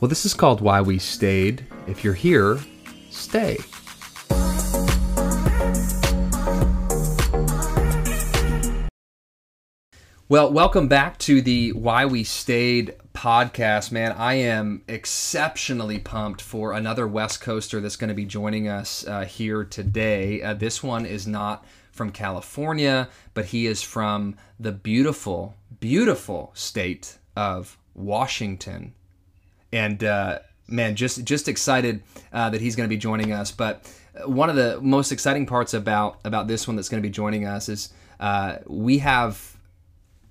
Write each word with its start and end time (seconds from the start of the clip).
Well, 0.00 0.08
this 0.08 0.26
is 0.26 0.34
called 0.34 0.60
Why 0.60 0.80
We 0.80 0.98
Stayed. 0.98 1.66
If 1.86 2.02
you're 2.02 2.14
here, 2.14 2.58
stay. 3.10 3.58
Well, 10.28 10.52
welcome 10.52 10.88
back 10.88 11.18
to 11.20 11.40
the 11.40 11.72
Why 11.72 12.06
We 12.06 12.24
Stayed 12.24 12.96
podcast, 13.14 13.92
man. 13.92 14.10
I 14.12 14.34
am 14.34 14.82
exceptionally 14.88 16.00
pumped 16.00 16.42
for 16.42 16.72
another 16.72 17.06
West 17.06 17.40
Coaster 17.40 17.80
that's 17.80 17.96
going 17.96 18.08
to 18.08 18.14
be 18.14 18.24
joining 18.24 18.66
us 18.66 19.06
uh, 19.06 19.24
here 19.24 19.62
today. 19.62 20.42
Uh, 20.42 20.54
this 20.54 20.82
one 20.82 21.06
is 21.06 21.28
not 21.28 21.64
from 21.92 22.10
California, 22.10 23.08
but 23.32 23.46
he 23.46 23.66
is 23.66 23.80
from 23.80 24.34
the 24.58 24.72
beautiful, 24.72 25.54
beautiful 25.78 26.50
state 26.54 27.18
of 27.36 27.78
Washington. 27.94 28.92
And 29.74 30.04
uh, 30.04 30.38
man, 30.68 30.94
just 30.94 31.24
just 31.24 31.48
excited 31.48 32.02
uh, 32.32 32.50
that 32.50 32.60
he's 32.60 32.76
going 32.76 32.88
to 32.88 32.94
be 32.94 32.96
joining 32.96 33.32
us. 33.32 33.50
But 33.50 33.90
one 34.24 34.48
of 34.48 34.56
the 34.56 34.80
most 34.80 35.10
exciting 35.10 35.46
parts 35.46 35.74
about 35.74 36.20
about 36.24 36.46
this 36.46 36.68
one 36.68 36.76
that's 36.76 36.88
going 36.88 37.02
to 37.02 37.06
be 37.06 37.12
joining 37.12 37.44
us 37.44 37.68
is 37.68 37.92
uh, 38.20 38.58
we 38.66 38.98
have 38.98 39.53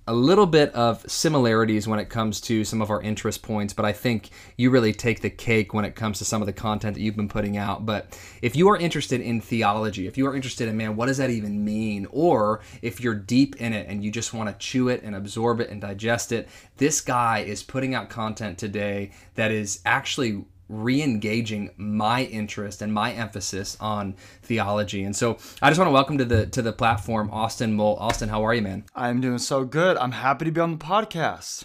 a 0.06 0.14
little 0.14 0.46
bit 0.46 0.72
of 0.74 1.08
similarities 1.10 1.88
when 1.88 1.98
it 1.98 2.10
comes 2.10 2.40
to 2.42 2.62
some 2.64 2.82
of 2.82 2.90
our 2.90 3.00
interest 3.00 3.42
points, 3.42 3.72
but 3.72 3.86
I 3.86 3.92
think 3.92 4.30
you 4.56 4.70
really 4.70 4.92
take 4.92 5.22
the 5.22 5.30
cake 5.30 5.72
when 5.72 5.84
it 5.84 5.94
comes 5.94 6.18
to 6.18 6.24
some 6.24 6.42
of 6.42 6.46
the 6.46 6.52
content 6.52 6.94
that 6.94 7.00
you've 7.00 7.16
been 7.16 7.28
putting 7.28 7.56
out. 7.56 7.86
But 7.86 8.18
if 8.42 8.54
you 8.54 8.68
are 8.68 8.76
interested 8.76 9.22
in 9.22 9.40
theology, 9.40 10.06
if 10.06 10.18
you 10.18 10.26
are 10.26 10.36
interested 10.36 10.68
in, 10.68 10.76
man, 10.76 10.96
what 10.96 11.06
does 11.06 11.16
that 11.16 11.30
even 11.30 11.64
mean? 11.64 12.06
Or 12.10 12.60
if 12.82 13.00
you're 13.00 13.14
deep 13.14 13.56
in 13.56 13.72
it 13.72 13.86
and 13.88 14.04
you 14.04 14.10
just 14.10 14.34
want 14.34 14.50
to 14.50 14.56
chew 14.58 14.88
it 14.88 15.02
and 15.02 15.16
absorb 15.16 15.60
it 15.60 15.70
and 15.70 15.80
digest 15.80 16.32
it, 16.32 16.48
this 16.76 17.00
guy 17.00 17.38
is 17.38 17.62
putting 17.62 17.94
out 17.94 18.10
content 18.10 18.58
today 18.58 19.10
that 19.36 19.50
is 19.50 19.80
actually 19.86 20.44
re-engaging 20.68 21.70
my 21.76 22.24
interest 22.24 22.82
and 22.82 22.92
my 22.92 23.12
emphasis 23.12 23.76
on 23.80 24.14
theology. 24.42 25.02
And 25.02 25.14
so 25.14 25.38
I 25.60 25.70
just 25.70 25.78
want 25.78 25.88
to 25.88 25.92
welcome 25.92 26.18
to 26.18 26.24
the 26.24 26.46
to 26.46 26.62
the 26.62 26.72
platform 26.72 27.30
Austin 27.30 27.74
Molt. 27.74 27.98
Austin, 28.00 28.28
how 28.28 28.44
are 28.44 28.54
you, 28.54 28.62
man? 28.62 28.84
I'm 28.94 29.20
doing 29.20 29.38
so 29.38 29.64
good. 29.64 29.96
I'm 29.96 30.12
happy 30.12 30.46
to 30.46 30.50
be 30.50 30.60
on 30.60 30.78
the 30.78 30.84
podcast. 30.84 31.64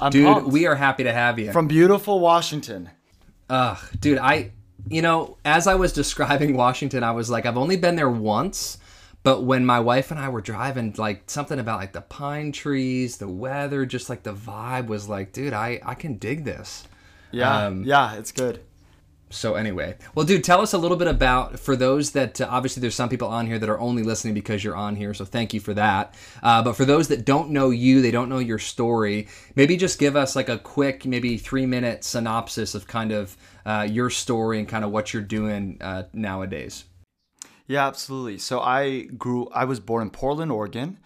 I'm 0.00 0.10
dude, 0.10 0.26
pumped. 0.26 0.50
we 0.50 0.66
are 0.66 0.74
happy 0.74 1.04
to 1.04 1.12
have 1.12 1.38
you. 1.38 1.52
From 1.52 1.68
beautiful 1.68 2.20
Washington. 2.20 2.90
Ugh, 3.48 3.78
dude, 4.00 4.18
I 4.18 4.52
you 4.88 5.02
know, 5.02 5.36
as 5.44 5.66
I 5.66 5.74
was 5.74 5.92
describing 5.92 6.56
Washington, 6.56 7.04
I 7.04 7.12
was 7.12 7.30
like, 7.30 7.46
I've 7.46 7.58
only 7.58 7.76
been 7.76 7.96
there 7.96 8.10
once. 8.10 8.78
But 9.24 9.44
when 9.44 9.64
my 9.64 9.78
wife 9.78 10.10
and 10.10 10.18
I 10.18 10.28
were 10.30 10.40
driving, 10.40 10.94
like 10.98 11.30
something 11.30 11.60
about 11.60 11.78
like 11.78 11.92
the 11.92 12.00
pine 12.00 12.50
trees, 12.50 13.18
the 13.18 13.28
weather, 13.28 13.86
just 13.86 14.10
like 14.10 14.24
the 14.24 14.34
vibe 14.34 14.88
was 14.88 15.08
like, 15.08 15.32
dude, 15.32 15.52
I, 15.52 15.80
I 15.84 15.94
can 15.94 16.18
dig 16.18 16.44
this. 16.44 16.88
Yeah, 17.32 17.66
um, 17.66 17.84
yeah, 17.84 18.14
it's 18.14 18.32
good. 18.32 18.60
So 19.32 19.54
anyway, 19.54 19.96
well, 20.14 20.26
dude, 20.26 20.44
tell 20.44 20.60
us 20.60 20.74
a 20.74 20.78
little 20.78 20.96
bit 20.96 21.08
about 21.08 21.58
for 21.58 21.74
those 21.74 22.12
that 22.12 22.40
uh, 22.40 22.46
obviously 22.50 22.82
there's 22.82 22.94
some 22.94 23.08
people 23.08 23.28
on 23.28 23.46
here 23.46 23.58
that 23.58 23.68
are 23.68 23.80
only 23.80 24.02
listening 24.02 24.34
because 24.34 24.62
you're 24.62 24.76
on 24.76 24.94
here. 24.94 25.14
So 25.14 25.24
thank 25.24 25.54
you 25.54 25.60
for 25.60 25.72
that. 25.74 26.14
Uh, 26.42 26.62
but 26.62 26.74
for 26.74 26.84
those 26.84 27.08
that 27.08 27.24
don't 27.24 27.50
know 27.50 27.70
you, 27.70 28.02
they 28.02 28.10
don't 28.10 28.28
know 28.28 28.38
your 28.38 28.58
story. 28.58 29.28
Maybe 29.56 29.76
just 29.78 29.98
give 29.98 30.16
us 30.16 30.36
like 30.36 30.50
a 30.50 30.58
quick, 30.58 31.06
maybe 31.06 31.38
three 31.38 31.64
minute 31.64 32.04
synopsis 32.04 32.74
of 32.74 32.86
kind 32.86 33.10
of 33.10 33.36
uh, 33.64 33.88
your 33.90 34.10
story 34.10 34.58
and 34.58 34.68
kind 34.68 34.84
of 34.84 34.90
what 34.90 35.14
you're 35.14 35.22
doing 35.22 35.78
uh, 35.80 36.04
nowadays. 36.12 36.84
Yeah, 37.66 37.86
absolutely. 37.86 38.36
So 38.38 38.60
I 38.60 39.02
grew. 39.16 39.48
I 39.48 39.64
was 39.64 39.80
born 39.80 40.02
in 40.02 40.10
Portland, 40.10 40.52
Oregon 40.52 40.98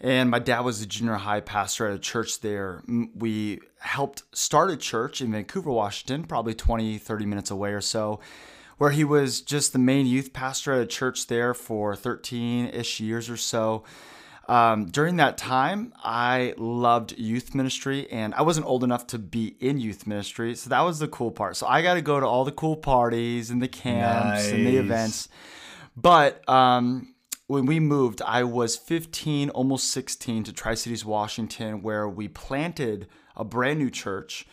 and 0.00 0.30
my 0.30 0.38
dad 0.38 0.60
was 0.60 0.80
a 0.80 0.86
junior 0.86 1.14
high 1.14 1.40
pastor 1.40 1.88
at 1.88 1.94
a 1.94 1.98
church 1.98 2.40
there. 2.40 2.82
We 3.14 3.60
helped 3.80 4.22
start 4.32 4.70
a 4.70 4.76
church 4.76 5.20
in 5.20 5.32
Vancouver, 5.32 5.70
Washington, 5.70 6.24
probably 6.24 6.54
20, 6.54 6.98
30 6.98 7.26
minutes 7.26 7.50
away 7.50 7.72
or 7.72 7.80
so, 7.80 8.20
where 8.76 8.90
he 8.90 9.02
was 9.02 9.40
just 9.40 9.72
the 9.72 9.78
main 9.78 10.06
youth 10.06 10.32
pastor 10.32 10.72
at 10.72 10.80
a 10.80 10.86
church 10.86 11.26
there 11.26 11.52
for 11.52 11.96
13 11.96 12.66
ish 12.66 13.00
years 13.00 13.28
or 13.28 13.36
so. 13.36 13.84
Um, 14.48 14.86
during 14.86 15.16
that 15.16 15.36
time, 15.36 15.92
I 16.02 16.54
loved 16.56 17.18
youth 17.18 17.54
ministry 17.54 18.10
and 18.10 18.34
I 18.34 18.42
wasn't 18.42 18.66
old 18.66 18.82
enough 18.82 19.06
to 19.08 19.18
be 19.18 19.56
in 19.60 19.78
youth 19.78 20.06
ministry. 20.06 20.54
So 20.54 20.70
that 20.70 20.80
was 20.80 21.00
the 21.00 21.08
cool 21.08 21.30
part. 21.30 21.56
So 21.56 21.66
I 21.66 21.82
got 21.82 21.94
to 21.94 22.02
go 22.02 22.18
to 22.18 22.26
all 22.26 22.44
the 22.44 22.52
cool 22.52 22.76
parties 22.76 23.50
and 23.50 23.60
the 23.60 23.68
camps 23.68 24.44
nice. 24.44 24.52
and 24.52 24.66
the 24.66 24.76
events. 24.76 25.28
But 25.96 26.48
um, 26.48 27.14
when 27.48 27.64
we 27.64 27.80
moved, 27.80 28.20
I 28.22 28.44
was 28.44 28.76
15, 28.76 29.48
almost 29.50 29.90
16 29.90 30.44
to 30.44 30.52
Tri 30.52 30.74
Cities, 30.74 31.04
Washington, 31.04 31.80
where 31.80 32.06
we 32.06 32.28
planted 32.28 33.08
a 33.34 33.42
brand 33.42 33.78
new 33.78 33.90
church. 33.90 34.46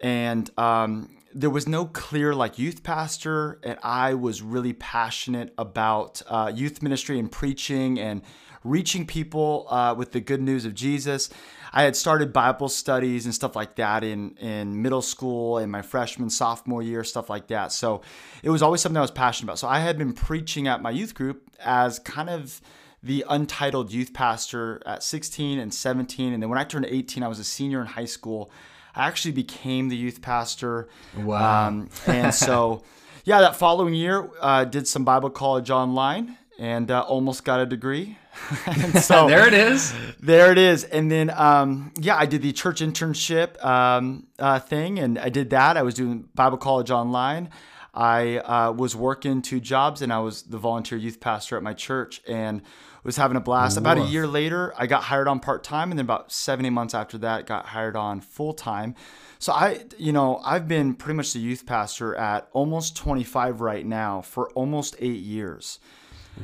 And 0.00 0.50
um, 0.58 1.18
there 1.34 1.50
was 1.50 1.68
no 1.68 1.84
clear 1.84 2.34
like 2.34 2.58
youth 2.58 2.82
pastor, 2.82 3.60
and 3.62 3.78
I 3.82 4.14
was 4.14 4.40
really 4.40 4.72
passionate 4.72 5.52
about 5.58 6.22
uh, 6.26 6.50
youth 6.54 6.82
ministry 6.82 7.18
and 7.18 7.30
preaching 7.30 8.00
and 8.00 8.22
reaching 8.64 9.06
people 9.06 9.66
uh, 9.68 9.94
with 9.94 10.12
the 10.12 10.20
good 10.20 10.40
news 10.40 10.64
of 10.64 10.74
Jesus. 10.74 11.28
I 11.72 11.82
had 11.82 11.96
started 11.96 12.32
Bible 12.32 12.68
studies 12.68 13.26
and 13.26 13.34
stuff 13.34 13.54
like 13.54 13.76
that 13.76 14.02
in 14.02 14.36
in 14.36 14.82
middle 14.82 15.02
school 15.02 15.58
and 15.58 15.70
my 15.70 15.82
freshman 15.82 16.30
sophomore 16.30 16.82
year, 16.82 17.04
stuff 17.04 17.30
like 17.30 17.46
that. 17.48 17.72
So 17.72 18.02
it 18.42 18.50
was 18.50 18.62
always 18.62 18.80
something 18.80 18.96
I 18.96 19.02
was 19.02 19.10
passionate 19.10 19.46
about. 19.46 19.58
So 19.58 19.68
I 19.68 19.80
had 19.80 19.98
been 19.98 20.12
preaching 20.12 20.66
at 20.68 20.82
my 20.82 20.90
youth 20.90 21.14
group 21.14 21.42
as 21.60 21.98
kind 21.98 22.30
of 22.30 22.60
the 23.02 23.24
untitled 23.28 23.92
youth 23.92 24.12
pastor 24.12 24.82
at 24.84 25.02
16 25.02 25.58
and 25.58 25.72
17, 25.72 26.34
and 26.34 26.42
then 26.42 26.50
when 26.50 26.58
I 26.58 26.64
turned 26.64 26.84
18, 26.84 27.22
I 27.22 27.28
was 27.28 27.38
a 27.38 27.44
senior 27.44 27.80
in 27.80 27.86
high 27.86 28.04
school. 28.04 28.50
I 28.94 29.06
actually 29.06 29.32
became 29.32 29.88
the 29.88 29.96
youth 29.96 30.20
pastor. 30.20 30.88
Wow! 31.16 31.68
Um, 31.68 31.90
and 32.06 32.34
so. 32.34 32.82
yeah, 33.24 33.40
that 33.40 33.56
following 33.56 33.94
year, 33.94 34.28
uh, 34.40 34.64
did 34.64 34.88
some 34.88 35.04
Bible 35.04 35.30
college 35.30 35.70
online 35.70 36.36
and 36.58 36.90
uh, 36.90 37.00
almost 37.02 37.44
got 37.44 37.60
a 37.60 37.66
degree. 37.66 38.18
so 39.00 39.26
there 39.28 39.46
it 39.46 39.54
is. 39.54 39.94
There 40.20 40.52
it 40.52 40.58
is. 40.58 40.84
And 40.84 41.10
then, 41.10 41.30
um, 41.30 41.92
yeah, 41.98 42.16
I 42.16 42.26
did 42.26 42.42
the 42.42 42.52
church 42.52 42.80
internship 42.80 43.62
um, 43.64 44.26
uh, 44.38 44.58
thing, 44.58 44.98
and 44.98 45.18
I 45.18 45.28
did 45.28 45.50
that. 45.50 45.76
I 45.76 45.82
was 45.82 45.94
doing 45.94 46.28
Bible 46.34 46.58
college 46.58 46.90
online. 46.90 47.50
I 47.92 48.38
uh, 48.38 48.72
was 48.72 48.94
working 48.94 49.42
two 49.42 49.60
jobs, 49.60 50.02
and 50.02 50.12
I 50.12 50.20
was 50.20 50.42
the 50.42 50.58
volunteer 50.58 50.96
youth 50.96 51.20
pastor 51.20 51.56
at 51.56 51.62
my 51.62 51.74
church, 51.74 52.22
and 52.28 52.62
was 53.02 53.16
having 53.16 53.36
a 53.36 53.40
blast. 53.40 53.76
About 53.76 53.98
a 53.98 54.02
year 54.02 54.26
later, 54.26 54.74
I 54.76 54.86
got 54.86 55.04
hired 55.04 55.26
on 55.26 55.40
part 55.40 55.64
time, 55.64 55.90
and 55.90 55.98
then 55.98 56.04
about 56.04 56.30
seven 56.30 56.66
eight 56.66 56.70
months 56.70 56.94
after 56.94 57.18
that, 57.18 57.46
got 57.46 57.66
hired 57.66 57.96
on 57.96 58.20
full 58.20 58.52
time. 58.52 58.94
So 59.38 59.54
I, 59.54 59.84
you 59.96 60.12
know, 60.12 60.40
I've 60.44 60.68
been 60.68 60.94
pretty 60.94 61.16
much 61.16 61.32
the 61.32 61.38
youth 61.38 61.64
pastor 61.64 62.14
at 62.14 62.48
almost 62.52 62.94
25 62.96 63.62
right 63.62 63.86
now 63.86 64.20
for 64.20 64.50
almost 64.50 64.96
eight 64.98 65.20
years 65.20 65.78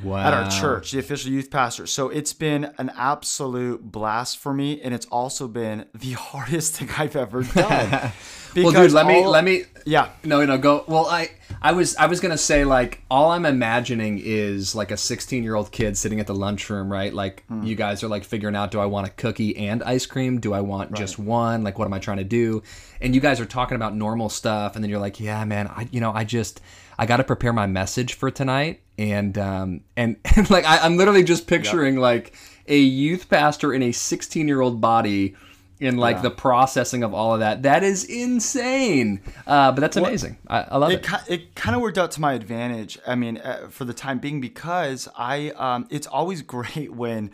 wow. 0.03 0.27
at 0.27 0.35
our 0.35 0.51
church, 0.51 0.93
the 0.93 0.99
official 0.99 1.31
youth 1.31 1.51
pastor. 1.51 1.87
So 1.87 2.09
it's 2.09 2.33
been 2.33 2.73
an 2.79 2.91
absolute 2.97 3.91
blast 3.91 4.39
for 4.39 4.53
me, 4.53 4.81
and 4.81 4.95
it's 4.95 5.07
also 5.07 5.49
been 5.49 5.87
the 5.95 6.13
hardest 6.13 6.77
thing 6.77 6.91
I've 6.97 7.17
ever 7.17 7.43
done. 7.55 8.13
well, 8.57 8.73
dude, 8.73 8.93
let 8.93 9.07
all, 9.07 9.13
me 9.13 9.27
let 9.27 9.45
me. 9.45 9.65
Yeah. 9.85 10.11
No, 10.25 10.45
no, 10.45 10.59
go. 10.59 10.85
Well, 10.89 11.07
I 11.07 11.31
I 11.63 11.73
was 11.73 11.97
I 11.97 12.07
was 12.07 12.21
gonna 12.21 12.39
say 12.39 12.65
like 12.65 13.03
all 13.11 13.31
I'm 13.31 13.47
imagining 13.47 14.21
is 14.23 14.75
like 14.75 14.91
a 14.91 14.97
16 14.97 15.43
year 15.43 15.55
old 15.55 15.71
kid 15.73 15.97
sitting 15.97 16.21
at 16.21 16.27
the 16.27 16.35
lunchroom, 16.35 16.91
right? 16.91 17.13
Like 17.13 17.45
mm. 17.51 17.67
you 17.67 17.75
guys 17.75 18.03
are 18.03 18.09
like 18.09 18.25
figuring 18.25 18.57
out, 18.57 18.71
do 18.71 18.81
I 18.81 18.87
want 18.87 19.07
a 19.07 19.11
cookie 19.11 19.57
and 19.57 19.83
ice 19.83 20.07
cream? 20.07 20.41
Do 20.41 20.53
I 20.53 20.61
want 20.61 20.91
right. 20.91 20.99
just 20.99 21.19
one? 21.19 21.65
Like, 21.65 21.79
what 21.79 21.87
am 21.87 21.93
I 21.93 21.99
trying 21.99 22.19
to 22.19 22.25
do? 22.25 22.63
And 23.01 23.15
you 23.15 23.21
guys 23.21 23.41
are 23.41 23.47
talking 23.47 23.77
about 23.77 23.95
normal 23.95 24.29
stuff, 24.29 24.75
and 24.75 24.83
then 24.83 24.91
you're 24.91 25.01
like, 25.01 25.21
yeah, 25.21 25.45
man, 25.45 25.69
I 25.69 25.89
you 25.91 26.01
know 26.01 26.13
I 26.13 26.25
just 26.25 26.61
I 26.99 27.07
got 27.07 27.19
to 27.19 27.25
prepare 27.25 27.53
my 27.53 27.67
message 27.67 28.15
for 28.15 28.31
tonight, 28.31 28.81
and 28.99 29.37
um, 29.39 29.81
and, 29.97 30.17
and 30.37 30.49
like 30.51 30.65
I, 30.65 30.85
am 30.87 30.97
literally 30.97 31.25
just 31.25 31.47
picturing 31.47 31.95
yep. 31.95 32.03
like 32.03 32.35
a 32.67 32.79
youth 32.79 33.29
pastor 33.29 33.73
in 33.73 33.83
a 33.83 33.93
16 33.93 34.49
year 34.49 34.61
old 34.61 34.81
body 34.81 35.37
in 35.79 35.97
like 35.99 36.17
yeah. 36.17 36.23
the 36.23 36.31
processing 36.31 37.03
of 37.03 37.13
all 37.13 37.35
of 37.35 37.41
that. 37.41 37.63
That 37.63 37.83
is 37.83 38.05
insane. 38.05 39.21
Uh, 39.47 39.73
but 39.73 39.81
that's 39.81 39.97
amazing. 39.97 40.39
Well, 40.49 40.67
I, 40.71 40.75
I, 40.75 40.79
love 40.79 40.91
it. 40.91 41.07
It, 41.07 41.21
it 41.29 41.55
kind 41.55 41.77
of 41.77 41.83
worked 41.83 41.99
out 41.99 42.11
to 42.13 42.21
my 42.21 42.33
advantage. 42.33 42.99
I 43.07 43.15
mean, 43.15 43.39
uh, 43.39 43.69
for 43.69 43.85
the 43.85 43.93
time 43.93 44.19
being, 44.19 44.41
because 44.41 45.09
I, 45.17 45.51
um, 45.51 45.87
it's 45.91 46.07
always 46.07 46.43
great 46.57 46.93
when 46.93 47.31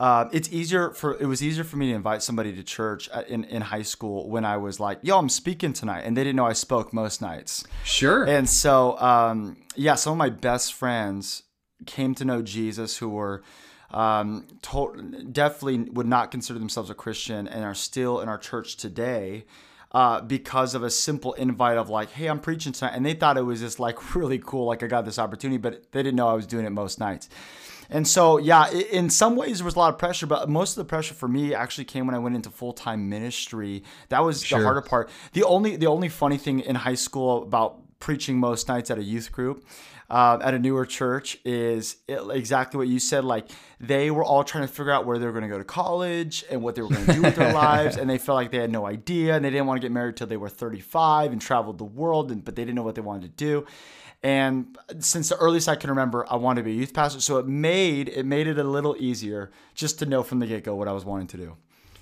uh, 0.00 0.28
it's 0.32 0.48
easier 0.52 0.90
for 0.90 1.20
it 1.20 1.26
was 1.26 1.42
easier 1.42 1.64
for 1.64 1.76
me 1.76 1.88
to 1.88 1.94
invite 1.94 2.22
somebody 2.22 2.52
to 2.52 2.62
church 2.62 3.08
in, 3.28 3.42
in 3.44 3.62
high 3.62 3.82
school 3.82 4.28
when 4.30 4.44
I 4.44 4.56
was 4.56 4.78
like, 4.78 5.00
"Yo, 5.02 5.18
I'm 5.18 5.28
speaking 5.28 5.72
tonight," 5.72 6.02
and 6.04 6.16
they 6.16 6.22
didn't 6.22 6.36
know 6.36 6.46
I 6.46 6.52
spoke 6.52 6.92
most 6.92 7.20
nights. 7.20 7.64
Sure. 7.82 8.24
And 8.24 8.48
so, 8.48 8.96
um, 9.00 9.56
yeah, 9.74 9.96
some 9.96 10.12
of 10.12 10.18
my 10.18 10.30
best 10.30 10.72
friends 10.72 11.42
came 11.86 12.14
to 12.14 12.24
know 12.24 12.42
Jesus 12.42 12.98
who 12.98 13.08
were 13.08 13.42
um, 13.90 14.46
to- 14.62 15.26
definitely 15.32 15.90
would 15.90 16.06
not 16.06 16.30
consider 16.30 16.60
themselves 16.60 16.90
a 16.90 16.94
Christian 16.94 17.48
and 17.48 17.64
are 17.64 17.74
still 17.74 18.20
in 18.20 18.28
our 18.28 18.38
church 18.38 18.76
today. 18.76 19.44
Uh, 19.90 20.20
because 20.20 20.74
of 20.74 20.82
a 20.82 20.90
simple 20.90 21.32
invite 21.32 21.78
of 21.78 21.88
like, 21.88 22.10
hey, 22.10 22.26
I'm 22.26 22.40
preaching 22.40 22.74
tonight. 22.74 22.92
And 22.94 23.06
they 23.06 23.14
thought 23.14 23.38
it 23.38 23.42
was 23.42 23.60
just 23.60 23.80
like 23.80 24.14
really 24.14 24.38
cool, 24.38 24.66
like 24.66 24.82
I 24.82 24.86
got 24.86 25.06
this 25.06 25.18
opportunity, 25.18 25.56
but 25.56 25.90
they 25.92 26.02
didn't 26.02 26.16
know 26.16 26.28
I 26.28 26.34
was 26.34 26.46
doing 26.46 26.66
it 26.66 26.70
most 26.72 27.00
nights. 27.00 27.30
And 27.90 28.06
so, 28.06 28.38
yeah, 28.38 28.70
in 28.70 29.10
some 29.10 29.36
ways 29.36 29.58
there 29.58 29.64
was 29.64 29.76
a 29.76 29.78
lot 29.78 29.92
of 29.92 29.98
pressure, 29.98 30.26
but 30.26 30.48
most 30.48 30.72
of 30.72 30.76
the 30.76 30.88
pressure 30.88 31.14
for 31.14 31.28
me 31.28 31.54
actually 31.54 31.84
came 31.84 32.06
when 32.06 32.14
I 32.14 32.18
went 32.18 32.36
into 32.36 32.50
full 32.50 32.72
time 32.72 33.08
ministry. 33.08 33.82
That 34.10 34.24
was 34.24 34.44
sure. 34.44 34.58
the 34.58 34.64
harder 34.64 34.82
part. 34.82 35.08
The 35.32 35.44
only 35.44 35.76
the 35.76 35.86
only 35.86 36.08
funny 36.08 36.38
thing 36.38 36.60
in 36.60 36.76
high 36.76 36.94
school 36.94 37.42
about 37.42 37.80
preaching 37.98 38.38
most 38.38 38.68
nights 38.68 38.90
at 38.90 38.98
a 38.98 39.02
youth 39.02 39.32
group 39.32 39.64
uh, 40.10 40.38
at 40.42 40.54
a 40.54 40.58
newer 40.58 40.86
church 40.86 41.38
is 41.44 41.96
it, 42.06 42.20
exactly 42.30 42.78
what 42.78 42.88
you 42.88 42.98
said. 42.98 43.24
Like 43.24 43.48
they 43.80 44.10
were 44.10 44.24
all 44.24 44.42
trying 44.42 44.66
to 44.66 44.72
figure 44.72 44.92
out 44.92 45.06
where 45.06 45.18
they 45.18 45.26
were 45.26 45.32
going 45.32 45.42
to 45.42 45.48
go 45.48 45.58
to 45.58 45.64
college 45.64 46.44
and 46.50 46.62
what 46.62 46.74
they 46.74 46.82
were 46.82 46.88
going 46.88 47.06
to 47.06 47.12
do 47.12 47.22
with 47.22 47.36
their 47.36 47.52
lives, 47.54 47.96
and 47.96 48.08
they 48.08 48.18
felt 48.18 48.36
like 48.36 48.50
they 48.50 48.58
had 48.58 48.72
no 48.72 48.86
idea, 48.86 49.36
and 49.36 49.44
they 49.44 49.50
didn't 49.50 49.66
want 49.66 49.80
to 49.80 49.84
get 49.84 49.92
married 49.92 50.16
till 50.16 50.26
they 50.26 50.36
were 50.36 50.48
35 50.48 51.32
and 51.32 51.40
traveled 51.40 51.78
the 51.78 51.84
world, 51.84 52.30
and, 52.30 52.44
but 52.44 52.56
they 52.56 52.62
didn't 52.62 52.76
know 52.76 52.82
what 52.82 52.94
they 52.94 53.00
wanted 53.00 53.22
to 53.22 53.44
do. 53.44 53.66
And 54.22 54.76
since 54.98 55.28
the 55.28 55.36
earliest 55.36 55.68
I 55.68 55.76
can 55.76 55.90
remember, 55.90 56.26
I 56.28 56.36
wanted 56.36 56.62
to 56.62 56.64
be 56.64 56.72
a 56.72 56.74
youth 56.74 56.92
pastor, 56.92 57.20
so 57.20 57.38
it 57.38 57.46
made 57.46 58.08
it 58.08 58.26
made 58.26 58.48
it 58.48 58.58
a 58.58 58.64
little 58.64 58.96
easier 58.98 59.50
just 59.74 59.98
to 60.00 60.06
know 60.06 60.22
from 60.22 60.40
the 60.40 60.46
get 60.46 60.64
go 60.64 60.74
what 60.74 60.88
I 60.88 60.92
was 60.92 61.04
wanting 61.04 61.28
to 61.28 61.36
do. 61.36 61.56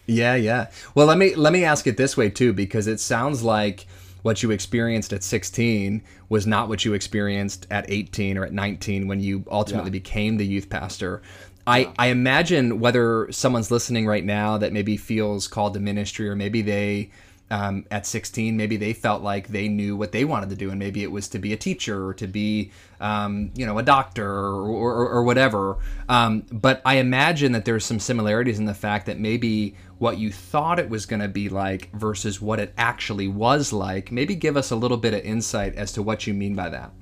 Yeah, 0.07 0.35
yeah. 0.35 0.71
Well, 0.95 1.07
let 1.07 1.19
me 1.19 1.35
let 1.35 1.53
me 1.53 1.65
ask 1.65 1.87
it 1.87 1.97
this 1.97 2.17
way 2.17 2.31
too, 2.31 2.53
because 2.53 2.87
it 2.87 3.01
sounds 3.01 3.43
like 3.43 3.87
what 4.23 4.43
you 4.43 4.51
experienced 4.51 5.13
at 5.13 5.23
16 5.23 6.03
was 6.29 6.47
not 6.47 6.69
what 6.69 6.85
you 6.85 6.95
experienced 6.95 7.67
at 7.71 7.89
18 7.89 8.39
or 8.39 8.45
at 8.45 8.53
19 8.53 9.07
when 9.07 9.21
you 9.21 9.45
ultimately 9.51 9.91
yeah. 9.91 9.93
became 9.93 10.37
the 10.37 10.47
youth 10.47 10.69
pastor. 10.69 11.23
I. 11.67 11.93
I 11.99 12.09
imagine 12.09 12.81
whether 12.81 13.31
someone's 13.31 13.71
listening 13.71 14.07
right 14.07 14.25
now 14.25 14.57
that 14.59 14.73
maybe 14.73 14.97
feels 14.97 15.49
called 15.49 15.75
to 15.75 15.81
ministry 15.81 16.29
or 16.29 16.37
maybe 16.37 16.63
they 16.63 17.11
um, 17.51 17.85
at 17.91 18.07
16 18.07 18.57
maybe 18.57 18.77
they 18.77 18.93
felt 18.93 19.23
like 19.23 19.49
they 19.49 19.69
knew 19.69 19.97
what 19.97 20.13
they 20.13 20.25
wanted 20.25 20.51
to 20.51 20.57
do 20.57 20.71
and 20.71 20.79
maybe 20.79 21.03
it 21.03 21.11
was 21.11 21.29
to 21.29 21.39
be 21.39 21.53
a 21.53 21.57
teacher 21.57 22.07
or 22.07 22.15
to 22.15 22.27
be 22.27 22.73
um, 23.01 23.51
you 23.55 23.65
know 23.65 23.79
a 23.79 23.83
doctor 23.83 24.29
or, 24.29 24.67
or, 24.67 25.09
or 25.09 25.23
whatever. 25.23 25.79
Um, 26.09 26.45
but 26.51 26.83
i 26.85 26.97
imagine 26.97 27.53
that 27.53 27.65
there's 27.65 27.85
some 27.85 28.01
similarities 28.01 28.59
in 28.59 28.65
the 28.65 28.75
fact 28.75 29.07
that 29.07 29.19
maybe 29.19 29.77
what 29.99 30.19
you 30.19 30.31
thought 30.31 30.79
it 30.79 30.89
was 30.89 31.07
going 31.07 31.21
to 31.21 31.29
be 31.29 31.49
like 31.49 31.91
versus 31.93 32.41
what 32.41 32.59
it 32.59 32.73
actually 32.77 33.29
was 33.29 33.73
like. 33.73 34.13
Maybe 34.13 34.35
give 34.35 34.57
us 34.57 34.71
a 34.71 34.77
little 34.77 34.97
bit 34.97 35.15
of 35.15 35.21
insight 35.21 35.75
as 35.75 35.93
to 35.93 36.03
what 36.03 36.27
you 36.27 36.35
mean 36.35 36.55
by 36.55 36.69
that. 36.71 36.93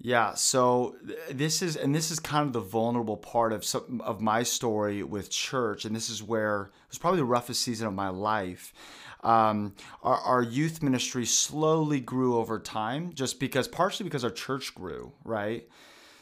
Yeah, 0.00 0.34
so 0.34 0.94
this 1.28 1.60
is 1.60 1.74
and 1.74 1.92
this 1.92 2.12
is 2.12 2.20
kind 2.20 2.46
of 2.46 2.52
the 2.52 2.60
vulnerable 2.60 3.16
part 3.16 3.52
of 3.52 3.64
some 3.64 4.00
of 4.04 4.20
my 4.20 4.44
story 4.44 5.02
with 5.02 5.28
church, 5.28 5.84
and 5.84 5.94
this 5.94 6.08
is 6.08 6.22
where 6.22 6.70
it 6.84 6.90
was 6.90 6.98
probably 6.98 7.18
the 7.18 7.24
roughest 7.24 7.62
season 7.62 7.88
of 7.88 7.94
my 7.94 8.08
life 8.08 8.72
um, 9.28 9.74
our, 10.02 10.16
our 10.16 10.42
youth 10.42 10.82
ministry 10.82 11.26
slowly 11.26 12.00
grew 12.00 12.38
over 12.38 12.58
time, 12.58 13.12
just 13.12 13.38
because 13.38 13.68
partially 13.68 14.04
because 14.04 14.24
our 14.24 14.30
church 14.30 14.74
grew, 14.74 15.12
right? 15.22 15.68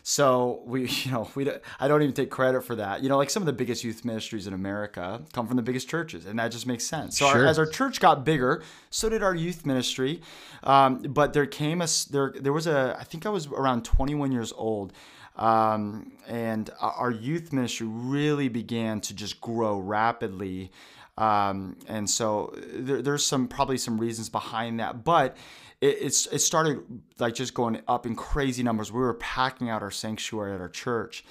So 0.03 0.63
we, 0.65 0.89
you 1.05 1.13
know, 1.13 1.31
we 1.37 1.49
I 1.79 1.87
don't 1.87 2.03
even 2.03 2.15
take 2.15 2.31
credit 2.31 2.63
for 2.65 2.75
that. 2.75 3.05
You 3.05 3.09
know, 3.09 3.17
like 3.17 3.31
some 3.31 3.43
of 3.43 3.47
the 3.47 3.53
biggest 3.53 3.85
youth 3.85 4.05
ministries 4.05 4.49
in 4.49 4.55
America 4.55 5.23
come 5.33 5.47
from 5.47 5.57
the 5.57 5.63
biggest 5.63 5.89
churches, 5.89 6.27
and 6.27 6.37
that 6.41 6.49
just 6.49 6.67
makes 6.67 6.85
sense. 6.85 7.19
So 7.19 7.29
sure. 7.31 7.43
our, 7.43 7.47
as 7.47 7.61
our 7.61 7.67
church 7.67 8.01
got 8.01 8.25
bigger, 8.25 8.65
so 8.91 9.09
did 9.09 9.23
our 9.23 9.35
youth 9.35 9.65
ministry. 9.65 10.21
Um, 10.65 11.03
but 11.03 11.33
there 11.33 11.47
came 11.47 11.83
a 11.83 11.87
there 12.11 12.35
there 12.41 12.53
was 12.53 12.67
a 12.67 12.97
I 12.99 13.05
think 13.05 13.25
I 13.25 13.29
was 13.29 13.47
around 13.47 13.85
21 13.85 14.33
years 14.33 14.53
old. 14.57 14.93
Um, 15.37 16.13
and 16.27 16.71
our 16.81 17.11
youth 17.11 17.53
ministry 17.53 17.87
really 17.87 18.49
began 18.49 19.01
to 19.03 19.15
just 19.15 19.41
grow 19.41 19.79
rapidly. 19.79 20.73
Um, 21.19 21.79
and 21.89 22.09
so 22.09 22.55
there, 22.57 23.01
there's 23.01 23.25
some 23.25 23.49
probably 23.49 23.79
some 23.79 23.99
reasons 23.99 24.29
behind 24.29 24.81
that, 24.81 25.05
but 25.05 25.37
it, 25.81 25.99
it's 26.01 26.27
it 26.27 26.41
started 26.41 26.83
like 27.19 27.35
just 27.35 27.55
going 27.55 27.81
up 27.89 28.07
in 28.07 28.15
crazy 28.15 28.63
numbers. 28.63 28.93
We 28.93 29.01
were 29.01 29.15
packing 29.15 29.71
out 29.71 29.83
our 29.83 29.91
sanctuary 29.91 30.55
at 30.55 30.61
our 30.61 30.69
church, 30.69 31.25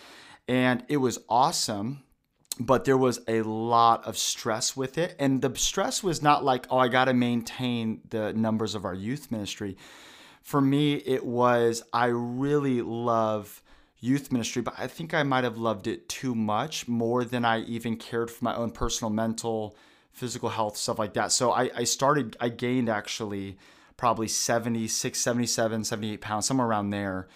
and 0.47 0.83
it 0.87 0.97
was 0.97 1.19
awesome. 1.29 2.01
But 2.57 2.85
there 2.85 2.97
was 2.97 3.19
a 3.27 3.41
lot 3.41 4.05
of 4.05 4.17
stress 4.17 4.77
with 4.77 4.97
it, 4.97 5.17
and 5.19 5.41
the 5.41 5.53
stress 5.57 6.01
was 6.01 6.21
not 6.21 6.41
like, 6.41 6.65
oh, 6.69 6.77
I 6.77 6.87
got 6.87 7.05
to 7.05 7.13
maintain 7.13 7.99
the 8.09 8.31
numbers 8.31 8.75
of 8.75 8.85
our 8.85 8.93
youth 8.93 9.29
ministry. 9.29 9.75
For 10.41 10.61
me, 10.61 10.93
it 10.93 11.25
was 11.25 11.83
I 11.91 12.05
really 12.05 12.81
love 12.81 13.61
youth 14.05 14.31
ministry, 14.31 14.61
but 14.61 14.75
I 14.77 14.87
think 14.87 15.13
I 15.13 15.23
might 15.23 15.43
have 15.43 15.57
loved 15.57 15.87
it 15.87 16.07
too 16.07 16.35
much, 16.35 16.87
more 16.87 17.23
than 17.23 17.43
I 17.43 17.61
even 17.61 17.97
cared 17.97 18.29
for 18.29 18.45
my 18.45 18.55
own 18.55 18.71
personal 18.71 19.09
mental, 19.09 19.75
physical 20.11 20.49
health, 20.49 20.77
stuff 20.77 20.99
like 20.99 21.13
that. 21.15 21.31
So 21.31 21.51
I, 21.51 21.71
I 21.75 21.83
started, 21.83 22.37
I 22.39 22.49
gained 22.49 22.87
actually 22.87 23.57
probably 23.97 24.27
76, 24.27 25.19
77, 25.19 25.83
78 25.83 26.21
pounds, 26.21 26.45
somewhere 26.45 26.67
around 26.67 26.91
there 26.91 27.27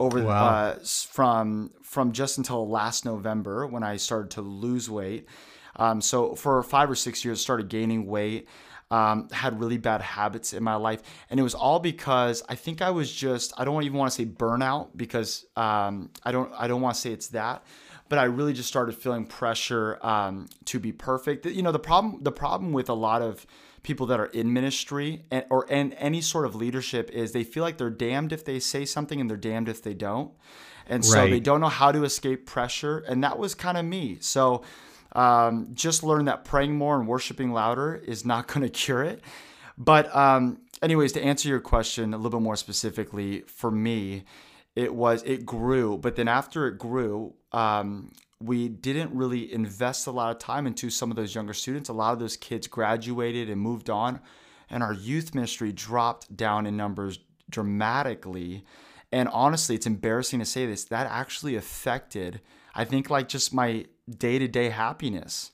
over 0.00 0.22
wow. 0.22 0.46
uh, 0.46 0.78
from 0.84 1.70
from 1.82 2.12
just 2.12 2.38
until 2.38 2.68
last 2.68 3.04
November 3.04 3.66
when 3.66 3.82
I 3.82 3.96
started 3.96 4.30
to 4.32 4.42
lose 4.42 4.88
weight. 4.90 5.26
Um, 5.76 6.00
so 6.00 6.34
for 6.34 6.62
five 6.62 6.90
or 6.90 6.94
six 6.94 7.24
years, 7.24 7.40
started 7.40 7.68
gaining 7.68 8.06
weight 8.06 8.48
um, 8.90 9.28
had 9.30 9.60
really 9.60 9.78
bad 9.78 10.00
habits 10.00 10.52
in 10.52 10.62
my 10.62 10.76
life. 10.76 11.02
And 11.30 11.38
it 11.38 11.42
was 11.42 11.54
all 11.54 11.78
because 11.78 12.42
I 12.48 12.54
think 12.54 12.82
I 12.82 12.90
was 12.90 13.12
just, 13.12 13.52
I 13.58 13.64
don't 13.64 13.82
even 13.82 13.98
want 13.98 14.12
to 14.12 14.16
say 14.16 14.24
burnout 14.24 14.88
because 14.96 15.46
um, 15.56 16.10
I 16.24 16.32
don't, 16.32 16.52
I 16.56 16.68
don't 16.68 16.80
want 16.80 16.94
to 16.94 17.00
say 17.00 17.12
it's 17.12 17.28
that, 17.28 17.62
but 18.08 18.18
I 18.18 18.24
really 18.24 18.52
just 18.52 18.68
started 18.68 18.94
feeling 18.94 19.26
pressure 19.26 19.98
um, 20.02 20.48
to 20.66 20.78
be 20.78 20.92
perfect. 20.92 21.46
You 21.46 21.62
know, 21.62 21.72
the 21.72 21.78
problem, 21.78 22.22
the 22.22 22.32
problem 22.32 22.72
with 22.72 22.88
a 22.88 22.94
lot 22.94 23.22
of 23.22 23.46
people 23.82 24.06
that 24.06 24.20
are 24.20 24.26
in 24.26 24.52
ministry 24.52 25.24
and, 25.30 25.44
or 25.50 25.66
in 25.66 25.92
any 25.94 26.20
sort 26.20 26.44
of 26.44 26.54
leadership 26.54 27.10
is 27.10 27.32
they 27.32 27.44
feel 27.44 27.62
like 27.62 27.78
they're 27.78 27.90
damned 27.90 28.32
if 28.32 28.44
they 28.44 28.58
say 28.58 28.84
something 28.84 29.20
and 29.20 29.30
they're 29.30 29.36
damned 29.36 29.68
if 29.68 29.82
they 29.82 29.94
don't. 29.94 30.32
And 30.86 31.04
so 31.04 31.18
right. 31.18 31.30
they 31.30 31.40
don't 31.40 31.60
know 31.60 31.68
how 31.68 31.92
to 31.92 32.02
escape 32.04 32.46
pressure. 32.46 32.98
And 32.98 33.22
that 33.22 33.38
was 33.38 33.54
kind 33.54 33.76
of 33.76 33.84
me. 33.84 34.16
So, 34.20 34.62
um, 35.12 35.68
just 35.74 36.02
learn 36.02 36.26
that 36.26 36.44
praying 36.44 36.76
more 36.76 36.98
and 36.98 37.08
worshiping 37.08 37.52
louder 37.52 37.94
is 37.94 38.24
not 38.24 38.46
going 38.52 38.62
to 38.62 38.68
cure 38.68 39.02
it. 39.02 39.22
But, 39.76 40.14
um, 40.14 40.60
anyways, 40.82 41.12
to 41.12 41.22
answer 41.22 41.48
your 41.48 41.60
question 41.60 42.12
a 42.12 42.16
little 42.16 42.40
bit 42.40 42.44
more 42.44 42.56
specifically, 42.56 43.42
for 43.42 43.70
me, 43.70 44.24
it 44.74 44.94
was 44.94 45.22
it 45.24 45.44
grew. 45.44 45.98
But 45.98 46.16
then 46.16 46.28
after 46.28 46.66
it 46.68 46.78
grew, 46.78 47.34
um, 47.52 48.12
we 48.40 48.68
didn't 48.68 49.12
really 49.12 49.52
invest 49.52 50.06
a 50.06 50.10
lot 50.10 50.30
of 50.30 50.38
time 50.38 50.66
into 50.66 50.90
some 50.90 51.10
of 51.10 51.16
those 51.16 51.34
younger 51.34 51.52
students. 51.52 51.88
A 51.88 51.92
lot 51.92 52.12
of 52.12 52.18
those 52.18 52.36
kids 52.36 52.66
graduated 52.66 53.50
and 53.50 53.60
moved 53.60 53.90
on, 53.90 54.20
and 54.70 54.82
our 54.82 54.92
youth 54.92 55.34
ministry 55.34 55.72
dropped 55.72 56.36
down 56.36 56.66
in 56.66 56.76
numbers 56.76 57.18
dramatically. 57.50 58.64
And 59.10 59.28
honestly, 59.30 59.74
it's 59.74 59.86
embarrassing 59.86 60.38
to 60.38 60.44
say 60.44 60.66
this, 60.66 60.84
that 60.84 61.08
actually 61.10 61.56
affected, 61.56 62.40
I 62.74 62.84
think, 62.84 63.10
like 63.10 63.28
just 63.28 63.54
my 63.54 63.86
day 64.10 64.38
to 64.38 64.48
day 64.48 64.70
happiness. 64.70 65.52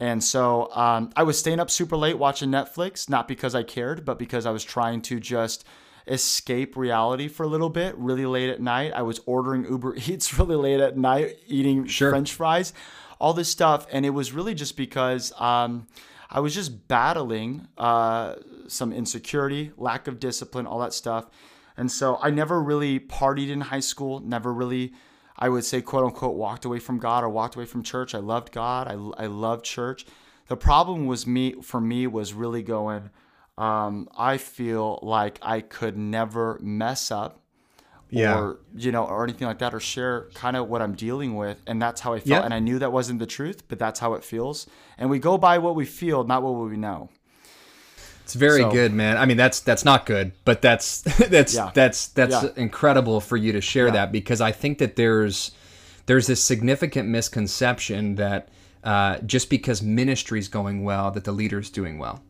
And 0.00 0.22
so 0.22 0.72
um, 0.74 1.12
I 1.14 1.22
was 1.22 1.38
staying 1.38 1.60
up 1.60 1.70
super 1.70 1.96
late 1.96 2.18
watching 2.18 2.50
Netflix, 2.50 3.08
not 3.08 3.28
because 3.28 3.54
I 3.54 3.62
cared, 3.62 4.04
but 4.04 4.18
because 4.18 4.46
I 4.46 4.50
was 4.50 4.64
trying 4.64 5.00
to 5.02 5.20
just 5.20 5.64
escape 6.08 6.76
reality 6.76 7.28
for 7.28 7.44
a 7.44 7.46
little 7.46 7.70
bit 7.70 7.96
really 7.96 8.26
late 8.26 8.50
at 8.50 8.60
night. 8.60 8.92
I 8.94 9.02
was 9.02 9.20
ordering 9.26 9.64
Uber 9.64 9.94
Eats 10.06 10.36
really 10.38 10.56
late 10.56 10.80
at 10.80 10.96
night, 10.96 11.36
eating 11.46 11.86
sure. 11.86 12.10
French 12.10 12.32
fries, 12.32 12.72
all 13.20 13.32
this 13.32 13.48
stuff. 13.48 13.86
And 13.92 14.04
it 14.04 14.10
was 14.10 14.32
really 14.32 14.54
just 14.54 14.76
because 14.76 15.32
um, 15.40 15.86
I 16.28 16.40
was 16.40 16.54
just 16.54 16.88
battling 16.88 17.68
uh, 17.78 18.36
some 18.66 18.92
insecurity, 18.92 19.70
lack 19.76 20.08
of 20.08 20.18
discipline, 20.18 20.66
all 20.66 20.80
that 20.80 20.92
stuff. 20.92 21.26
And 21.76 21.90
so 21.90 22.18
I 22.20 22.30
never 22.30 22.60
really 22.60 22.98
partied 22.98 23.50
in 23.50 23.60
high 23.60 23.80
school, 23.80 24.20
never 24.20 24.52
really 24.52 24.92
I 25.38 25.48
would 25.48 25.64
say, 25.64 25.80
quote 25.80 26.04
unquote, 26.04 26.36
walked 26.36 26.64
away 26.64 26.78
from 26.78 26.98
God 26.98 27.24
or 27.24 27.28
walked 27.28 27.56
away 27.56 27.64
from 27.64 27.82
church. 27.82 28.14
I 28.14 28.18
loved 28.18 28.52
God. 28.52 28.88
I, 28.88 29.24
I 29.24 29.26
loved 29.26 29.64
church. 29.64 30.06
The 30.48 30.56
problem 30.56 31.06
was 31.06 31.26
me 31.26 31.54
for 31.62 31.80
me 31.80 32.06
was 32.06 32.34
really 32.34 32.62
going. 32.62 33.10
Um, 33.58 34.08
I 34.16 34.38
feel 34.38 34.98
like 35.02 35.38
I 35.42 35.60
could 35.60 35.96
never 35.96 36.58
mess 36.62 37.10
up, 37.10 37.42
yeah. 38.10 38.38
or 38.38 38.60
you 38.74 38.92
know, 38.92 39.04
or 39.04 39.24
anything 39.24 39.46
like 39.46 39.58
that, 39.58 39.74
or 39.74 39.80
share 39.80 40.30
kind 40.34 40.56
of 40.56 40.68
what 40.68 40.82
I'm 40.82 40.94
dealing 40.94 41.36
with, 41.36 41.60
and 41.66 41.80
that's 41.80 42.00
how 42.00 42.12
I 42.12 42.18
felt. 42.18 42.28
Yeah. 42.28 42.42
And 42.42 42.54
I 42.54 42.58
knew 42.58 42.78
that 42.78 42.92
wasn't 42.92 43.18
the 43.18 43.26
truth, 43.26 43.68
but 43.68 43.78
that's 43.78 44.00
how 44.00 44.14
it 44.14 44.24
feels. 44.24 44.66
And 44.98 45.10
we 45.10 45.18
go 45.18 45.38
by 45.38 45.58
what 45.58 45.74
we 45.74 45.84
feel, 45.84 46.24
not 46.24 46.42
what 46.42 46.52
we 46.52 46.76
know. 46.76 47.10
It's 48.32 48.38
very 48.38 48.62
so, 48.62 48.70
good, 48.70 48.94
man. 48.94 49.18
I 49.18 49.26
mean, 49.26 49.36
that's 49.36 49.60
that's 49.60 49.84
not 49.84 50.06
good, 50.06 50.32
but 50.46 50.62
that's 50.62 51.02
that's 51.28 51.54
yeah. 51.54 51.70
that's 51.74 52.08
that's 52.08 52.42
yeah. 52.42 52.48
incredible 52.56 53.20
for 53.20 53.36
you 53.36 53.52
to 53.52 53.60
share 53.60 53.88
yeah. 53.88 53.92
that 53.92 54.12
because 54.12 54.40
I 54.40 54.52
think 54.52 54.78
that 54.78 54.96
there's 54.96 55.52
there's 56.06 56.28
this 56.28 56.42
significant 56.42 57.10
misconception 57.10 58.14
that 58.14 58.48
uh, 58.84 59.18
just 59.18 59.50
because 59.50 59.82
ministry's 59.82 60.48
going 60.48 60.82
well, 60.82 61.10
that 61.10 61.24
the 61.24 61.32
leader's 61.32 61.68
doing 61.68 61.98
well, 61.98 62.22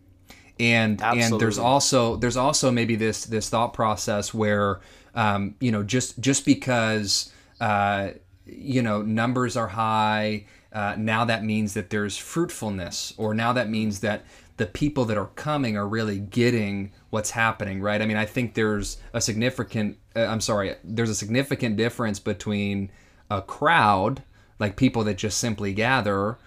and 0.58 1.00
Absolutely. 1.00 1.22
and 1.22 1.40
there's 1.40 1.58
also 1.58 2.16
there's 2.16 2.36
also 2.36 2.72
maybe 2.72 2.96
this 2.96 3.24
this 3.24 3.48
thought 3.48 3.72
process 3.72 4.34
where 4.34 4.80
um, 5.14 5.54
you 5.60 5.70
know 5.70 5.84
just 5.84 6.18
just 6.18 6.44
because 6.44 7.32
uh, 7.60 8.08
you 8.56 8.82
know 8.82 9.02
numbers 9.02 9.56
are 9.56 9.68
high. 9.68 10.44
Uh, 10.72 10.94
now 10.96 11.24
that 11.24 11.44
means 11.44 11.74
that 11.74 11.90
there's 11.90 12.16
fruitfulness, 12.16 13.12
or 13.18 13.34
now 13.34 13.52
that 13.52 13.68
means 13.68 14.00
that 14.00 14.24
the 14.56 14.66
people 14.66 15.04
that 15.06 15.18
are 15.18 15.30
coming 15.34 15.76
are 15.76 15.88
really 15.88 16.18
getting 16.18 16.92
what's 17.10 17.30
happening, 17.30 17.80
right? 17.80 18.00
I 18.00 18.06
mean, 18.06 18.16
I 18.16 18.24
think 18.26 18.54
there's 18.54 18.98
a 19.12 19.20
significant, 19.20 19.98
uh, 20.14 20.20
I'm 20.20 20.40
sorry, 20.40 20.76
there's 20.84 21.10
a 21.10 21.14
significant 21.14 21.76
difference 21.76 22.18
between 22.18 22.90
a 23.30 23.42
crowd, 23.42 24.22
like 24.58 24.76
people 24.76 25.04
that 25.04 25.16
just 25.16 25.38
simply 25.38 25.72
gather, 25.72 26.38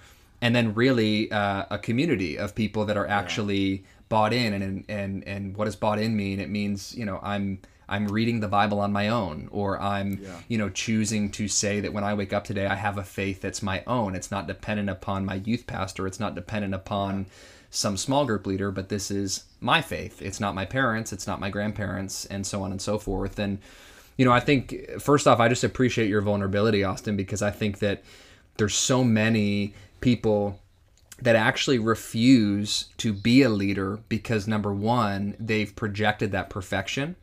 and 0.42 0.56
then 0.56 0.74
really 0.74 1.32
uh, 1.32 1.66
a 1.70 1.78
community 1.78 2.38
of 2.38 2.56
people 2.56 2.86
that 2.86 2.98
are 2.98 3.08
actually 3.08 3.84
bought 4.08 4.34
in. 4.34 4.54
And, 4.54 4.86
and 4.88 5.24
and 5.28 5.58
what 5.58 5.66
does 5.66 5.76
bought 5.76 6.00
in 6.00 6.16
mean? 6.16 6.40
It 6.40 6.50
means 6.50 6.96
you 6.96 7.06
know 7.06 7.20
I'm 7.24 7.60
I'm 7.88 8.08
reading 8.08 8.40
the 8.40 8.48
Bible 8.48 8.80
on 8.80 8.92
my 8.92 9.10
own, 9.10 9.48
or 9.52 9.80
I'm, 9.80 10.20
yeah. 10.22 10.40
you 10.48 10.58
know, 10.58 10.70
choosing 10.70 11.30
to 11.32 11.48
say 11.48 11.80
that 11.80 11.94
when 11.94 12.04
I 12.04 12.14
wake 12.14 12.34
up 12.34 12.44
today, 12.44 12.66
I 12.66 12.76
have 12.76 12.98
a 12.98 13.04
faith 13.04 13.42
that's 13.42 13.62
my 13.62 13.84
own. 13.86 14.16
It's 14.16 14.32
not 14.32 14.48
dependent 14.48 14.90
upon 14.90 15.26
my 15.26 15.36
youth 15.36 15.68
pastor. 15.68 16.08
It's 16.08 16.20
not 16.20 16.36
dependent 16.36 16.74
upon 16.74 17.28
some 17.70 17.98
small 17.98 18.26
group 18.26 18.48
leader, 18.48 18.72
but 18.72 18.90
this 18.90 19.12
is 19.12 19.44
my 19.60 19.82
faith. 19.82 20.22
It's 20.22 20.40
not 20.40 20.56
my 20.56 20.66
parents. 20.66 21.14
It's 21.14 21.28
not 21.28 21.40
my 21.40 21.50
grandparents, 21.50 22.26
and 22.26 22.46
so 22.46 22.64
on 22.64 22.72
and 22.72 22.82
so 22.82 22.98
forth. 22.98 23.38
And, 23.38 23.60
you 24.18 24.26
know, 24.26 24.32
I 24.32 24.40
think 24.40 25.00
first 25.00 25.28
off, 25.28 25.40
I 25.40 25.50
just 25.50 25.64
appreciate 25.64 26.10
your 26.10 26.22
vulnerability, 26.22 26.84
Austin, 26.84 27.16
because 27.16 27.42
I 27.42 27.52
think 27.52 27.80
that 27.80 28.04
there's 28.58 28.76
so 28.76 29.04
many 29.04 29.74
people 30.02 30.60
that 31.22 31.36
actually 31.36 31.80
refuse 31.80 32.86
to 32.98 33.14
be 33.14 33.42
a 33.42 33.50
leader 33.50 34.00
because 34.10 34.48
number 34.48 34.74
one, 34.74 35.36
they've 35.40 35.76
projected 35.76 36.32
that 36.32 36.50
perfection 36.50 37.16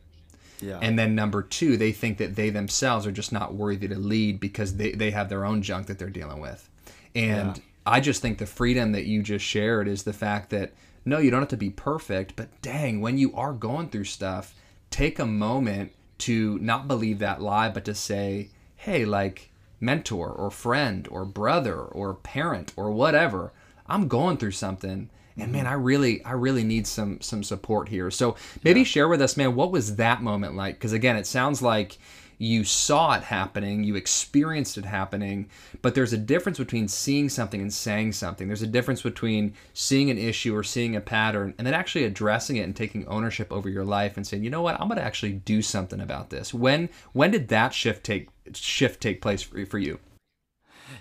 yeah. 0.62 0.78
And 0.80 0.98
then 0.98 1.14
number 1.14 1.42
two, 1.42 1.76
they 1.76 1.92
think 1.92 2.18
that 2.18 2.36
they 2.36 2.50
themselves 2.50 3.06
are 3.06 3.12
just 3.12 3.32
not 3.32 3.54
worthy 3.54 3.88
to 3.88 3.98
lead 3.98 4.40
because 4.40 4.76
they, 4.76 4.92
they 4.92 5.10
have 5.10 5.28
their 5.28 5.44
own 5.44 5.62
junk 5.62 5.88
that 5.88 5.98
they're 5.98 6.08
dealing 6.08 6.40
with. 6.40 6.68
And 7.14 7.56
yeah. 7.56 7.62
I 7.84 8.00
just 8.00 8.22
think 8.22 8.38
the 8.38 8.46
freedom 8.46 8.92
that 8.92 9.04
you 9.04 9.22
just 9.22 9.44
shared 9.44 9.88
is 9.88 10.04
the 10.04 10.12
fact 10.12 10.50
that 10.50 10.72
no, 11.04 11.18
you 11.18 11.30
don't 11.30 11.40
have 11.40 11.48
to 11.48 11.56
be 11.56 11.70
perfect, 11.70 12.36
but 12.36 12.48
dang, 12.62 13.00
when 13.00 13.18
you 13.18 13.34
are 13.34 13.52
going 13.52 13.88
through 13.88 14.04
stuff, 14.04 14.54
take 14.90 15.18
a 15.18 15.26
moment 15.26 15.92
to 16.18 16.58
not 16.60 16.86
believe 16.86 17.18
that 17.18 17.42
lie, 17.42 17.68
but 17.68 17.84
to 17.84 17.94
say, 17.94 18.50
hey, 18.76 19.04
like 19.04 19.50
mentor 19.80 20.30
or 20.30 20.50
friend 20.50 21.08
or 21.10 21.24
brother 21.24 21.80
or 21.80 22.14
parent 22.14 22.72
or 22.76 22.92
whatever, 22.92 23.52
I'm 23.88 24.06
going 24.06 24.36
through 24.36 24.52
something 24.52 25.10
and 25.36 25.52
man 25.52 25.66
i 25.66 25.72
really 25.72 26.24
i 26.24 26.32
really 26.32 26.64
need 26.64 26.86
some 26.86 27.20
some 27.20 27.42
support 27.42 27.88
here. 27.88 28.10
So 28.10 28.36
maybe 28.62 28.80
yeah. 28.80 28.84
share 28.84 29.08
with 29.08 29.22
us 29.22 29.36
man 29.36 29.54
what 29.54 29.70
was 29.70 29.96
that 29.96 30.22
moment 30.22 30.56
like? 30.56 30.74
Because 30.74 30.92
again 30.92 31.16
it 31.16 31.26
sounds 31.26 31.62
like 31.62 31.98
you 32.38 32.64
saw 32.64 33.12
it 33.12 33.22
happening 33.22 33.84
you 33.84 33.94
experienced 33.94 34.76
it 34.76 34.84
happening 34.84 35.48
but 35.80 35.94
there's 35.94 36.12
a 36.12 36.18
difference 36.18 36.58
between 36.58 36.88
seeing 36.88 37.28
something 37.28 37.60
and 37.60 37.72
saying 37.72 38.12
something. 38.12 38.48
There's 38.48 38.62
a 38.62 38.66
difference 38.66 39.02
between 39.02 39.54
seeing 39.74 40.10
an 40.10 40.18
issue 40.18 40.56
or 40.56 40.62
seeing 40.62 40.96
a 40.96 41.00
pattern 41.00 41.54
and 41.58 41.66
then 41.66 41.74
actually 41.74 42.04
addressing 42.04 42.56
it 42.56 42.62
and 42.62 42.74
taking 42.74 43.06
ownership 43.06 43.52
over 43.52 43.68
your 43.68 43.84
life 43.84 44.16
and 44.16 44.26
saying 44.26 44.44
you 44.44 44.50
know 44.50 44.62
what? 44.62 44.80
I'm 44.80 44.88
going 44.88 44.98
to 44.98 45.04
actually 45.04 45.34
do 45.34 45.62
something 45.62 46.00
about 46.00 46.30
this. 46.30 46.52
When 46.52 46.88
when 47.12 47.30
did 47.30 47.48
that 47.48 47.74
shift 47.74 48.04
take 48.04 48.28
shift 48.54 49.00
take 49.00 49.22
place 49.22 49.42
for, 49.42 49.64
for 49.66 49.78
you 49.78 49.98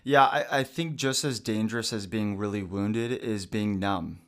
yeah, 0.03 0.25
I, 0.25 0.59
I 0.59 0.63
think 0.63 0.95
just 0.95 1.23
as 1.23 1.39
dangerous 1.39 1.93
as 1.93 2.07
being 2.07 2.37
really 2.37 2.63
wounded 2.63 3.11
is 3.11 3.45
being 3.45 3.79
numb. 3.79 4.19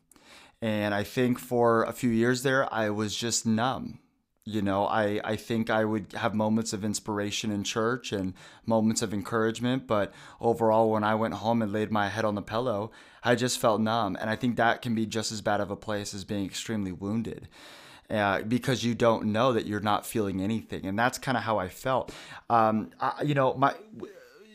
And 0.62 0.94
I 0.94 1.04
think 1.04 1.40
for 1.40 1.84
a 1.84 1.92
few 1.92 2.10
years 2.10 2.44
there, 2.44 2.72
I 2.74 2.90
was 2.90 3.16
just 3.16 3.46
numb. 3.46 4.00
You 4.46 4.62
know, 4.62 4.86
I, 4.86 5.22
I 5.24 5.36
think 5.38 5.70
I 5.70 5.86
would 5.86 6.14
have 6.14 6.34
moments 6.34 6.74
of 6.74 6.84
inspiration 6.84 7.50
in 7.50 7.64
church 7.64 8.12
and 8.12 8.34
moments 8.66 9.02
of 9.02 9.14
encouragement, 9.14 9.88
but 9.88 10.14
overall, 10.42 10.92
when 10.92 11.04
I 11.04 11.16
went 11.16 11.36
home 11.36 11.62
and 11.62 11.72
laid 11.72 11.92
my 11.92 12.10
head 12.10 12.26
on 12.26 12.36
the 12.36 12.42
pillow, 12.42 12.92
I 13.24 13.36
just 13.36 13.58
felt 13.58 13.80
numb. 13.80 14.18
And 14.20 14.30
I 14.30 14.36
think 14.36 14.58
that 14.58 14.82
can 14.82 14.96
be 14.96 15.06
just 15.06 15.32
as 15.32 15.42
bad 15.42 15.62
of 15.62 15.72
a 15.72 15.78
place 15.78 16.14
as 16.14 16.26
being 16.26 16.46
extremely 16.46 16.92
wounded. 16.92 17.48
Uh, 18.10 18.42
because 18.42 18.84
you 18.84 18.94
don't 18.94 19.26
know 19.26 19.54
that 19.54 19.66
you're 19.66 19.80
not 19.80 20.06
feeling 20.06 20.42
anything, 20.42 20.86
and 20.86 21.00
that's 21.00 21.18
kind 21.18 21.38
of 21.38 21.44
how 21.44 21.58
I 21.58 21.70
felt. 21.70 22.14
Um, 22.50 22.92
I, 23.00 23.24
you 23.24 23.34
know, 23.34 23.54
my 23.54 23.74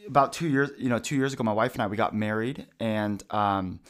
about 0.09 0.33
two 0.33 0.49
years, 0.49 0.71
you 0.79 0.89
know, 0.89 0.99
two 0.99 1.17
years 1.17 1.33
ago, 1.33 1.45
my 1.45 1.53
wife 1.53 1.75
and 1.75 1.83
I 1.83 1.87
we 1.87 1.97
got 1.97 2.15
married, 2.15 2.67
and 2.81 3.23
um, 3.31 3.81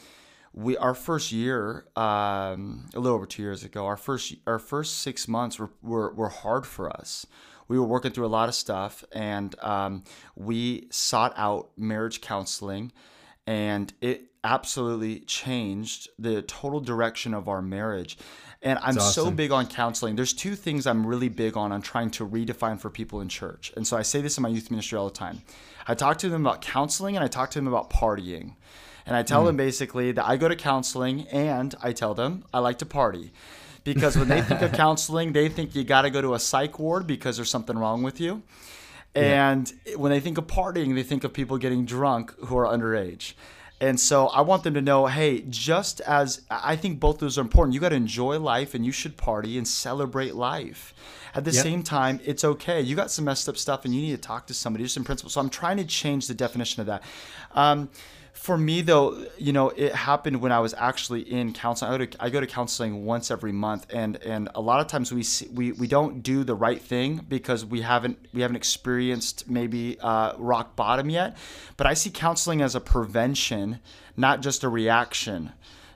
we 0.53 0.77
our 0.77 0.93
first 0.93 1.31
year, 1.31 1.85
um, 1.95 2.87
a 2.93 2.99
little 2.99 3.15
over 3.15 3.25
two 3.25 3.41
years 3.41 3.63
ago, 3.63 3.85
our 3.85 3.97
first 3.97 4.35
our 4.45 4.59
first 4.59 4.99
six 4.99 5.27
months 5.27 5.57
were 5.57 5.71
were, 5.81 6.13
were 6.13 6.29
hard 6.29 6.65
for 6.65 6.89
us. 6.89 7.25
We 7.67 7.79
were 7.79 7.85
working 7.85 8.11
through 8.11 8.25
a 8.25 8.27
lot 8.27 8.49
of 8.49 8.55
stuff, 8.55 9.03
and 9.11 9.55
um, 9.61 10.03
we 10.35 10.87
sought 10.91 11.33
out 11.37 11.69
marriage 11.77 12.19
counseling, 12.21 12.91
and 13.47 13.93
it 14.01 14.29
absolutely 14.43 15.19
changed 15.21 16.09
the 16.17 16.41
total 16.41 16.79
direction 16.79 17.33
of 17.33 17.47
our 17.47 17.61
marriage. 17.61 18.17
And 18.61 18.77
I'm 18.79 18.97
awesome. 18.97 19.25
so 19.25 19.31
big 19.31 19.51
on 19.51 19.67
counseling. 19.67 20.15
There's 20.15 20.33
two 20.33 20.55
things 20.55 20.85
I'm 20.85 21.05
really 21.05 21.29
big 21.29 21.55
on 21.55 21.71
on 21.71 21.81
trying 21.81 22.11
to 22.11 22.27
redefine 22.27 22.79
for 22.79 22.89
people 22.89 23.21
in 23.21 23.29
church. 23.29 23.71
And 23.77 23.87
so 23.87 23.95
I 23.95 24.01
say 24.01 24.19
this 24.21 24.37
in 24.37 24.41
my 24.41 24.49
youth 24.49 24.69
ministry 24.69 24.97
all 24.97 25.07
the 25.07 25.15
time. 25.15 25.41
I 25.87 25.95
talk 25.95 26.17
to 26.19 26.29
them 26.29 26.45
about 26.45 26.61
counseling 26.61 27.15
and 27.15 27.23
I 27.23 27.29
talk 27.29 27.51
to 27.51 27.59
them 27.59 27.67
about 27.67 27.89
partying. 27.89 28.55
And 29.05 29.15
I 29.15 29.23
tell 29.23 29.43
mm. 29.43 29.47
them 29.47 29.57
basically 29.57 30.11
that 30.11 30.27
I 30.27 30.35
go 30.35 30.49
to 30.49 30.55
counseling 30.55 31.27
and 31.29 31.73
I 31.81 31.93
tell 31.93 32.13
them 32.13 32.43
I 32.53 32.59
like 32.59 32.79
to 32.79 32.85
party. 32.85 33.31
Because 33.85 34.17
when 34.17 34.27
they 34.27 34.41
think 34.41 34.61
of 34.61 34.71
counseling, 34.73 35.31
they 35.31 35.47
think 35.47 35.73
you 35.73 35.85
got 35.85 36.01
to 36.01 36.09
go 36.09 36.21
to 36.21 36.33
a 36.33 36.39
psych 36.39 36.77
ward 36.79 37.07
because 37.07 37.37
there's 37.37 37.49
something 37.49 37.77
wrong 37.77 38.03
with 38.03 38.19
you. 38.19 38.43
And 39.15 39.71
yeah. 39.85 39.95
when 39.95 40.11
they 40.11 40.19
think 40.19 40.37
of 40.37 40.47
partying, 40.47 40.95
they 40.95 41.03
think 41.03 41.23
of 41.23 41.33
people 41.33 41.57
getting 41.57 41.85
drunk 41.85 42.33
who 42.45 42.57
are 42.57 42.65
underage. 42.65 43.33
And 43.81 43.99
so 43.99 44.27
I 44.27 44.41
want 44.41 44.63
them 44.63 44.73
to 44.73 44.81
know, 44.81 45.05
hey, 45.05 45.41
just 45.41 46.01
as 46.01 46.41
I 46.49 46.75
think 46.75 46.99
both 46.99 47.19
those 47.19 47.37
are 47.37 47.41
important, 47.41 47.73
you 47.73 47.79
got 47.79 47.89
to 47.89 47.95
enjoy 47.95 48.37
life 48.39 48.73
and 48.73 48.85
you 48.85 48.91
should 48.91 49.15
party 49.15 49.57
and 49.57 49.67
celebrate 49.67 50.35
life. 50.35 50.93
At 51.35 51.45
the 51.45 51.51
yep. 51.51 51.63
same 51.63 51.83
time, 51.83 52.19
it's 52.23 52.43
okay. 52.43 52.81
You 52.81 52.95
got 52.95 53.11
some 53.11 53.25
messed 53.25 53.47
up 53.49 53.57
stuff 53.57 53.85
and 53.85 53.93
you 53.93 54.01
need 54.01 54.11
to 54.11 54.17
talk 54.17 54.47
to 54.47 54.53
somebody. 54.53 54.83
There's 54.83 54.93
some 54.93 55.03
principles. 55.03 55.33
So 55.33 55.41
I'm 55.41 55.49
trying 55.49 55.77
to 55.77 55.85
change 55.85 56.27
the 56.27 56.33
definition 56.33 56.81
of 56.81 56.87
that. 56.87 57.03
Um, 57.51 57.89
for 58.39 58.57
me 58.57 58.81
though 58.81 59.25
you 59.37 59.51
know 59.51 59.67
it 59.71 59.93
happened 59.93 60.39
when 60.39 60.49
i 60.49 60.59
was 60.59 60.73
actually 60.75 61.21
in 61.29 61.51
counseling 61.51 61.91
i 61.91 61.97
go 61.97 62.05
to, 62.05 62.23
I 62.23 62.29
go 62.29 62.39
to 62.39 62.47
counseling 62.47 63.03
once 63.03 63.31
every 63.31 63.51
month 63.51 63.87
and 63.89 64.15
and 64.23 64.47
a 64.55 64.61
lot 64.61 64.79
of 64.79 64.87
times 64.87 65.11
we 65.11 65.23
see, 65.23 65.47
we 65.49 65.73
we 65.73 65.87
don't 65.87 66.23
do 66.23 66.45
the 66.45 66.55
right 66.55 66.81
thing 66.81 67.25
because 67.27 67.65
we 67.65 67.81
haven't 67.81 68.17
we 68.33 68.41
haven't 68.41 68.55
experienced 68.55 69.49
maybe 69.49 69.99
uh, 69.99 70.35
rock 70.37 70.77
bottom 70.77 71.09
yet 71.09 71.35
but 71.75 71.85
i 71.85 71.93
see 71.93 72.09
counseling 72.09 72.61
as 72.61 72.75
a 72.75 72.79
prevention 72.79 73.79
not 74.15 74.41
just 74.41 74.63
a 74.63 74.69
reaction 74.69 75.51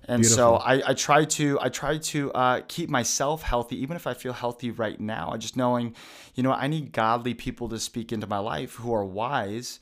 and 0.08 0.22
Beautiful. 0.22 0.36
so 0.36 0.56
I, 0.56 0.90
I, 0.90 0.94
try 0.94 1.24
to 1.26 1.60
I 1.62 1.70
try 1.70 1.98
to 1.98 2.32
uh, 2.34 2.62
keep 2.68 2.90
myself 2.90 3.42
healthy, 3.44 3.82
even 3.82 3.96
if 3.96 4.06
I 4.06 4.14
feel 4.14 4.34
healthy 4.34 4.72
right 4.72 5.00
now. 5.00 5.32
I 5.32 5.38
just 5.38 5.56
knowing, 5.56 5.96
you 6.36 6.44
know, 6.44 6.52
I 6.52 6.68
need 6.68 6.92
godly 6.92 7.34
people 7.34 7.70
to 7.70 7.80
speak 7.80 8.12
into 8.12 8.28
my 8.28 8.40
life 8.40 8.76
who 8.76 8.94
are 8.94 9.06
wise, 9.06 9.80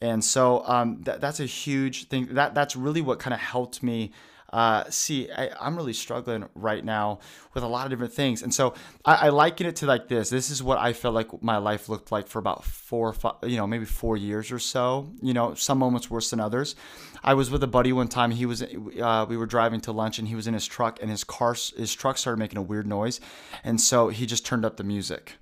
and 0.00 0.24
so 0.24 0.66
um, 0.66 1.02
that, 1.02 1.20
that's 1.20 1.38
a 1.38 1.46
huge 1.46 2.08
thing. 2.08 2.28
That 2.32 2.54
that's 2.54 2.74
really 2.74 3.00
what 3.00 3.18
kind 3.18 3.34
of 3.34 3.40
helped 3.40 3.82
me. 3.82 4.12
Uh, 4.52 4.84
see, 4.90 5.30
I, 5.30 5.66
am 5.66 5.76
really 5.76 5.94
struggling 5.94 6.46
right 6.54 6.84
now 6.84 7.20
with 7.54 7.64
a 7.64 7.66
lot 7.66 7.86
of 7.86 7.90
different 7.90 8.12
things, 8.12 8.42
and 8.42 8.52
so 8.52 8.74
I, 9.02 9.14
I, 9.14 9.28
liken 9.30 9.66
it 9.66 9.76
to 9.76 9.86
like 9.86 10.08
this. 10.08 10.28
This 10.28 10.50
is 10.50 10.62
what 10.62 10.76
I 10.76 10.92
felt 10.92 11.14
like 11.14 11.42
my 11.42 11.56
life 11.56 11.88
looked 11.88 12.12
like 12.12 12.28
for 12.28 12.38
about 12.38 12.62
four, 12.62 13.14
five, 13.14 13.36
you 13.44 13.56
know, 13.56 13.66
maybe 13.66 13.86
four 13.86 14.18
years 14.18 14.52
or 14.52 14.58
so. 14.58 15.10
You 15.22 15.32
know, 15.32 15.54
some 15.54 15.78
moments 15.78 16.10
worse 16.10 16.28
than 16.28 16.38
others. 16.38 16.76
I 17.24 17.32
was 17.32 17.50
with 17.50 17.62
a 17.62 17.66
buddy 17.66 17.94
one 17.94 18.08
time. 18.08 18.30
He 18.30 18.44
was, 18.44 18.62
uh, 18.62 19.26
we 19.26 19.38
were 19.38 19.46
driving 19.46 19.80
to 19.82 19.92
lunch, 19.92 20.18
and 20.18 20.28
he 20.28 20.34
was 20.34 20.46
in 20.46 20.52
his 20.52 20.66
truck, 20.66 20.98
and 21.00 21.10
his 21.10 21.24
car, 21.24 21.54
his 21.54 21.94
truck 21.94 22.18
started 22.18 22.38
making 22.38 22.58
a 22.58 22.62
weird 22.62 22.86
noise, 22.86 23.20
and 23.64 23.80
so 23.80 24.08
he 24.08 24.26
just 24.26 24.44
turned 24.44 24.66
up 24.66 24.76
the 24.76 24.84
music. 24.84 25.36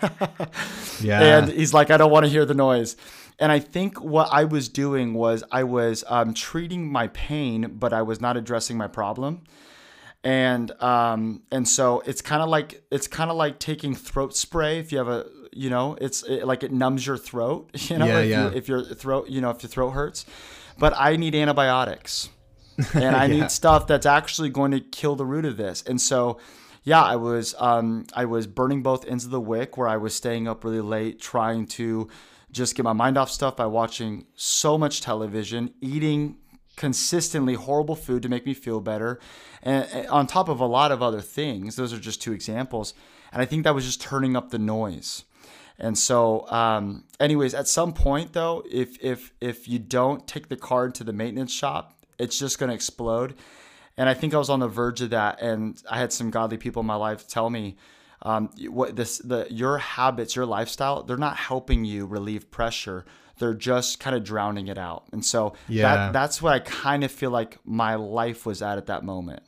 yeah, 1.00 1.38
and 1.38 1.48
he's 1.48 1.74
like, 1.74 1.90
I 1.90 1.96
don't 1.96 2.12
want 2.12 2.26
to 2.26 2.30
hear 2.30 2.44
the 2.44 2.54
noise. 2.54 2.96
And 3.38 3.50
I 3.50 3.58
think 3.58 4.00
what 4.00 4.28
I 4.30 4.44
was 4.44 4.68
doing 4.68 5.14
was 5.14 5.42
I 5.50 5.64
was 5.64 6.04
um, 6.08 6.34
treating 6.34 6.90
my 6.90 7.08
pain, 7.08 7.76
but 7.78 7.92
I 7.92 8.02
was 8.02 8.20
not 8.20 8.36
addressing 8.36 8.76
my 8.76 8.86
problem. 8.86 9.42
And 10.24 10.70
um, 10.80 11.42
and 11.50 11.66
so 11.66 12.00
it's 12.06 12.22
kind 12.22 12.42
of 12.42 12.48
like 12.48 12.84
it's 12.92 13.08
kind 13.08 13.30
of 13.30 13.36
like 13.36 13.58
taking 13.58 13.94
throat 13.94 14.36
spray. 14.36 14.78
If 14.78 14.92
you 14.92 14.98
have 14.98 15.08
a 15.08 15.26
you 15.52 15.68
know, 15.68 15.96
it's 16.00 16.22
it, 16.22 16.46
like 16.46 16.62
it 16.62 16.72
numbs 16.72 17.06
your 17.06 17.18
throat. 17.18 17.70
You 17.90 17.98
know, 17.98 18.06
yeah, 18.06 18.20
if, 18.20 18.30
yeah. 18.30 18.50
You, 18.50 18.56
if 18.56 18.68
your 18.68 18.84
throat 18.84 19.28
you 19.28 19.40
know 19.40 19.50
if 19.50 19.62
your 19.62 19.70
throat 19.70 19.90
hurts, 19.90 20.24
but 20.78 20.94
I 20.96 21.16
need 21.16 21.34
antibiotics, 21.34 22.28
and 22.94 23.16
I 23.16 23.26
yeah. 23.26 23.40
need 23.40 23.50
stuff 23.50 23.88
that's 23.88 24.06
actually 24.06 24.50
going 24.50 24.70
to 24.70 24.80
kill 24.80 25.16
the 25.16 25.26
root 25.26 25.44
of 25.44 25.56
this. 25.56 25.82
And 25.82 26.00
so 26.00 26.38
yeah, 26.84 27.02
I 27.02 27.16
was 27.16 27.54
um, 27.58 28.06
I 28.14 28.24
was 28.24 28.46
burning 28.46 28.82
both 28.82 29.06
ends 29.06 29.24
of 29.24 29.30
the 29.30 29.40
wick 29.40 29.76
where 29.76 29.88
I 29.88 29.96
was 29.96 30.14
staying 30.14 30.48
up 30.48 30.64
really 30.64 30.80
late 30.80 31.20
trying 31.20 31.66
to 31.66 32.08
just 32.52 32.76
get 32.76 32.84
my 32.84 32.92
mind 32.92 33.18
off 33.18 33.30
stuff 33.30 33.56
by 33.56 33.66
watching 33.66 34.26
so 34.34 34.78
much 34.78 35.00
television, 35.00 35.72
eating 35.80 36.36
consistently 36.76 37.54
horrible 37.54 37.96
food 37.96 38.22
to 38.22 38.28
make 38.28 38.46
me 38.46 38.54
feel 38.54 38.80
better, 38.80 39.18
and, 39.62 40.06
on 40.08 40.26
top 40.26 40.48
of 40.48 40.60
a 40.60 40.66
lot 40.66 40.92
of 40.92 41.02
other 41.02 41.20
things. 41.20 41.76
Those 41.76 41.92
are 41.92 41.98
just 41.98 42.22
two 42.22 42.32
examples. 42.32 42.94
And 43.32 43.40
I 43.40 43.44
think 43.46 43.64
that 43.64 43.74
was 43.74 43.84
just 43.84 44.00
turning 44.00 44.36
up 44.36 44.50
the 44.50 44.58
noise. 44.58 45.24
And 45.78 45.96
so, 45.96 46.48
um, 46.50 47.04
anyways, 47.18 47.54
at 47.54 47.66
some 47.66 47.92
point 47.92 48.34
though, 48.34 48.62
if 48.70 49.02
if 49.02 49.32
if 49.40 49.66
you 49.66 49.78
don't 49.78 50.26
take 50.28 50.48
the 50.48 50.56
card 50.56 50.94
to 50.96 51.04
the 51.04 51.12
maintenance 51.12 51.52
shop, 51.52 51.94
it's 52.18 52.38
just 52.38 52.58
going 52.58 52.68
to 52.68 52.74
explode. 52.74 53.34
And 53.96 54.08
I 54.08 54.14
think 54.14 54.34
I 54.34 54.38
was 54.38 54.48
on 54.48 54.60
the 54.60 54.68
verge 54.68 55.00
of 55.00 55.10
that, 55.10 55.40
and 55.42 55.82
I 55.90 55.98
had 55.98 56.12
some 56.12 56.30
godly 56.30 56.56
people 56.56 56.80
in 56.80 56.86
my 56.86 56.94
life 56.94 57.26
tell 57.26 57.50
me, 57.50 57.76
um, 58.22 58.50
what 58.68 58.96
this 58.96 59.18
the 59.18 59.46
your 59.50 59.78
habits, 59.78 60.36
your 60.36 60.46
lifestyle, 60.46 61.02
they're 61.02 61.16
not 61.16 61.36
helping 61.36 61.84
you 61.84 62.06
relieve 62.06 62.50
pressure. 62.50 63.04
they're 63.38 63.54
just 63.54 63.98
kind 63.98 64.14
of 64.14 64.22
drowning 64.22 64.68
it 64.68 64.78
out. 64.78 65.04
And 65.10 65.24
so 65.24 65.54
Yeah. 65.66 65.82
that, 65.96 66.12
that's 66.12 66.40
what 66.40 66.52
I 66.52 66.60
kind 66.60 67.02
of 67.02 67.10
feel 67.10 67.30
like 67.30 67.58
my 67.64 67.96
life 67.96 68.46
was 68.46 68.62
at 68.62 68.78
at 68.78 68.86
that 68.86 69.02
moment. 69.02 69.42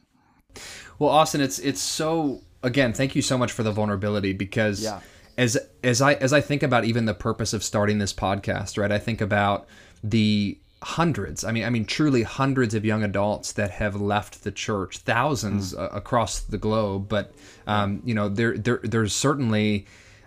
Well, 0.98 1.10
Austin, 1.10 1.40
it's 1.40 1.58
it's 1.60 1.80
so 1.80 2.42
again. 2.62 2.92
Thank 2.92 3.14
you 3.14 3.22
so 3.22 3.36
much 3.38 3.52
for 3.52 3.62
the 3.62 3.70
vulnerability 3.70 4.32
because 4.32 4.82
Yeah. 4.82 5.00
as 5.38 5.56
as 5.84 6.00
I 6.00 6.14
as 6.14 6.32
I 6.32 6.40
think 6.40 6.62
about 6.64 6.84
even 6.84 7.04
the 7.04 7.14
purpose 7.14 7.52
of 7.52 7.62
starting 7.62 7.98
this 7.98 8.12
podcast, 8.12 8.78
right? 8.78 8.90
I 8.90 8.98
think 8.98 9.20
about 9.20 9.66
the 10.02 10.58
hundreds. 10.84 11.44
I 11.44 11.52
mean, 11.52 11.64
I 11.64 11.70
mean, 11.70 11.84
truly 11.84 12.22
hundreds 12.22 12.74
of 12.74 12.84
young 12.84 13.02
adults 13.02 13.52
that 13.52 13.70
have 13.70 13.96
left 13.96 14.44
the 14.44 14.52
church, 14.52 14.98
thousands 14.98 15.74
uh, 15.74 15.88
across 15.92 16.40
the 16.40 16.58
globe. 16.58 17.08
But 17.08 17.34
um, 17.66 18.02
you 18.04 18.14
know, 18.14 18.28
there 18.28 18.56
there 18.56 18.80
there's 18.82 19.12
certainly. 19.12 19.86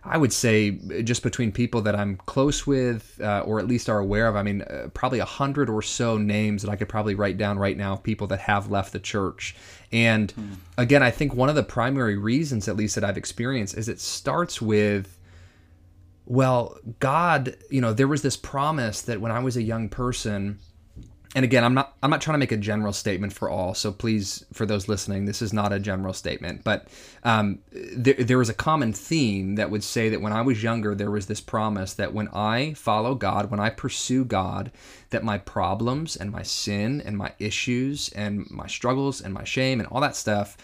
I 0.09 0.17
would 0.17 0.31
say 0.31 0.71
just 1.03 1.21
between 1.21 1.51
people 1.51 1.81
that 1.81 1.93
I'm 1.93 2.15
close 2.27 2.65
with, 2.65 3.19
uh, 3.21 3.43
or 3.45 3.59
at 3.59 3.67
least 3.67 3.89
are 3.89 3.99
aware 3.99 4.29
of. 4.29 4.37
I 4.37 4.43
mean, 4.43 4.61
uh, 4.61 4.87
probably 4.93 5.19
a 5.19 5.25
hundred 5.25 5.69
or 5.69 5.81
so 5.81 6.17
names 6.17 6.61
that 6.61 6.71
I 6.71 6.77
could 6.77 6.87
probably 6.87 7.13
write 7.13 7.37
down 7.37 7.59
right 7.59 7.75
now 7.75 7.91
of 7.93 8.03
people 8.03 8.25
that 8.27 8.39
have 8.39 8.71
left 8.71 8.93
the 8.93 8.99
church. 8.99 9.53
And 9.91 10.33
again, 10.77 11.03
I 11.03 11.11
think 11.11 11.33
one 11.33 11.49
of 11.49 11.55
the 11.55 11.63
primary 11.63 12.15
reasons, 12.17 12.69
at 12.69 12.77
least 12.77 12.95
that 12.95 13.03
I've 13.03 13.17
experienced, 13.17 13.77
is 13.77 13.89
it 13.89 13.99
starts 13.99 14.61
with, 14.61 15.16
well, 16.27 16.77
God. 16.99 17.55
You 17.69 17.81
know, 17.81 17.93
there 17.93 18.07
was 18.07 18.21
this 18.21 18.37
promise 18.37 19.01
that 19.03 19.21
when 19.21 19.31
I 19.31 19.39
was 19.39 19.57
a 19.57 19.63
young 19.63 19.89
person, 19.89 20.59
and 21.35 21.43
again 21.43 21.63
i'm 21.63 21.73
not 21.73 21.95
i'm 22.01 22.09
not 22.09 22.21
trying 22.21 22.33
to 22.33 22.39
make 22.39 22.51
a 22.51 22.57
general 22.57 22.93
statement 22.93 23.33
for 23.33 23.49
all 23.49 23.73
so 23.73 23.91
please 23.91 24.45
for 24.53 24.65
those 24.65 24.87
listening 24.87 25.25
this 25.25 25.41
is 25.41 25.53
not 25.53 25.73
a 25.73 25.79
general 25.79 26.13
statement 26.13 26.63
but 26.63 26.87
um, 27.23 27.59
there, 27.71 28.15
there 28.15 28.37
was 28.37 28.49
a 28.49 28.53
common 28.53 28.93
theme 28.93 29.55
that 29.55 29.69
would 29.69 29.83
say 29.83 30.09
that 30.09 30.21
when 30.21 30.33
i 30.33 30.41
was 30.41 30.63
younger 30.63 30.95
there 30.95 31.11
was 31.11 31.27
this 31.27 31.41
promise 31.41 31.93
that 31.93 32.13
when 32.13 32.27
i 32.29 32.73
follow 32.73 33.13
god 33.13 33.51
when 33.51 33.59
i 33.59 33.69
pursue 33.69 34.23
god 34.23 34.71
that 35.09 35.23
my 35.23 35.37
problems 35.37 36.15
and 36.15 36.31
my 36.31 36.43
sin 36.43 37.01
and 37.05 37.17
my 37.17 37.31
issues 37.39 38.09
and 38.09 38.49
my 38.49 38.67
struggles 38.67 39.21
and 39.21 39.33
my 39.33 39.43
shame 39.43 39.79
and 39.79 39.87
all 39.89 40.01
that 40.01 40.15
stuff 40.15 40.57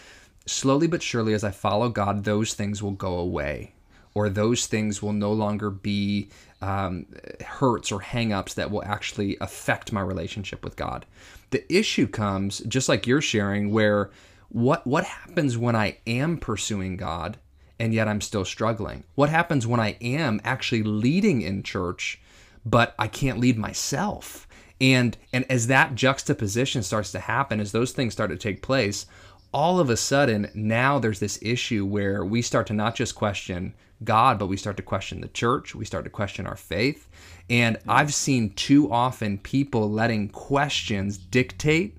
slowly 0.46 0.88
but 0.88 1.04
surely 1.04 1.34
as 1.34 1.44
i 1.44 1.52
follow 1.52 1.90
god 1.90 2.24
those 2.24 2.54
things 2.54 2.82
will 2.82 2.92
go 2.92 3.18
away 3.18 3.74
or 4.16 4.30
those 4.30 4.68
things 4.68 5.02
will 5.02 5.14
no 5.14 5.32
longer 5.34 5.70
be 5.70 6.30
um, 6.62 7.06
hurts 7.46 7.92
or 7.92 8.00
hangups 8.00 8.56
that 8.56 8.72
will 8.72 8.84
actually 8.84 9.38
affect 9.42 9.92
my 9.92 10.02
relationship 10.02 10.64
with 10.64 10.76
God. 10.76 11.06
The 11.50 11.72
issue 11.74 12.08
comes, 12.08 12.60
just 12.60 12.90
like 12.90 13.08
you're 13.08 13.22
sharing, 13.22 13.72
where 13.72 14.12
what 14.50 14.86
what 14.86 15.04
happens 15.04 15.58
when 15.58 15.76
I 15.76 15.98
am 16.06 16.38
pursuing 16.38 16.96
God 16.96 17.38
and 17.80 17.94
yet 17.94 18.08
I'm 18.08 18.22
still 18.22 18.46
struggling? 18.46 19.04
What 19.16 19.30
happens 19.30 19.68
when 19.68 19.80
I 19.80 19.98
am 20.00 20.40
actually 20.44 20.84
leading 20.84 21.42
in 21.42 21.64
church, 21.64 22.22
but 22.66 22.96
I 22.98 23.08
can't 23.08 23.40
lead 23.40 23.58
myself? 23.58 24.48
And 24.80 25.18
and 25.34 25.46
as 25.50 25.68
that 25.68 25.96
juxtaposition 25.96 26.84
starts 26.84 27.12
to 27.12 27.20
happen, 27.20 27.60
as 27.60 27.72
those 27.72 27.92
things 27.92 28.14
start 28.14 28.30
to 28.30 28.38
take 28.38 28.62
place, 28.62 29.06
all 29.54 29.80
of 29.80 29.90
a 29.90 29.98
sudden 29.98 30.50
now 30.54 31.00
there's 31.00 31.20
this 31.20 31.40
issue 31.42 31.86
where 31.86 32.24
we 32.24 32.42
start 32.42 32.68
to 32.68 32.74
not 32.74 32.96
just 32.96 33.16
question 33.16 33.74
God, 34.06 34.40
but 34.40 34.48
we 34.48 34.58
start 34.58 34.78
to 34.78 34.84
question 34.84 35.22
the 35.22 35.28
church, 35.28 35.76
we 35.76 35.86
start 35.86 36.04
to 36.04 36.10
question 36.10 36.48
our 36.48 36.56
faith. 36.56 37.08
And 37.50 37.78
I've 37.88 38.14
seen 38.14 38.54
too 38.54 38.92
often 38.92 39.38
people 39.38 39.92
letting 39.92 40.30
questions 40.30 41.18
dictate 41.18 41.98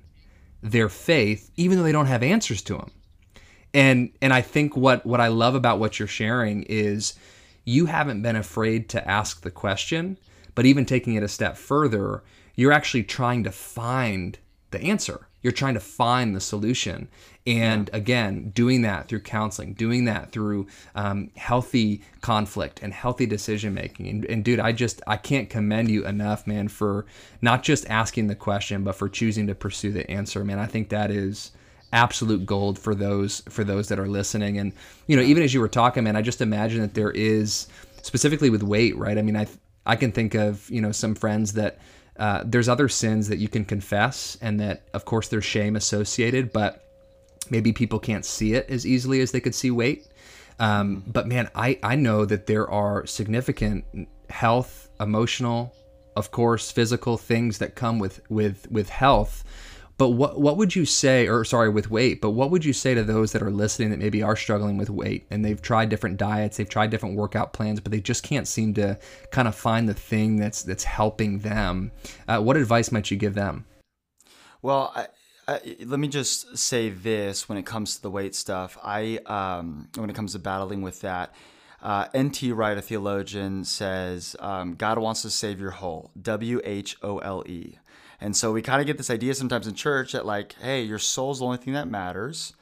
their 0.62 0.88
faith, 0.88 1.50
even 1.56 1.76
though 1.76 1.84
they 1.84 1.92
don't 1.92 2.06
have 2.06 2.22
answers 2.22 2.62
to 2.62 2.74
them. 2.74 2.90
And 3.74 4.10
and 4.22 4.32
I 4.32 4.40
think 4.40 4.76
what 4.76 5.04
what 5.04 5.20
I 5.20 5.28
love 5.28 5.54
about 5.54 5.78
what 5.78 5.98
you're 5.98 6.08
sharing 6.08 6.62
is 6.64 7.14
you 7.64 7.86
haven't 7.86 8.22
been 8.22 8.36
afraid 8.36 8.88
to 8.90 9.08
ask 9.08 9.42
the 9.42 9.50
question, 9.50 10.18
but 10.54 10.66
even 10.66 10.86
taking 10.86 11.14
it 11.14 11.22
a 11.22 11.28
step 11.28 11.56
further, 11.56 12.22
you're 12.54 12.72
actually 12.72 13.02
trying 13.02 13.42
to 13.44 13.50
find 13.50 14.38
the 14.70 14.80
answer. 14.80 15.26
You're 15.44 15.52
trying 15.52 15.74
to 15.74 15.80
find 15.80 16.34
the 16.34 16.40
solution. 16.40 17.06
And 17.46 17.90
again, 17.92 18.50
doing 18.54 18.80
that 18.82 19.08
through 19.08 19.20
counseling, 19.20 19.74
doing 19.74 20.06
that 20.06 20.32
through 20.32 20.66
um, 20.94 21.30
healthy 21.36 22.02
conflict 22.22 22.80
and 22.82 22.94
healthy 22.94 23.26
decision 23.26 23.74
making. 23.74 24.08
And, 24.08 24.24
and 24.24 24.42
dude, 24.42 24.58
I 24.58 24.72
just 24.72 25.02
I 25.06 25.18
can't 25.18 25.50
commend 25.50 25.90
you 25.90 26.06
enough, 26.06 26.46
man, 26.46 26.68
for 26.68 27.04
not 27.42 27.62
just 27.62 27.86
asking 27.90 28.28
the 28.28 28.34
question, 28.34 28.82
but 28.82 28.96
for 28.96 29.10
choosing 29.10 29.46
to 29.48 29.54
pursue 29.54 29.92
the 29.92 30.10
answer. 30.10 30.42
Man, 30.42 30.58
I 30.58 30.64
think 30.64 30.88
that 30.88 31.10
is 31.10 31.52
absolute 31.92 32.46
gold 32.46 32.78
for 32.78 32.94
those 32.94 33.40
for 33.50 33.62
those 33.64 33.88
that 33.88 33.98
are 33.98 34.08
listening. 34.08 34.58
And 34.58 34.72
you 35.06 35.16
know, 35.16 35.22
even 35.22 35.42
as 35.42 35.52
you 35.52 35.60
were 35.60 35.68
talking, 35.68 36.04
man, 36.04 36.16
I 36.16 36.22
just 36.22 36.40
imagine 36.40 36.80
that 36.80 36.94
there 36.94 37.10
is 37.10 37.68
specifically 38.00 38.48
with 38.48 38.62
weight, 38.62 38.96
right? 38.96 39.18
I 39.18 39.22
mean, 39.22 39.36
I 39.36 39.46
I 39.84 39.96
can 39.96 40.10
think 40.10 40.34
of 40.34 40.70
you 40.70 40.80
know 40.80 40.92
some 40.92 41.14
friends 41.14 41.52
that 41.52 41.78
uh, 42.18 42.42
there's 42.44 42.68
other 42.68 42.88
sins 42.88 43.28
that 43.28 43.38
you 43.38 43.48
can 43.48 43.64
confess, 43.64 44.38
and 44.40 44.60
that 44.60 44.82
of 44.92 45.04
course 45.04 45.28
there's 45.28 45.44
shame 45.44 45.76
associated, 45.76 46.52
but 46.52 46.84
maybe 47.50 47.72
people 47.72 47.98
can't 47.98 48.24
see 48.24 48.54
it 48.54 48.68
as 48.70 48.86
easily 48.86 49.20
as 49.20 49.32
they 49.32 49.40
could 49.40 49.54
see 49.54 49.70
weight. 49.70 50.06
Um, 50.58 51.02
but 51.06 51.26
man, 51.26 51.50
I 51.54 51.78
I 51.82 51.96
know 51.96 52.24
that 52.24 52.46
there 52.46 52.70
are 52.70 53.06
significant 53.06 53.84
health, 54.30 54.88
emotional, 55.00 55.74
of 56.16 56.30
course, 56.30 56.70
physical 56.70 57.16
things 57.16 57.58
that 57.58 57.74
come 57.74 57.98
with 57.98 58.20
with 58.30 58.70
with 58.70 58.88
health. 58.88 59.44
But 59.96 60.10
what 60.10 60.40
what 60.40 60.56
would 60.56 60.74
you 60.74 60.84
say, 60.84 61.28
or 61.28 61.44
sorry, 61.44 61.68
with 61.68 61.90
weight? 61.90 62.20
But 62.20 62.30
what 62.30 62.50
would 62.50 62.64
you 62.64 62.72
say 62.72 62.94
to 62.94 63.04
those 63.04 63.32
that 63.32 63.42
are 63.42 63.50
listening 63.50 63.90
that 63.90 63.98
maybe 63.98 64.22
are 64.22 64.34
struggling 64.34 64.76
with 64.76 64.90
weight 64.90 65.26
and 65.30 65.44
they've 65.44 65.60
tried 65.60 65.88
different 65.88 66.16
diets, 66.16 66.56
they've 66.56 66.68
tried 66.68 66.90
different 66.90 67.16
workout 67.16 67.52
plans, 67.52 67.78
but 67.78 67.92
they 67.92 68.00
just 68.00 68.24
can't 68.24 68.48
seem 68.48 68.74
to 68.74 68.98
kind 69.30 69.46
of 69.46 69.54
find 69.54 69.88
the 69.88 69.94
thing 69.94 70.36
that's 70.36 70.62
that's 70.62 70.84
helping 70.84 71.38
them? 71.40 71.92
Uh, 72.26 72.40
what 72.40 72.56
advice 72.56 72.90
might 72.90 73.10
you 73.10 73.16
give 73.16 73.34
them? 73.34 73.66
Well, 74.62 74.92
I, 74.96 75.06
I, 75.46 75.76
let 75.84 76.00
me 76.00 76.08
just 76.08 76.56
say 76.58 76.88
this 76.88 77.48
when 77.48 77.58
it 77.58 77.66
comes 77.66 77.96
to 77.96 78.02
the 78.02 78.10
weight 78.10 78.34
stuff. 78.34 78.76
I 78.82 79.18
um, 79.26 79.88
when 79.94 80.10
it 80.10 80.16
comes 80.16 80.32
to 80.32 80.40
battling 80.40 80.82
with 80.82 81.02
that, 81.02 81.32
uh, 81.82 82.08
N.T. 82.14 82.50
Wright, 82.50 82.76
a 82.76 82.82
theologian, 82.82 83.64
says 83.64 84.34
um, 84.40 84.74
God 84.74 84.98
wants 84.98 85.22
to 85.22 85.30
save 85.30 85.60
your 85.60 85.72
whole. 85.72 86.10
W 86.20 86.60
H 86.64 86.96
O 87.02 87.18
L 87.18 87.44
E. 87.46 87.78
And 88.24 88.34
so 88.34 88.52
we 88.52 88.62
kind 88.62 88.80
of 88.80 88.86
get 88.86 88.96
this 88.96 89.10
idea 89.10 89.34
sometimes 89.34 89.66
in 89.66 89.74
church 89.74 90.12
that 90.12 90.24
like, 90.24 90.54
hey, 90.62 90.82
your 90.82 90.98
soul's 90.98 91.40
the 91.40 91.44
only 91.44 91.58
thing 91.58 91.74
that 91.74 91.88
matters, 91.88 92.54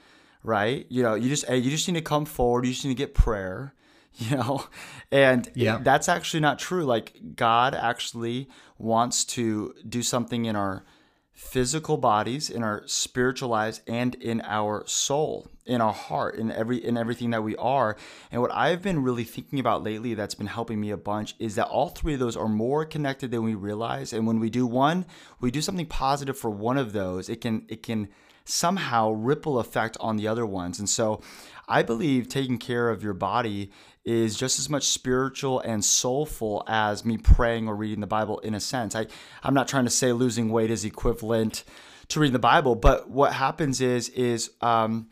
right? 0.42 0.87
You 0.88 1.05
know, 1.05 1.14
you 1.14 1.29
just 1.29 1.46
hey, 1.46 1.59
you 1.59 1.70
just 1.70 1.87
need 1.87 1.94
to 1.94 2.01
come 2.03 2.25
forward. 2.25 2.66
You 2.66 2.72
just 2.72 2.85
need 2.85 2.90
to 2.90 3.03
get 3.07 3.14
prayer. 3.14 3.75
You 4.18 4.37
know, 4.37 4.66
and 5.11 5.51
Yeah. 5.55 5.79
that's 5.83 6.07
actually 6.07 6.40
not 6.40 6.59
true. 6.59 6.85
Like 6.85 7.18
God 7.35 7.75
actually 7.75 8.46
wants 8.77 9.25
to 9.37 9.72
do 9.88 10.03
something 10.03 10.44
in 10.44 10.55
our 10.55 10.85
physical 11.35 11.97
bodies, 11.97 12.51
in 12.51 12.62
our 12.62 12.83
spiritual 12.87 13.49
lives, 13.49 13.81
and 13.87 14.14
in 14.16 14.40
our 14.42 14.85
soul, 14.87 15.49
in 15.64 15.81
our 15.81 15.92
heart, 15.92 16.37
in 16.37 16.51
every 16.51 16.85
in 16.85 16.97
everything 16.97 17.31
that 17.31 17.42
we 17.42 17.57
are. 17.57 17.97
And 18.31 18.40
what 18.42 18.53
I've 18.53 18.83
been 18.83 19.03
really 19.03 19.25
thinking 19.25 19.59
about 19.59 19.83
lately 19.83 20.14
that's 20.14 20.35
been 20.35 20.47
helping 20.47 20.81
me 20.81 20.90
a 20.90 20.97
bunch 20.97 21.35
is 21.38 21.55
that 21.55 21.68
all 21.68 21.88
three 21.88 22.14
of 22.14 22.21
those 22.21 22.37
are 22.37 22.49
more 22.49 22.85
connected 22.85 23.31
than 23.31 23.42
we 23.42 23.55
realize. 23.55 24.12
And 24.12 24.27
when 24.27 24.40
we 24.40 24.51
do 24.51 24.66
one, 24.66 25.07
we 25.40 25.51
do 25.51 25.62
something 25.62 25.87
positive 25.87 26.38
for 26.38 26.51
one 26.51 26.79
of 26.79 26.92
those, 26.92 27.29
it 27.29 27.40
can 27.40 27.64
it 27.68 27.83
can 27.83 28.09
somehow 28.45 29.11
ripple 29.11 29.59
effect 29.59 29.97
on 30.01 30.16
the 30.16 30.27
other 30.27 30.45
ones. 30.45 30.79
And 30.79 30.88
so 30.88 31.21
I 31.68 31.83
believe 31.83 32.29
taking 32.29 32.59
care 32.59 32.90
of 32.90 33.03
your 33.03 33.14
body 33.14 33.71
is 34.05 34.37
just 34.37 34.59
as 34.59 34.69
much 34.69 34.85
spiritual 34.85 35.61
and 35.61 35.85
soulful 35.85 36.65
as 36.67 37.05
me 37.05 37.17
praying 37.17 37.69
or 37.69 37.77
reading 37.77 38.01
the 38.01 38.07
Bible 38.07 38.38
in 38.41 38.55
a 38.55 38.61
sense. 38.61 38.97
I, 38.97 39.07
I'm 39.43 39.55
not 39.55 39.69
trying 39.69 39.85
to 39.85 39.91
say 39.91 40.12
losing 40.12 40.51
weight 40.51 40.71
is 40.71 40.85
equivalent 40.85 41.65
to 42.09 42.21
reading 42.21 42.33
the 42.33 42.38
Bible, 42.38 42.75
but 42.75 43.09
what 43.09 43.33
happens 43.33 43.81
is 43.81 44.09
is 44.11 44.51
um, 44.61 45.09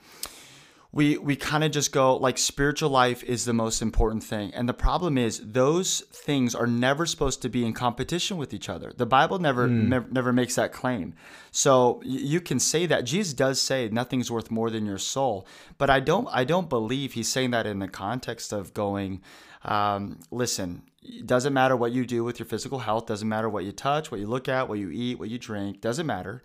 we 0.93 1.17
we 1.19 1.37
kind 1.37 1.63
of 1.63 1.71
just 1.71 1.93
go 1.93 2.17
like 2.17 2.37
spiritual 2.37 2.91
life 2.91 3.23
is 3.23 3.45
the 3.45 3.53
most 3.53 3.81
important 3.81 4.25
thing. 4.25 4.53
And 4.55 4.69
the 4.69 4.75
problem 4.75 5.17
is 5.17 5.41
those 5.45 6.01
things 6.01 6.55
are 6.55 6.67
never 6.67 7.07
supposed 7.07 7.43
to 7.43 7.49
be 7.49 7.65
in 7.65 7.73
competition 7.73 8.37
with 8.37 8.53
each 8.53 8.69
other. 8.69 8.93
The 8.97 9.07
bible 9.07 9.39
never 9.39 9.69
never, 9.69 10.09
never 10.11 10.33
makes 10.33 10.57
that 10.57 10.73
claim. 10.73 11.15
So 11.53 12.01
you 12.05 12.41
can 12.41 12.59
say 12.59 12.87
that. 12.87 13.05
Jesus 13.05 13.35
does 13.35 13.61
say 13.61 13.89
nothing's 13.89 14.31
worth 14.31 14.51
more 14.51 14.71
than 14.71 14.85
your 14.85 14.99
soul. 14.99 15.47
But 15.79 15.91
i 15.91 16.01
don't 16.01 16.29
i 16.33 16.45
don't 16.45 16.69
believe 16.69 17.13
he's 17.13 17.29
saying 17.29 17.53
that 17.53 17.67
in 17.67 17.79
the 17.79 17.89
context 17.89 18.53
of 18.53 18.75
going 18.75 19.23
um, 19.65 20.19
listen 20.31 20.83
it 21.03 21.27
doesn't 21.27 21.53
matter 21.53 21.77
what 21.77 21.93
you 21.93 22.05
do 22.07 22.25
with 22.25 22.39
your 22.39 22.47
physical 22.47 22.79
health 22.79 23.07
doesn't 23.07 23.29
matter 23.29 23.49
what 23.49 23.65
you 23.65 23.73
touch 23.73 24.11
what 24.11 24.21
you 24.21 24.27
look 24.27 24.49
at 24.49 24.69
what 24.69 24.79
you 24.79 24.91
eat 24.91 25.19
what 25.19 25.29
you 25.29 25.39
drink 25.39 25.81
doesn't 25.81 26.07
matter 26.07 26.43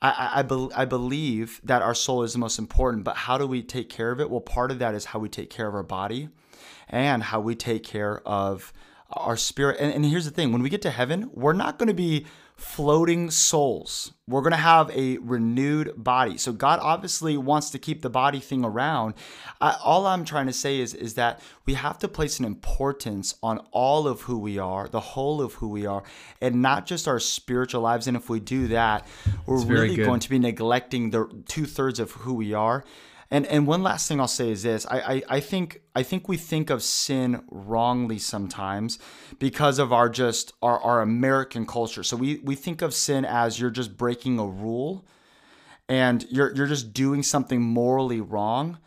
I, 0.00 0.10
I, 0.10 0.40
I, 0.42 0.82
I 0.82 0.84
believe 0.84 1.60
that 1.64 1.82
our 1.82 1.94
soul 1.94 2.22
is 2.22 2.32
the 2.32 2.38
most 2.38 2.58
important, 2.58 3.04
but 3.04 3.16
how 3.16 3.38
do 3.38 3.46
we 3.46 3.62
take 3.62 3.88
care 3.88 4.10
of 4.10 4.20
it? 4.20 4.30
Well, 4.30 4.40
part 4.40 4.70
of 4.70 4.78
that 4.78 4.94
is 4.94 5.06
how 5.06 5.18
we 5.18 5.28
take 5.28 5.50
care 5.50 5.66
of 5.66 5.74
our 5.74 5.82
body 5.82 6.28
and 6.88 7.22
how 7.22 7.40
we 7.40 7.54
take 7.54 7.82
care 7.84 8.20
of 8.26 8.72
our 9.10 9.36
spirit. 9.36 9.78
And, 9.80 9.92
and 9.92 10.04
here's 10.04 10.24
the 10.24 10.30
thing 10.30 10.52
when 10.52 10.62
we 10.62 10.68
get 10.70 10.82
to 10.82 10.90
heaven, 10.90 11.30
we're 11.32 11.52
not 11.52 11.78
going 11.78 11.88
to 11.88 11.94
be 11.94 12.26
floating 12.58 13.30
souls. 13.30 14.12
We're 14.26 14.42
going 14.42 14.50
to 14.50 14.56
have 14.56 14.90
a 14.90 15.18
renewed 15.18 15.92
body. 15.96 16.36
So 16.36 16.52
God 16.52 16.80
obviously 16.82 17.36
wants 17.36 17.70
to 17.70 17.78
keep 17.78 18.02
the 18.02 18.10
body 18.10 18.40
thing 18.40 18.64
around. 18.64 19.14
I, 19.60 19.76
all 19.82 20.06
I'm 20.08 20.24
trying 20.24 20.48
to 20.48 20.52
say 20.52 20.80
is 20.80 20.92
is 20.92 21.14
that 21.14 21.40
we 21.66 21.74
have 21.74 21.98
to 22.00 22.08
place 22.08 22.40
an 22.40 22.44
importance 22.44 23.36
on 23.44 23.58
all 23.70 24.08
of 24.08 24.22
who 24.22 24.36
we 24.38 24.58
are, 24.58 24.88
the 24.88 24.98
whole 24.98 25.40
of 25.40 25.54
who 25.54 25.68
we 25.68 25.86
are, 25.86 26.02
and 26.40 26.60
not 26.60 26.84
just 26.84 27.06
our 27.06 27.20
spiritual 27.20 27.80
lives. 27.80 28.08
And 28.08 28.16
if 28.16 28.28
we 28.28 28.40
do 28.40 28.66
that, 28.68 29.06
we're 29.46 29.64
really 29.64 29.94
good. 29.94 30.06
going 30.06 30.20
to 30.20 30.28
be 30.28 30.40
neglecting 30.40 31.10
the 31.10 31.30
two 31.46 31.64
thirds 31.64 32.00
of 32.00 32.10
who 32.10 32.34
we 32.34 32.54
are. 32.54 32.84
And 33.30 33.46
and 33.46 33.66
one 33.66 33.82
last 33.82 34.08
thing 34.08 34.20
I'll 34.20 34.28
say 34.28 34.50
is 34.50 34.62
this: 34.62 34.86
I, 34.86 35.00
I 35.00 35.22
I 35.28 35.40
think 35.40 35.82
I 35.94 36.02
think 36.02 36.28
we 36.28 36.38
think 36.38 36.70
of 36.70 36.82
sin 36.82 37.42
wrongly 37.50 38.18
sometimes 38.18 38.98
because 39.38 39.78
of 39.78 39.92
our 39.92 40.08
just 40.08 40.54
our, 40.62 40.80
our 40.80 41.02
American 41.02 41.66
culture. 41.66 42.02
So 42.02 42.16
we 42.16 42.38
we 42.38 42.54
think 42.54 42.80
of 42.80 42.94
sin 42.94 43.24
as 43.24 43.60
you're 43.60 43.70
just 43.70 43.98
breaking 43.98 44.38
a 44.38 44.46
rule, 44.46 45.04
and 45.88 46.26
you're 46.30 46.54
you're 46.54 46.66
just 46.66 46.94
doing 46.94 47.22
something 47.22 47.60
morally 47.60 48.20
wrong. 48.20 48.78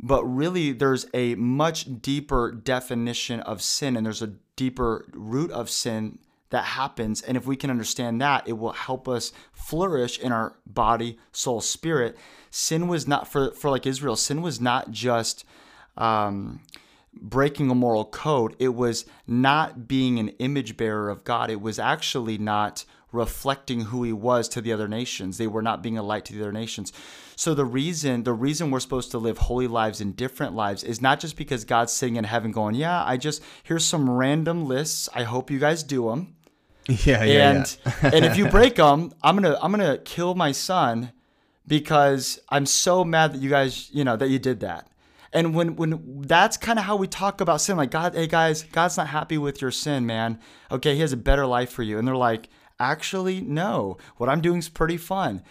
But 0.00 0.24
really, 0.24 0.72
there's 0.72 1.06
a 1.12 1.34
much 1.34 2.00
deeper 2.00 2.50
definition 2.50 3.40
of 3.40 3.62
sin, 3.62 3.96
and 3.96 4.06
there's 4.06 4.22
a 4.22 4.32
deeper 4.56 5.04
root 5.12 5.50
of 5.50 5.68
sin 5.68 6.18
that 6.52 6.64
happens. 6.64 7.22
And 7.22 7.36
if 7.36 7.46
we 7.46 7.56
can 7.56 7.70
understand 7.70 8.20
that, 8.20 8.46
it 8.46 8.52
will 8.52 8.72
help 8.72 9.08
us 9.08 9.32
flourish 9.52 10.18
in 10.18 10.32
our 10.32 10.54
body, 10.66 11.18
soul, 11.32 11.60
spirit. 11.60 12.16
Sin 12.50 12.88
was 12.88 13.08
not 13.08 13.26
for 13.26 13.52
for 13.52 13.70
like 13.70 13.86
Israel. 13.86 14.16
Sin 14.16 14.42
was 14.42 14.60
not 14.60 14.90
just 14.90 15.44
um, 15.96 16.60
breaking 17.14 17.70
a 17.70 17.74
moral 17.74 18.04
code. 18.04 18.54
It 18.58 18.74
was 18.74 19.06
not 19.26 19.88
being 19.88 20.18
an 20.18 20.28
image 20.38 20.76
bearer 20.76 21.08
of 21.08 21.24
God. 21.24 21.50
It 21.50 21.62
was 21.62 21.78
actually 21.78 22.36
not 22.36 22.84
reflecting 23.12 23.82
who 23.82 24.02
he 24.02 24.12
was 24.12 24.48
to 24.48 24.60
the 24.60 24.72
other 24.72 24.88
nations. 24.88 25.38
They 25.38 25.46
were 25.46 25.62
not 25.62 25.82
being 25.82 25.96
a 25.96 26.02
light 26.02 26.26
to 26.26 26.34
the 26.34 26.42
other 26.42 26.52
nations. 26.52 26.92
So 27.34 27.54
the 27.54 27.64
reason 27.64 28.24
the 28.24 28.34
reason 28.34 28.70
we're 28.70 28.80
supposed 28.80 29.10
to 29.12 29.18
live 29.18 29.38
holy 29.38 29.68
lives 29.68 30.02
and 30.02 30.14
different 30.14 30.54
lives 30.54 30.84
is 30.84 31.00
not 31.00 31.18
just 31.18 31.36
because 31.36 31.64
God's 31.64 31.94
sitting 31.94 32.16
in 32.16 32.24
heaven 32.24 32.52
going, 32.52 32.74
"Yeah, 32.74 33.02
I 33.02 33.16
just 33.16 33.42
here's 33.62 33.86
some 33.86 34.10
random 34.10 34.66
lists. 34.66 35.08
I 35.14 35.22
hope 35.22 35.50
you 35.50 35.58
guys 35.58 35.82
do 35.82 36.10
them." 36.10 36.34
Yeah, 37.04 37.22
yeah. 37.24 37.50
And 37.50 37.76
yeah. 37.86 38.10
and 38.12 38.24
if 38.24 38.36
you 38.36 38.48
break 38.50 38.76
them, 38.76 39.12
I'm 39.22 39.36
gonna 39.36 39.56
I'm 39.62 39.70
gonna 39.70 39.98
kill 39.98 40.34
my 40.34 40.52
son 40.52 41.12
because 41.66 42.40
I'm 42.48 42.66
so 42.66 43.04
mad 43.04 43.34
that 43.34 43.40
you 43.40 43.50
guys 43.50 43.88
you 43.92 44.04
know 44.04 44.16
that 44.16 44.28
you 44.28 44.38
did 44.38 44.60
that. 44.60 44.88
And 45.32 45.54
when 45.54 45.76
when 45.76 46.22
that's 46.22 46.56
kind 46.56 46.78
of 46.78 46.84
how 46.84 46.96
we 46.96 47.06
talk 47.06 47.40
about 47.40 47.60
sin, 47.60 47.76
like 47.76 47.90
God, 47.90 48.14
hey 48.14 48.26
guys, 48.26 48.64
God's 48.64 48.96
not 48.96 49.08
happy 49.08 49.38
with 49.38 49.62
your 49.62 49.70
sin, 49.70 50.06
man. 50.06 50.40
Okay, 50.70 50.94
He 50.94 51.00
has 51.00 51.12
a 51.12 51.16
better 51.16 51.46
life 51.46 51.70
for 51.70 51.82
you, 51.82 51.98
and 51.98 52.06
they're 52.06 52.16
like, 52.16 52.48
actually, 52.78 53.40
no. 53.40 53.96
What 54.16 54.28
I'm 54.28 54.40
doing 54.40 54.58
is 54.58 54.68
pretty 54.68 54.96
fun 54.96 55.42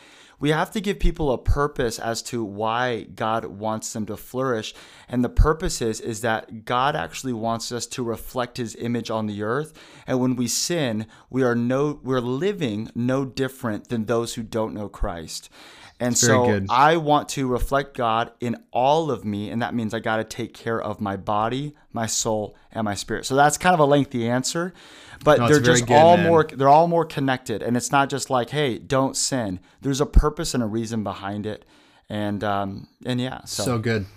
we 0.42 0.50
have 0.50 0.72
to 0.72 0.82
give 0.82 1.00
people 1.00 1.32
a 1.32 1.38
purpose 1.38 2.00
as 2.00 2.24
to 2.24 2.44
why 2.44 3.04
God 3.04 3.46
wants 3.46 3.94
them 3.94 4.08
to 4.08 4.18
flourish. 4.18 4.74
And 5.08 5.24
the 5.24 5.30
purpose 5.30 5.84
is, 5.84 6.02
is 6.02 6.22
that 6.22 6.66
God 6.66 6.96
actually 6.96 7.34
wants 7.34 7.72
us 7.72 7.86
to 7.88 8.04
reflect 8.04 8.58
his 8.58 8.76
image 8.76 9.12
on 9.12 9.28
the 9.28 9.44
earth. 9.44 9.72
And 10.08 10.20
when 10.20 10.36
we 10.36 10.48
sin, 10.48 11.06
we 11.30 11.44
are 11.44 11.56
no 11.56 12.00
we're 12.04 12.20
living 12.20 12.90
no 12.96 13.24
different 13.24 13.90
than 13.90 14.06
those 14.06 14.34
who 14.34 14.42
don't 14.42 14.74
know 14.74 14.90
Christ. 14.90 15.50
And 16.02 16.18
so 16.18 16.62
I 16.68 16.98
want 16.98 17.30
to 17.30 17.48
reflect 17.48 17.96
God 17.96 18.32
in 18.40 18.58
all 18.72 19.12
of 19.12 19.24
me, 19.24 19.52
and 19.52 19.62
that 19.62 19.76
means 19.76 19.94
I 19.94 20.00
got 20.00 20.18
to 20.18 20.24
take 20.24 20.52
care 20.52 20.82
of 20.82 21.00
my 21.00 21.16
body, 21.16 21.76
my 21.94 22.08
soul, 22.08 22.56
and 22.72 22.86
my 22.86 22.96
spirit. 22.96 23.28
So 23.28 23.36
that's 23.36 23.56
kind 23.56 23.76
of 23.76 23.80
a 23.80 23.86
lengthy 23.86 24.28
answer, 24.28 24.74
but 25.24 25.38
no, 25.38 25.48
they're 25.48 25.60
just 25.60 25.86
good, 25.86 25.94
all 25.94 26.18
man. 26.18 26.28
more 26.28 26.44
they're 26.44 26.70
all 26.70 26.88
more 26.88 27.06
connected, 27.06 27.62
and 27.62 27.78
it's 27.78 27.92
not 27.92 28.10
just 28.10 28.32
like, 28.32 28.50
hey, 28.50 28.80
don't 28.80 29.16
sin. 29.16 29.60
There's 29.82 30.02
a 30.02 30.08
purpose 30.08 30.56
and 30.56 30.64
a 30.64 30.66
reason 30.66 31.04
behind 31.04 31.46
it, 31.46 31.66
and 32.10 32.44
um, 32.44 32.88
and 33.06 33.22
yeah, 33.22 33.46
so, 33.46 33.64
so 33.64 33.78
good. 33.78 34.08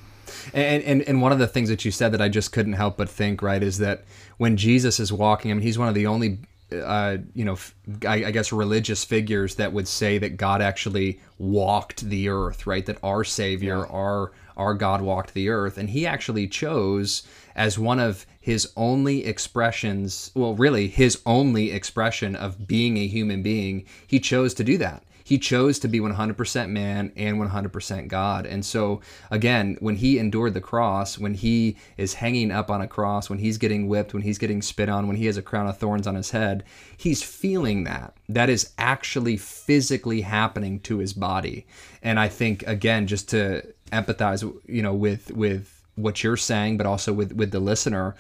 And, 0.55 0.83
and 0.85 1.03
and 1.03 1.21
one 1.21 1.33
of 1.33 1.39
the 1.39 1.47
things 1.47 1.69
that 1.69 1.85
you 1.85 1.91
said 1.91 2.13
that 2.13 2.23
I 2.23 2.31
just 2.31 2.51
couldn't 2.51 2.73
help 2.73 2.97
but 2.97 3.11
think 3.11 3.43
right 3.43 3.63
is 3.63 3.77
that 3.79 4.05
when 4.39 4.57
Jesus 4.57 4.99
is 4.99 5.13
walking, 5.13 5.51
I 5.51 5.55
mean, 5.55 5.63
he's 5.63 5.79
one 5.79 5.89
of 5.89 5.95
the 5.95 6.07
only 6.07 6.39
uh, 6.83 7.19
you 7.35 7.45
know, 7.45 7.59
I, 8.07 8.27
I, 8.27 8.31
guess 8.31 8.53
religious 8.53 9.05
figures 9.05 9.57
that 9.57 9.73
would 9.73 9.89
say 9.89 10.19
that 10.19 10.37
God 10.37 10.63
actually 10.63 11.21
walked 11.39 12.09
the 12.09 12.29
earth, 12.29 12.67
right? 12.67 12.85
That 12.87 12.99
our 13.03 13.25
Savior, 13.25 13.79
yeah. 13.79 13.93
our 13.93 14.33
our 14.57 14.75
God 14.75 15.01
walked 15.01 15.35
the 15.35 15.49
earth, 15.49 15.79
and 15.79 15.91
He 15.91 16.07
actually 16.07 16.49
chose 16.49 17.23
as 17.55 17.79
one 17.79 18.01
of 18.01 18.27
His 18.41 18.73
only 18.77 19.25
expressions, 19.25 20.31
well, 20.35 20.55
really 20.55 20.89
His 20.89 21.21
only 21.27 21.71
expression 21.71 22.37
of 22.37 22.67
being 22.67 22.97
a 22.97 23.07
human 23.07 23.43
being. 23.43 23.85
He 24.07 24.21
chose 24.21 24.55
to 24.55 24.65
do 24.65 24.79
that 24.79 25.03
he 25.25 25.39
chose 25.39 25.79
to 25.81 25.89
be 25.89 25.99
100% 25.99 26.69
man 26.69 27.13
and 27.17 27.39
100% 27.39 28.09
God. 28.09 28.47
And 28.47 28.65
so, 28.65 29.01
again, 29.31 29.77
when 29.81 29.97
he 29.97 30.19
endured 30.19 30.55
the 30.55 30.61
cross, 30.61 31.19
when 31.19 31.35
he 31.35 31.77
is 31.97 32.15
hanging 32.15 32.53
up 32.53 32.71
on 32.71 32.81
a 32.81 32.87
cross, 32.87 33.29
when 33.29 33.41
he's 33.41 33.59
getting 33.59 33.89
whipped, 33.89 34.15
when 34.15 34.23
he's 34.23 34.39
getting 34.39 34.63
spit 34.63 34.89
on, 34.89 35.09
when 35.09 35.17
he 35.17 35.27
has 35.27 35.37
a 35.37 35.43
crown 35.43 35.67
of 35.67 35.79
thorns 35.79 36.07
on 36.07 36.15
his 36.15 36.31
head, 36.31 36.63
he's 36.97 37.23
feeling 37.23 37.85
that. 37.85 38.15
That 38.29 38.51
is 38.51 38.73
actually 38.79 39.39
physically 39.39 40.21
happening 40.21 40.79
to 40.81 40.99
his 40.99 41.13
body. 41.15 41.67
And 42.03 42.21
I 42.21 42.29
think, 42.29 42.63
again, 42.67 43.07
just 43.07 43.29
to 43.31 43.67
empathize, 43.91 44.43
you 44.67 44.83
know, 44.83 44.95
with, 44.95 45.31
with, 45.33 45.75
what 45.97 46.23
you're 46.23 46.37
saying, 46.37 46.77
but 46.77 46.87
also 46.87 47.13
with 47.13 47.33
with 47.35 47.51
the 47.51 47.61
listener, 47.61 48.15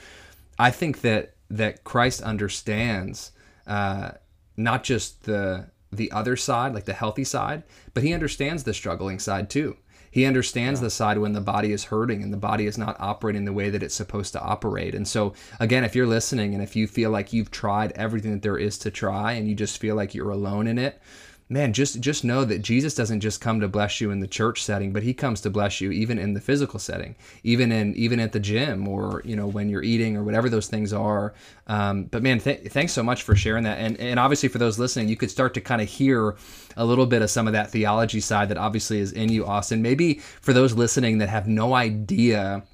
I 0.58 0.70
think 0.70 1.00
that 1.00 1.34
that 1.50 1.84
Christ 1.84 2.22
understands 2.22 3.32
uh, 3.66 4.12
not 4.56 4.84
just 4.84 5.24
the 5.24 5.66
the 5.96 6.12
other 6.12 6.37
side, 6.37 6.74
like 6.74 6.85
the 6.85 6.92
healthy 6.92 7.24
side, 7.24 7.62
but 7.92 8.02
he 8.02 8.12
understands 8.12 8.64
the 8.64 8.74
struggling 8.74 9.18
side 9.18 9.50
too. 9.50 9.76
He 10.14 10.26
understands 10.26 10.78
yeah. 10.78 10.85
the 10.85 10.90
side 10.90 11.18
when 11.18 11.33
the 11.33 11.40
body 11.40 11.72
is 11.72 11.85
hurting 11.85 12.22
and 12.22 12.33
the 12.33 12.37
body 12.37 12.66
is 12.66 12.78
not 12.78 12.96
operating 13.00 13.46
the 13.46 13.52
way 13.52 13.68
that 13.70 13.83
it's 13.83 13.96
supposed 13.96 14.33
to 14.35 14.40
operate. 14.40 14.94
And 14.94 15.09
so, 15.09 15.35
again, 15.59 15.83
if 15.83 15.96
you're 15.96 16.07
listening 16.07 16.54
and 16.54 16.62
if 16.62 16.76
you 16.76 16.87
feel 16.87 17.11
like 17.11 17.33
you've 17.33 17.50
tried 17.50 17.90
everything 17.96 18.30
that 18.30 18.42
there 18.42 18.57
is 18.57 18.78
to 18.78 18.92
try 18.92 19.33
and 19.33 19.48
you 19.48 19.57
just 19.57 19.78
feel 19.78 19.96
like 19.96 20.14
you're 20.14 20.30
alone 20.30 20.68
in 20.68 20.78
it, 20.78 21.02
man, 21.48 21.72
just 21.72 22.00
just 22.00 22.24
know 22.24 22.44
that 22.44 22.61
Jesus 22.61 22.94
doesn't 22.94 23.20
just 23.20 23.40
come 23.40 23.61
to 23.61 23.68
bless 23.68 24.00
you 24.00 24.11
in 24.11 24.20
the 24.20 24.26
church 24.26 24.62
setting, 24.62 24.92
but 24.92 25.02
he 25.02 25.12
comes 25.12 25.40
to 25.42 25.50
bless 25.50 25.80
you 25.80 25.90
even 25.90 26.18
in 26.18 26.35
the 26.35 26.40
physical 26.40 26.78
setting, 26.78 27.14
even 27.42 27.70
in 27.70 27.94
even 27.96 28.20
at 28.20 28.33
the 28.33 28.40
gym 28.40 28.88
or 28.88 29.22
you 29.24 29.37
know 29.37 29.46
when 29.46 29.68
you're 29.68 29.83
eating 29.83 30.16
or 30.16 30.24
whatever 30.24 30.48
those 30.48 30.68
things 30.68 30.92
are. 30.92 31.35
Um, 31.66 32.04
but 32.04 32.22
man, 32.22 32.40
th- 32.40 32.68
thanks 32.68 32.92
so 32.92 33.02
much 33.02 33.22
for 33.22 33.37
sharing 33.37 33.64
that, 33.64 33.78
and 33.78 33.98
and 33.98 34.18
obviously 34.18 34.48
for 34.48 34.59
those 34.59 34.78
listening, 34.78 35.09
you 35.09 35.16
could 35.16 35.30
start 35.30 35.54
to 35.54 35.61
kind 35.61 35.83
of 35.83 35.88
hear 35.88 36.37
a 36.76 36.85
little 36.85 37.07
bit 37.07 37.22
of 37.22 37.30
some 37.30 37.46
of 37.46 37.52
that 37.52 37.70
theology 37.70 38.20
side 38.20 38.48
that 38.48 38.59
obviously 38.59 38.98
is 38.98 39.12
in 39.12 39.30
you, 39.30 39.46
Austin. 39.46 39.83
Maybe 39.83 40.14
for 40.40 40.52
those 40.52 40.74
listening 40.74 41.18
that 41.18 41.28
have 41.28 41.46
no 41.46 41.74
idea 41.74 42.64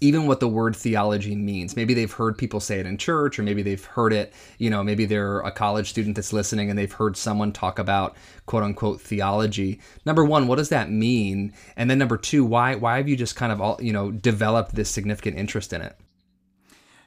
even 0.00 0.26
what 0.26 0.40
the 0.40 0.48
word 0.48 0.76
theology 0.76 1.34
means. 1.34 1.74
Maybe 1.74 1.92
they've 1.92 2.12
heard 2.12 2.38
people 2.38 2.60
say 2.60 2.78
it 2.78 2.86
in 2.86 2.98
church, 2.98 3.38
or 3.38 3.42
maybe 3.42 3.62
they've 3.62 3.84
heard 3.84 4.12
it, 4.12 4.32
you 4.58 4.70
know, 4.70 4.84
maybe 4.84 5.06
they're 5.06 5.40
a 5.40 5.50
college 5.50 5.90
student 5.90 6.14
that's 6.14 6.32
listening 6.32 6.70
and 6.70 6.78
they've 6.78 6.92
heard 6.92 7.16
someone 7.16 7.52
talk 7.52 7.78
about 7.78 8.16
quote 8.46 8.62
unquote 8.62 9.00
theology. 9.00 9.80
Number 10.06 10.24
one, 10.24 10.46
what 10.46 10.56
does 10.56 10.68
that 10.68 10.90
mean? 10.90 11.52
And 11.76 11.90
then 11.90 11.98
number 11.98 12.16
two, 12.16 12.44
why 12.44 12.76
why 12.76 12.98
have 12.98 13.08
you 13.08 13.16
just 13.16 13.36
kind 13.36 13.50
of 13.52 13.60
all 13.60 13.78
you 13.80 13.92
know 13.92 14.10
developed 14.10 14.74
this 14.74 14.90
significant 14.90 15.36
interest 15.36 15.72
in 15.72 15.82
it? 15.82 15.96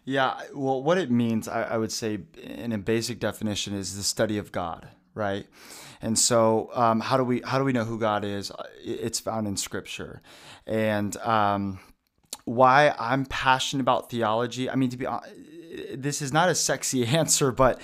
Yeah, 0.04 0.42
well, 0.54 0.82
what 0.82 0.98
it 0.98 1.12
means, 1.12 1.48
I, 1.48 1.64
I 1.64 1.78
would 1.78 1.92
say, 1.92 2.20
in 2.44 2.72
a 2.72 2.80
basic 2.80 3.20
definition, 3.20 3.76
is 3.76 3.96
the 3.96 4.02
study 4.02 4.40
of 4.40 4.52
God, 4.52 4.88
right? 5.14 5.46
And 6.02 6.18
so, 6.18 6.72
um, 6.74 7.00
how 7.00 7.18
do 7.18 7.24
we 7.24 7.42
how 7.42 7.60
do 7.60 7.64
we 7.64 7.72
know 7.72 7.86
who 7.86 8.00
God 8.00 8.26
is? 8.26 8.52
It's 8.84 9.20
found 9.20 9.48
in 9.48 9.58
Scripture, 9.58 10.22
and 10.66 11.16
um, 11.18 11.80
why 12.46 12.94
I'm 13.00 13.26
passionate 13.26 13.82
about 13.82 14.10
theology. 14.10 14.70
I 14.70 14.76
mean, 14.76 14.90
to 14.90 14.98
be 14.98 15.06
honest, 15.06 15.34
this 15.94 16.22
is 16.22 16.34
not 16.34 16.50
a 16.50 16.56
sexy 16.56 17.06
answer, 17.18 17.52
but 17.52 17.82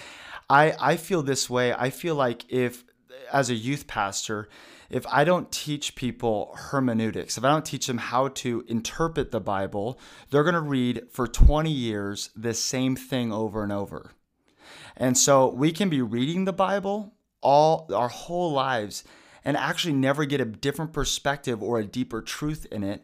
I 0.49 0.75
I 0.79 0.97
feel 0.97 1.23
this 1.23 1.49
way. 1.49 1.73
I 1.73 1.89
feel 1.89 2.15
like 2.15 2.45
if 2.49 2.83
as 3.31 3.49
a 3.49 3.55
youth 3.55 3.87
pastor, 3.87 4.47
if 4.89 5.05
I 5.07 5.23
don't 5.23 5.51
teach 5.51 5.95
people 5.95 6.53
hermeneutics, 6.55 7.37
if 7.37 7.43
I 7.43 7.49
don't 7.49 7.65
teach 7.65 7.87
them 7.87 7.97
how 7.97 8.29
to 8.29 8.63
interpret 8.67 9.31
the 9.31 9.41
Bible, 9.41 9.99
they're 10.29 10.43
going 10.43 10.55
to 10.55 10.61
read 10.61 11.07
for 11.11 11.27
20 11.27 11.69
years 11.69 12.29
the 12.35 12.53
same 12.53 12.95
thing 12.95 13.33
over 13.33 13.63
and 13.63 13.71
over. 13.71 14.11
And 14.95 15.17
so 15.17 15.47
we 15.47 15.71
can 15.71 15.89
be 15.89 16.01
reading 16.01 16.45
the 16.45 16.53
Bible 16.53 17.13
all 17.41 17.89
our 17.93 18.07
whole 18.07 18.51
lives 18.51 19.03
and 19.43 19.55
actually 19.55 19.93
never 19.93 20.25
get 20.25 20.41
a 20.41 20.45
different 20.45 20.93
perspective 20.93 21.61
or 21.61 21.79
a 21.79 21.85
deeper 21.85 22.21
truth 22.21 22.65
in 22.71 22.83
it. 22.83 23.03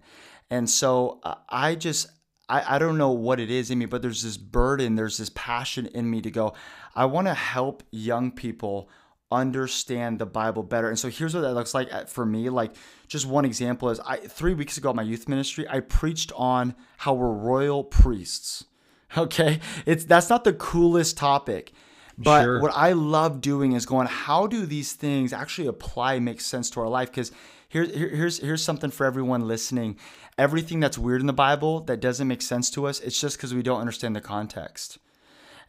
And 0.53 0.69
so 0.69 1.19
uh, 1.23 1.33
I 1.49 1.73
just, 1.73 2.11
I, 2.47 2.75
I 2.75 2.77
don't 2.77 2.99
know 2.99 3.09
what 3.09 3.39
it 3.39 3.49
is 3.49 3.71
in 3.71 3.79
me, 3.79 3.87
but 3.87 4.03
there's 4.03 4.21
this 4.21 4.37
burden, 4.37 4.93
there's 4.93 5.17
this 5.17 5.31
passion 5.33 5.87
in 5.87 6.07
me 6.11 6.21
to 6.21 6.29
go, 6.29 6.53
I 6.93 7.05
want 7.05 7.25
to 7.25 7.33
help 7.33 7.81
young 7.89 8.31
people 8.31 8.87
understand 9.31 10.19
the 10.19 10.27
Bible 10.27 10.61
better. 10.61 10.89
And 10.89 10.99
so 10.99 11.09
here's 11.09 11.33
what 11.33 11.41
that 11.41 11.55
looks 11.55 11.73
like 11.73 11.91
uh, 11.91 12.05
for 12.05 12.23
me. 12.23 12.49
Like 12.49 12.75
just 13.07 13.25
one 13.25 13.45
example 13.45 13.89
is 13.89 13.99
I 14.01 14.17
three 14.17 14.53
weeks 14.53 14.77
ago 14.77 14.91
at 14.91 14.95
my 14.95 15.01
youth 15.01 15.27
ministry, 15.27 15.65
I 15.67 15.79
preached 15.79 16.31
on 16.35 16.75
how 16.97 17.15
we're 17.15 17.33
royal 17.33 17.83
priests. 17.83 18.65
Okay, 19.15 19.59
it's 19.85 20.05
that's 20.05 20.31
not 20.31 20.43
the 20.43 20.53
coolest 20.53 21.17
topic. 21.17 21.71
But 22.17 22.43
Sure. 22.43 22.59
what 22.59 22.73
I 22.75 22.93
love 22.93 23.41
doing 23.41 23.73
is 23.73 23.85
going, 23.85 24.07
how 24.07 24.47
do 24.47 24.65
these 24.65 24.93
things 24.93 25.31
actually 25.33 25.67
apply, 25.67 26.17
make 26.17 26.41
sense 26.41 26.71
to 26.71 26.79
our 26.79 26.87
life? 26.87 27.11
Because 27.11 27.31
here, 27.73 27.85
here, 27.85 28.09
here's 28.09 28.37
here's 28.37 28.63
something 28.63 28.91
for 28.91 29.03
everyone 29.03 29.47
listening. 29.47 29.97
Everything 30.37 30.79
that's 30.79 30.95
weird 30.95 31.21
in 31.21 31.27
the 31.27 31.33
Bible 31.33 31.81
that 31.81 31.99
doesn't 31.99 32.27
make 32.27 32.43
sense 32.43 32.69
to 32.71 32.85
us, 32.85 32.99
it's 32.99 33.19
just 33.19 33.35
because 33.35 33.51
we 33.51 33.63
don't 33.63 33.81
understand 33.81 34.15
the 34.15 34.21
context. 34.21 34.99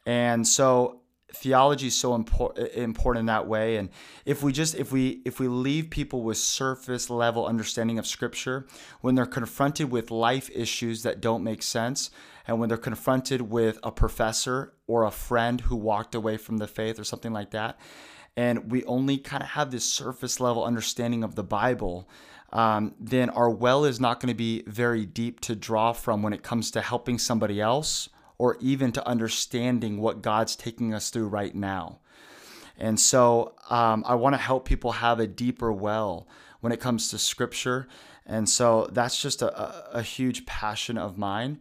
And 0.04 0.46
so 0.46 1.00
theology 1.32 1.86
is 1.86 1.96
so 1.96 2.14
important 2.14 2.68
important 2.74 3.20
in 3.20 3.26
that 3.26 3.48
way 3.48 3.76
and 3.76 3.88
if 4.24 4.40
we 4.40 4.52
just 4.52 4.76
if 4.76 4.92
we 4.92 5.20
if 5.24 5.40
we 5.40 5.48
leave 5.48 5.90
people 5.90 6.22
with 6.22 6.36
surface 6.36 7.10
level 7.10 7.44
understanding 7.44 7.98
of 7.98 8.06
scripture 8.06 8.64
when 9.00 9.16
they're 9.16 9.26
confronted 9.26 9.90
with 9.90 10.12
life 10.12 10.48
issues 10.54 11.02
that 11.02 11.20
don't 11.20 11.42
make 11.42 11.60
sense 11.60 12.10
and 12.46 12.60
when 12.60 12.68
they're 12.68 12.78
confronted 12.78 13.40
with 13.40 13.80
a 13.82 13.90
professor 13.90 14.74
or 14.86 15.02
a 15.02 15.10
friend 15.10 15.62
who 15.62 15.74
walked 15.74 16.14
away 16.14 16.36
from 16.36 16.58
the 16.58 16.68
faith 16.68 17.00
or 17.00 17.04
something 17.04 17.32
like 17.32 17.50
that 17.50 17.76
and 18.36 18.70
we 18.70 18.84
only 18.84 19.18
kind 19.18 19.42
of 19.42 19.50
have 19.50 19.70
this 19.70 19.84
surface 19.84 20.40
level 20.40 20.64
understanding 20.64 21.22
of 21.22 21.34
the 21.34 21.44
bible 21.44 22.08
um, 22.54 22.94
then 23.00 23.30
our 23.30 23.50
well 23.50 23.84
is 23.84 24.00
not 24.00 24.20
going 24.20 24.28
to 24.28 24.36
be 24.36 24.62
very 24.66 25.04
deep 25.04 25.40
to 25.40 25.56
draw 25.56 25.92
from 25.92 26.22
when 26.22 26.32
it 26.32 26.44
comes 26.44 26.70
to 26.70 26.80
helping 26.80 27.18
somebody 27.18 27.60
else 27.60 28.08
or 28.38 28.56
even 28.60 28.92
to 28.92 29.06
understanding 29.06 30.00
what 30.00 30.22
God's 30.22 30.54
taking 30.54 30.94
us 30.94 31.10
through 31.10 31.28
right 31.28 31.54
now. 31.54 31.98
And 32.78 32.98
so 32.98 33.54
um, 33.70 34.04
I 34.06 34.14
want 34.14 34.34
to 34.34 34.40
help 34.40 34.66
people 34.66 34.92
have 34.92 35.18
a 35.18 35.26
deeper 35.26 35.72
well 35.72 36.28
when 36.60 36.72
it 36.72 36.80
comes 36.80 37.08
to 37.10 37.18
scripture. 37.18 37.88
And 38.24 38.48
so 38.48 38.88
that's 38.92 39.20
just 39.20 39.42
a, 39.42 39.96
a, 39.96 40.02
huge 40.02 40.46
passion 40.46 40.96
of 40.96 41.18
mine. 41.18 41.60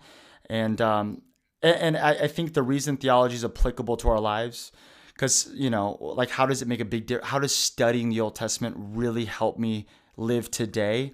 And, 0.50 0.80
um, 0.80 1.22
and 1.62 1.98
I, 1.98 2.12
I 2.12 2.28
think 2.28 2.54
the 2.54 2.64
reason 2.64 2.98
theology 2.98 3.36
is 3.36 3.46
applicable 3.46 3.98
to 3.98 4.10
our 4.10 4.20
lives, 4.20 4.72
because, 5.14 5.50
you 5.54 5.70
know, 5.70 5.98
like 6.00 6.30
how 6.30 6.46
does 6.46 6.62
it 6.62 6.68
make 6.68 6.80
a 6.80 6.86
big 6.86 7.06
difference? 7.06 7.30
How 7.30 7.40
does 7.40 7.56
studying 7.56 8.10
the 8.10 8.22
Old 8.22 8.36
Testament 8.36 8.76
really 8.78 9.26
help 9.26 9.58
me 9.58 9.88
live 10.18 10.50
today? 10.52 11.14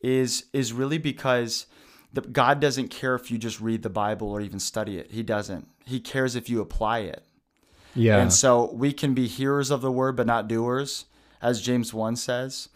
Is, 0.00 0.46
is 0.52 0.72
really 0.72 0.98
because 0.98 1.66
the, 2.12 2.20
God 2.22 2.60
doesn't 2.60 2.88
care 2.88 3.14
if 3.14 3.30
you 3.30 3.38
just 3.38 3.60
read 3.60 3.82
the 3.82 3.90
Bible 3.90 4.30
or 4.30 4.40
even 4.40 4.58
study 4.58 4.98
it. 4.98 5.10
He 5.10 5.22
doesn't. 5.22 5.68
He 5.84 6.00
cares 6.00 6.36
if 6.36 6.50
you 6.50 6.60
apply 6.60 7.00
it. 7.00 7.24
Yeah. 7.94 8.18
And 8.20 8.32
so 8.32 8.72
we 8.72 8.92
can 8.92 9.14
be 9.14 9.26
hearers 9.26 9.70
of 9.70 9.80
the 9.80 9.92
word, 9.92 10.16
but 10.16 10.26
not 10.26 10.48
doers, 10.48 11.06
as 11.40 11.60
James 11.60 11.92
1 11.92 12.16
says. 12.16 12.68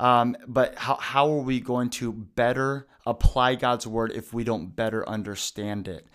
Um, 0.00 0.36
but 0.46 0.76
how, 0.76 0.96
how 0.96 1.30
are 1.30 1.42
we 1.42 1.60
going 1.60 1.90
to 1.90 2.12
better 2.12 2.86
apply 3.06 3.54
God's 3.54 3.86
word 3.86 4.12
if 4.12 4.32
we 4.32 4.44
don't 4.44 4.74
better 4.74 5.08
understand 5.08 5.88
it? 5.88 6.06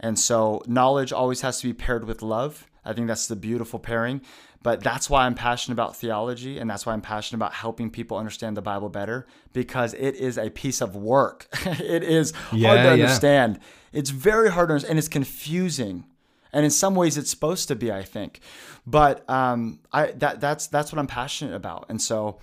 And 0.00 0.18
so 0.18 0.62
knowledge 0.66 1.12
always 1.12 1.40
has 1.42 1.60
to 1.60 1.68
be 1.68 1.72
paired 1.72 2.04
with 2.04 2.22
love. 2.22 2.66
I 2.86 2.92
think 2.92 3.06
that's 3.08 3.26
the 3.26 3.36
beautiful 3.36 3.78
pairing. 3.78 4.20
But 4.62 4.82
that's 4.82 5.08
why 5.08 5.26
I'm 5.26 5.34
passionate 5.34 5.74
about 5.74 5.94
theology, 5.96 6.58
and 6.58 6.68
that's 6.68 6.84
why 6.86 6.92
I'm 6.92 7.00
passionate 7.00 7.38
about 7.38 7.52
helping 7.54 7.88
people 7.90 8.16
understand 8.16 8.56
the 8.56 8.62
Bible 8.62 8.88
better 8.88 9.26
because 9.52 9.94
it 9.94 10.16
is 10.16 10.38
a 10.38 10.50
piece 10.50 10.80
of 10.80 10.96
work. 10.96 11.46
it 11.66 12.02
is 12.02 12.32
Yeah, 12.52 12.68
hard 12.68 12.78
to 12.80 12.84
yeah. 12.84 12.92
understand. 12.92 13.60
It's 13.92 14.10
very 14.10 14.50
hard 14.50 14.68
to 14.68 14.72
understand, 14.74 14.90
and 14.90 14.98
it's 14.98 15.08
confusing. 15.08 16.04
And 16.52 16.64
in 16.64 16.70
some 16.70 16.94
ways, 16.96 17.16
it's 17.16 17.30
supposed 17.30 17.68
to 17.68 17.76
be, 17.76 17.92
I 17.92 18.02
think. 18.02 18.40
But 18.86 19.28
um, 19.30 19.78
I 19.92 20.06
that 20.12 20.40
that's 20.40 20.66
that's 20.68 20.90
what 20.92 20.98
I'm 20.98 21.06
passionate 21.06 21.54
about, 21.54 21.86
and 21.88 22.00
so 22.00 22.38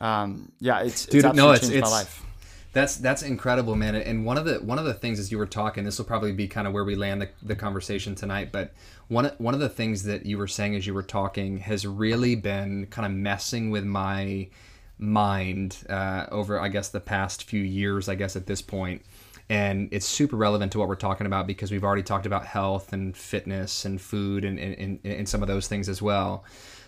um, 0.00 0.52
yeah, 0.60 0.80
it's, 0.80 1.06
Dude, 1.06 1.24
it's 1.24 1.34
no, 1.34 1.50
it's 1.52 1.60
changed 1.62 1.76
it's 1.76 1.90
my 1.90 1.96
life. 1.98 2.22
that's 2.72 2.96
that's 2.96 3.22
incredible, 3.22 3.74
man. 3.74 3.94
And 3.96 4.24
one 4.24 4.38
of 4.38 4.44
the 4.44 4.56
one 4.56 4.78
of 4.78 4.84
the 4.84 4.94
things 4.94 5.18
as 5.18 5.30
you 5.32 5.38
were 5.38 5.46
talking, 5.46 5.84
this 5.84 5.98
will 5.98 6.04
probably 6.04 6.32
be 6.32 6.46
kind 6.46 6.66
of 6.66 6.72
where 6.72 6.84
we 6.84 6.94
land 6.94 7.22
the, 7.22 7.28
the 7.42 7.56
conversation 7.56 8.14
tonight. 8.14 8.50
But 8.52 8.72
one 9.08 9.30
one 9.38 9.54
of 9.54 9.60
the 9.60 9.68
things 9.68 10.04
that 10.04 10.26
you 10.26 10.38
were 10.38 10.46
saying 10.46 10.74
as 10.74 10.86
you 10.86 10.94
were 10.94 11.02
talking 11.02 11.58
has 11.58 11.86
really 11.86 12.34
been 12.34 12.86
kind 12.86 13.06
of 13.06 13.12
messing 13.12 13.70
with 13.70 13.84
my 13.84 14.48
mind 14.98 15.78
uh, 15.88 16.26
over, 16.30 16.60
I 16.60 16.68
guess, 16.68 16.88
the 16.88 17.00
past 17.00 17.44
few 17.44 17.62
years. 17.62 18.08
I 18.08 18.14
guess 18.14 18.36
at 18.36 18.46
this 18.46 18.62
point, 18.62 19.02
and 19.48 19.88
it's 19.92 20.06
super 20.06 20.36
relevant 20.36 20.72
to 20.72 20.78
what 20.78 20.88
we're 20.88 20.96
talking 20.96 21.26
about 21.26 21.46
because 21.46 21.70
we've 21.70 21.84
already 21.84 22.02
talked 22.02 22.26
about 22.26 22.44
health 22.44 22.92
and 22.92 23.16
fitness 23.16 23.84
and 23.84 24.00
food 24.00 24.44
and 24.44 24.58
and, 24.58 24.74
and, 24.78 25.00
and 25.04 25.28
some 25.28 25.42
of 25.42 25.48
those 25.48 25.68
things 25.68 25.88
as 25.88 26.02
well. 26.02 26.44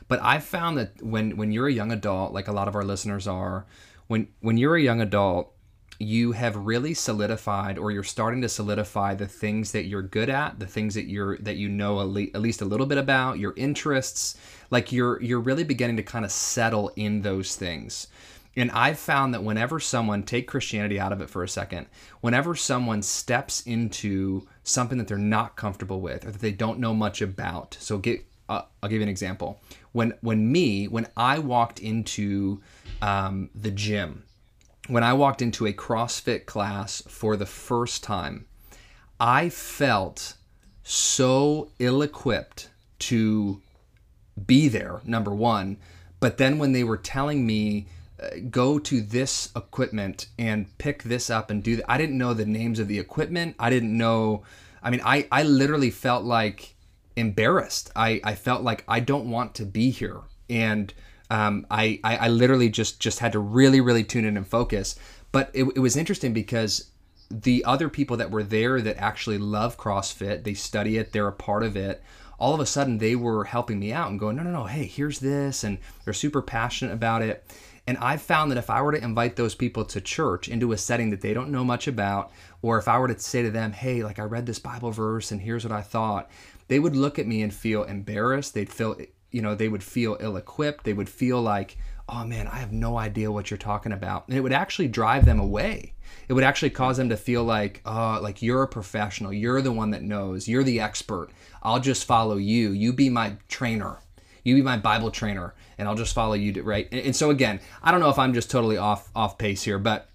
But 0.08 0.20
I've 0.22 0.44
found 0.44 0.76
that 0.76 1.02
when 1.02 1.36
when 1.36 1.52
you're 1.52 1.68
a 1.68 1.72
young 1.72 1.92
adult, 1.92 2.32
like 2.32 2.48
a 2.48 2.52
lot 2.52 2.68
of 2.68 2.74
our 2.74 2.84
listeners 2.84 3.26
are, 3.26 3.64
when 4.08 4.28
when 4.40 4.58
you're 4.58 4.76
a 4.76 4.82
young 4.82 5.00
adult, 5.00 5.54
you 6.00 6.32
have 6.32 6.56
really 6.56 6.94
solidified 6.94 7.76
or 7.76 7.90
you're 7.90 8.02
starting 8.02 8.40
to 8.40 8.48
solidify 8.48 9.14
the 9.14 9.28
things 9.28 9.72
that 9.72 9.84
you're 9.84 10.00
good 10.00 10.30
at, 10.30 10.58
the 10.58 10.66
things 10.66 10.94
that 10.94 11.06
you're 11.06 11.36
that 11.38 11.56
you 11.56 11.68
know 11.68 12.00
at 12.00 12.40
least 12.40 12.62
a 12.62 12.64
little 12.64 12.86
bit 12.86 12.96
about, 12.96 13.38
your 13.38 13.52
interests, 13.54 14.38
like 14.70 14.90
you're 14.92 15.20
you're 15.22 15.40
really 15.40 15.62
beginning 15.62 15.96
to 15.96 16.02
kind 16.02 16.24
of 16.24 16.32
settle 16.32 16.90
in 16.96 17.20
those 17.20 17.54
things. 17.54 18.06
And 18.56 18.70
I've 18.70 18.98
found 18.98 19.34
that 19.34 19.44
whenever 19.44 19.78
someone 19.78 20.22
take 20.22 20.48
Christianity 20.48 20.98
out 20.98 21.12
of 21.12 21.20
it 21.20 21.28
for 21.28 21.44
a 21.44 21.48
second, 21.48 21.86
whenever 22.22 22.56
someone 22.56 23.02
steps 23.02 23.62
into 23.62 24.48
something 24.64 24.96
that 24.98 25.06
they're 25.06 25.18
not 25.18 25.54
comfortable 25.54 26.00
with 26.00 26.24
or 26.24 26.30
that 26.30 26.40
they 26.40 26.50
don't 26.50 26.80
know 26.80 26.94
much 26.94 27.20
about. 27.20 27.76
So 27.78 27.98
get 27.98 28.24
uh, 28.48 28.62
I'll 28.82 28.88
give 28.88 28.96
you 28.96 29.02
an 29.02 29.10
example. 29.10 29.60
When 29.92 30.14
when 30.22 30.50
me 30.50 30.88
when 30.88 31.08
I 31.14 31.40
walked 31.40 31.78
into 31.78 32.62
um, 33.02 33.50
the 33.54 33.70
gym, 33.70 34.24
when 34.90 35.04
I 35.04 35.12
walked 35.12 35.40
into 35.40 35.66
a 35.66 35.72
CrossFit 35.72 36.46
class 36.46 37.02
for 37.06 37.36
the 37.36 37.46
first 37.46 38.02
time, 38.02 38.46
I 39.20 39.48
felt 39.48 40.34
so 40.82 41.70
ill 41.78 42.02
equipped 42.02 42.70
to 43.00 43.62
be 44.46 44.68
there, 44.68 45.00
number 45.04 45.32
one. 45.32 45.76
But 46.18 46.38
then 46.38 46.58
when 46.58 46.72
they 46.72 46.84
were 46.84 46.96
telling 46.96 47.46
me, 47.46 47.86
uh, 48.20 48.30
go 48.50 48.78
to 48.78 49.00
this 49.00 49.50
equipment 49.54 50.26
and 50.38 50.76
pick 50.78 51.04
this 51.04 51.30
up 51.30 51.50
and 51.50 51.62
do 51.62 51.76
that, 51.76 51.90
I 51.90 51.96
didn't 51.96 52.18
know 52.18 52.34
the 52.34 52.44
names 52.44 52.78
of 52.78 52.88
the 52.88 52.98
equipment. 52.98 53.54
I 53.58 53.70
didn't 53.70 53.96
know. 53.96 54.42
I 54.82 54.90
mean, 54.90 55.00
I, 55.04 55.28
I 55.30 55.44
literally 55.44 55.90
felt 55.90 56.24
like 56.24 56.74
embarrassed. 57.16 57.90
I, 57.94 58.20
I 58.24 58.34
felt 58.34 58.62
like 58.62 58.84
I 58.88 59.00
don't 59.00 59.30
want 59.30 59.54
to 59.56 59.64
be 59.64 59.90
here. 59.90 60.20
And 60.48 60.92
um, 61.30 61.66
I, 61.70 62.00
I, 62.04 62.16
I 62.16 62.28
literally 62.28 62.68
just, 62.68 63.00
just 63.00 63.20
had 63.20 63.32
to 63.32 63.38
really, 63.38 63.80
really 63.80 64.04
tune 64.04 64.24
in 64.24 64.36
and 64.36 64.46
focus. 64.46 64.96
But 65.32 65.50
it, 65.54 65.64
it 65.76 65.78
was 65.78 65.96
interesting 65.96 66.32
because 66.32 66.90
the 67.30 67.64
other 67.64 67.88
people 67.88 68.16
that 68.16 68.32
were 68.32 68.42
there 68.42 68.80
that 68.80 68.98
actually 68.98 69.38
love 69.38 69.78
CrossFit, 69.78 70.42
they 70.42 70.54
study 70.54 70.98
it, 70.98 71.12
they're 71.12 71.28
a 71.28 71.32
part 71.32 71.62
of 71.62 71.76
it. 71.76 72.02
All 72.38 72.54
of 72.54 72.60
a 72.60 72.66
sudden, 72.66 72.98
they 72.98 73.14
were 73.14 73.44
helping 73.44 73.78
me 73.78 73.92
out 73.92 74.10
and 74.10 74.18
going, 74.18 74.36
no, 74.36 74.42
no, 74.42 74.50
no, 74.50 74.64
hey, 74.64 74.84
here's 74.84 75.20
this. 75.20 75.62
And 75.62 75.78
they're 76.04 76.12
super 76.12 76.42
passionate 76.42 76.92
about 76.92 77.22
it. 77.22 77.44
And 77.86 77.98
I've 77.98 78.22
found 78.22 78.50
that 78.50 78.58
if 78.58 78.70
I 78.70 78.82
were 78.82 78.92
to 78.92 79.02
invite 79.02 79.36
those 79.36 79.54
people 79.54 79.84
to 79.86 80.00
church 80.00 80.48
into 80.48 80.72
a 80.72 80.78
setting 80.78 81.10
that 81.10 81.20
they 81.20 81.34
don't 81.34 81.50
know 81.50 81.64
much 81.64 81.86
about, 81.86 82.32
or 82.62 82.78
if 82.78 82.88
I 82.88 82.98
were 82.98 83.08
to 83.08 83.18
say 83.18 83.42
to 83.42 83.50
them, 83.50 83.72
hey, 83.72 84.02
like 84.02 84.18
I 84.18 84.22
read 84.22 84.46
this 84.46 84.58
Bible 84.58 84.90
verse 84.90 85.30
and 85.30 85.40
here's 85.40 85.64
what 85.64 85.72
I 85.72 85.82
thought, 85.82 86.30
they 86.68 86.78
would 86.78 86.96
look 86.96 87.18
at 87.18 87.26
me 87.26 87.42
and 87.42 87.52
feel 87.52 87.84
embarrassed. 87.84 88.54
They'd 88.54 88.72
feel, 88.72 88.96
you 89.30 89.42
know, 89.42 89.54
they 89.54 89.68
would 89.68 89.82
feel 89.82 90.16
ill 90.20 90.36
equipped. 90.36 90.84
They 90.84 90.92
would 90.92 91.08
feel 91.08 91.40
like, 91.40 91.76
oh 92.08 92.24
man, 92.24 92.46
I 92.46 92.56
have 92.56 92.72
no 92.72 92.98
idea 92.98 93.30
what 93.30 93.50
you're 93.50 93.58
talking 93.58 93.92
about. 93.92 94.26
And 94.28 94.36
it 94.36 94.40
would 94.40 94.52
actually 94.52 94.88
drive 94.88 95.24
them 95.24 95.40
away. 95.40 95.94
It 96.28 96.32
would 96.32 96.44
actually 96.44 96.70
cause 96.70 96.96
them 96.96 97.08
to 97.08 97.16
feel 97.16 97.44
like, 97.44 97.80
oh, 97.84 98.18
like 98.22 98.42
you're 98.42 98.62
a 98.62 98.68
professional. 98.68 99.32
You're 99.32 99.62
the 99.62 99.72
one 99.72 99.90
that 99.90 100.02
knows. 100.02 100.48
You're 100.48 100.64
the 100.64 100.80
expert. 100.80 101.30
I'll 101.62 101.80
just 101.80 102.04
follow 102.04 102.36
you. 102.36 102.70
You 102.70 102.92
be 102.92 103.08
my 103.08 103.34
trainer. 103.48 103.98
You 104.44 104.54
be 104.54 104.62
my 104.62 104.78
Bible 104.78 105.10
trainer, 105.10 105.54
and 105.76 105.86
I'll 105.86 105.94
just 105.94 106.14
follow 106.14 106.34
you. 106.34 106.62
Right. 106.62 106.88
And, 106.90 107.00
and 107.00 107.16
so 107.16 107.30
again, 107.30 107.60
I 107.82 107.90
don't 107.90 108.00
know 108.00 108.10
if 108.10 108.18
I'm 108.18 108.32
just 108.32 108.50
totally 108.50 108.76
off 108.76 109.10
off 109.14 109.38
pace 109.38 109.62
here, 109.62 109.78
but 109.78 110.08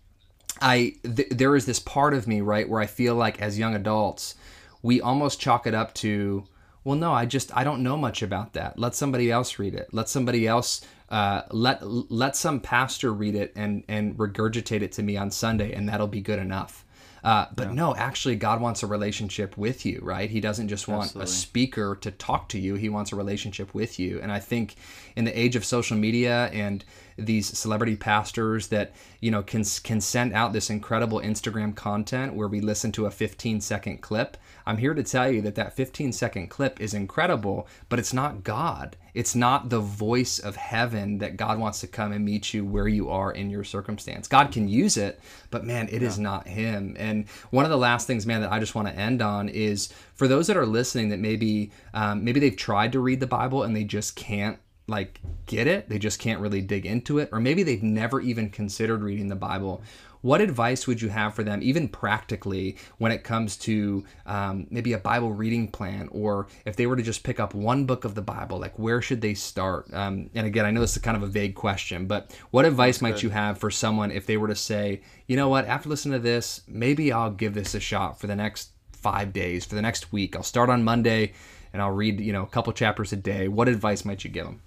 I 0.61 0.95
th- 1.03 1.29
there 1.29 1.55
is 1.55 1.65
this 1.65 1.79
part 1.79 2.13
of 2.13 2.27
me 2.27 2.41
right 2.41 2.67
where 2.67 2.81
I 2.81 2.85
feel 2.85 3.15
like 3.15 3.41
as 3.41 3.59
young 3.59 3.75
adults, 3.75 4.35
we 4.81 5.01
almost 5.01 5.39
chalk 5.39 5.67
it 5.67 5.73
up 5.73 5.93
to, 5.95 6.45
well, 6.85 6.97
no, 6.97 7.11
I 7.11 7.25
just 7.25 7.55
I 7.57 7.65
don't 7.65 7.83
know 7.83 7.97
much 7.97 8.21
about 8.21 8.53
that. 8.53 8.79
Let 8.79 8.95
somebody 8.95 9.31
else 9.31 9.59
read 9.59 9.73
it. 9.73 9.89
Let 9.91 10.07
somebody 10.07 10.47
else 10.47 10.85
uh, 11.09 11.41
let 11.51 11.81
let 11.83 12.35
some 12.35 12.61
pastor 12.61 13.11
read 13.11 13.35
it 13.35 13.51
and 13.55 13.83
and 13.89 14.15
regurgitate 14.15 14.81
it 14.81 14.93
to 14.93 15.03
me 15.03 15.17
on 15.17 15.31
Sunday, 15.31 15.73
and 15.73 15.89
that'll 15.89 16.07
be 16.07 16.21
good 16.21 16.39
enough. 16.39 16.85
Uh, 17.25 17.47
but 17.55 17.73
no, 17.73 17.95
actually, 17.95 18.35
God 18.35 18.61
wants 18.61 18.83
a 18.83 18.87
relationship 18.87 19.57
with 19.57 19.83
you, 19.83 19.99
right? 20.03 20.29
He 20.29 20.39
doesn't 20.39 20.67
just 20.67 20.87
want 20.87 21.05
Absolutely. 21.05 21.23
a 21.23 21.33
speaker 21.33 21.97
to 22.01 22.11
talk 22.11 22.49
to 22.49 22.59
you. 22.59 22.75
He 22.75 22.87
wants 22.87 23.11
a 23.11 23.15
relationship 23.15 23.73
with 23.73 23.97
you. 23.97 24.21
And 24.21 24.31
I 24.31 24.37
think 24.37 24.75
in 25.15 25.25
the 25.25 25.37
age 25.37 25.55
of 25.55 25.65
social 25.65 25.97
media 25.97 26.51
and 26.53 26.85
these 27.17 27.57
celebrity 27.57 27.95
pastors 27.95 28.67
that 28.67 28.93
you 29.21 29.31
know 29.31 29.41
can 29.41 29.63
can 29.83 30.01
send 30.01 30.33
out 30.33 30.53
this 30.53 30.69
incredible 30.69 31.19
Instagram 31.19 31.75
content 31.75 32.35
where 32.35 32.47
we 32.47 32.61
listen 32.61 32.91
to 32.91 33.07
a 33.07 33.11
15 33.11 33.59
second 33.59 34.03
clip. 34.03 34.37
I'm 34.65 34.77
here 34.77 34.93
to 34.93 35.03
tell 35.03 35.29
you 35.29 35.41
that 35.41 35.55
that 35.55 35.75
15 35.75 36.11
second 36.11 36.47
clip 36.47 36.81
is 36.81 36.93
incredible, 36.93 37.67
but 37.89 37.99
it's 37.99 38.13
not 38.13 38.43
God. 38.43 38.97
It's 39.13 39.35
not 39.35 39.69
the 39.69 39.79
voice 39.79 40.39
of 40.39 40.55
heaven 40.55 41.19
that 41.19 41.37
God 41.37 41.59
wants 41.59 41.79
to 41.81 41.87
come 41.87 42.11
and 42.11 42.25
meet 42.25 42.53
you 42.53 42.65
where 42.65 42.87
you 42.87 43.09
are 43.09 43.31
in 43.31 43.49
your 43.49 43.63
circumstance. 43.63 44.27
God 44.27 44.51
can 44.51 44.67
use 44.67 44.97
it, 44.97 45.19
but 45.51 45.63
man, 45.63 45.87
it 45.89 46.01
yeah. 46.01 46.07
is 46.07 46.19
not 46.19 46.47
Him. 46.47 46.95
And 46.99 47.29
one 47.51 47.63
of 47.63 47.71
the 47.71 47.77
last 47.77 48.07
things, 48.07 48.25
man, 48.25 48.41
that 48.41 48.51
I 48.51 48.59
just 48.59 48.75
want 48.75 48.87
to 48.87 48.95
end 48.95 49.21
on 49.21 49.47
is 49.49 49.89
for 50.15 50.27
those 50.27 50.47
that 50.47 50.57
are 50.57 50.65
listening 50.65 51.09
that 51.09 51.19
maybe 51.19 51.71
um, 51.93 52.23
maybe 52.23 52.39
they've 52.39 52.57
tried 52.57 52.91
to 52.91 52.99
read 52.99 53.19
the 53.19 53.27
Bible 53.27 53.63
and 53.63 53.75
they 53.75 53.83
just 53.83 54.15
can't 54.15 54.59
like 54.87 55.19
get 55.47 55.65
it 55.65 55.89
they 55.89 55.97
just 55.97 56.19
can't 56.19 56.39
really 56.39 56.61
dig 56.61 56.85
into 56.85 57.17
it 57.17 57.29
or 57.31 57.39
maybe 57.39 57.63
they've 57.63 57.81
never 57.81 58.21
even 58.21 58.49
considered 58.49 59.01
reading 59.01 59.27
the 59.27 59.35
bible 59.35 59.81
what 60.25 60.41
advice 60.41 60.87
would 60.87 60.99
you 60.99 61.09
have 61.09 61.35
for 61.35 61.43
them 61.43 61.59
even 61.61 61.87
practically 61.87 62.75
when 62.97 63.11
it 63.11 63.23
comes 63.23 63.55
to 63.55 64.03
um, 64.25 64.65
maybe 64.71 64.91
a 64.93 64.97
bible 64.97 65.31
reading 65.31 65.67
plan 65.67 66.09
or 66.11 66.47
if 66.65 66.75
they 66.75 66.87
were 66.87 66.95
to 66.95 67.03
just 67.03 67.21
pick 67.21 67.39
up 67.39 67.53
one 67.53 67.85
book 67.85 68.03
of 68.05 68.15
the 68.15 68.23
bible 68.23 68.57
like 68.57 68.77
where 68.79 69.03
should 69.03 69.21
they 69.21 69.35
start? 69.35 69.85
Um, 69.93 70.31
and 70.33 70.47
again 70.47 70.65
i 70.65 70.71
know 70.71 70.81
this 70.81 70.95
is 70.95 71.01
kind 71.03 71.15
of 71.15 71.21
a 71.21 71.27
vague 71.27 71.53
question 71.53 72.07
but 72.07 72.35
what 72.49 72.65
advice 72.65 72.95
That's 72.95 73.01
might 73.03 73.13
good. 73.13 73.23
you 73.23 73.29
have 73.29 73.59
for 73.59 73.69
someone 73.69 74.09
if 74.09 74.25
they 74.25 74.35
were 74.35 74.47
to 74.47 74.55
say 74.55 75.01
you 75.27 75.35
know 75.35 75.49
what? 75.49 75.65
After 75.65 75.89
listening 75.89 76.13
to 76.13 76.23
this 76.23 76.61
maybe 76.67 77.11
i'll 77.11 77.29
give 77.29 77.53
this 77.53 77.75
a 77.75 77.79
shot 77.79 78.19
for 78.19 78.25
the 78.25 78.35
next 78.35 78.71
five 78.93 79.31
days 79.31 79.63
for 79.63 79.75
the 79.75 79.81
next 79.83 80.11
week. 80.11 80.35
I'll 80.35 80.41
start 80.41 80.71
on 80.71 80.83
monday 80.83 81.33
and 81.71 81.83
i'll 81.83 81.91
read 81.91 82.19
you 82.19 82.33
know 82.33 82.41
a 82.41 82.47
couple 82.47 82.73
chapters 82.73 83.13
a 83.13 83.17
day. 83.17 83.47
What 83.47 83.67
advice 83.67 84.03
might 84.03 84.23
you 84.23 84.31
give 84.31 84.45
them 84.45 84.61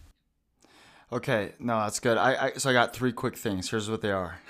Okay, 1.10 1.52
no, 1.58 1.80
that's 1.80 2.00
good. 2.00 2.18
I, 2.18 2.48
I 2.48 2.52
so 2.58 2.68
I 2.68 2.74
got 2.74 2.94
three 2.94 3.12
quick 3.12 3.34
things. 3.34 3.70
Here's 3.70 3.88
what 3.88 4.02
they 4.02 4.12
are. 4.12 4.40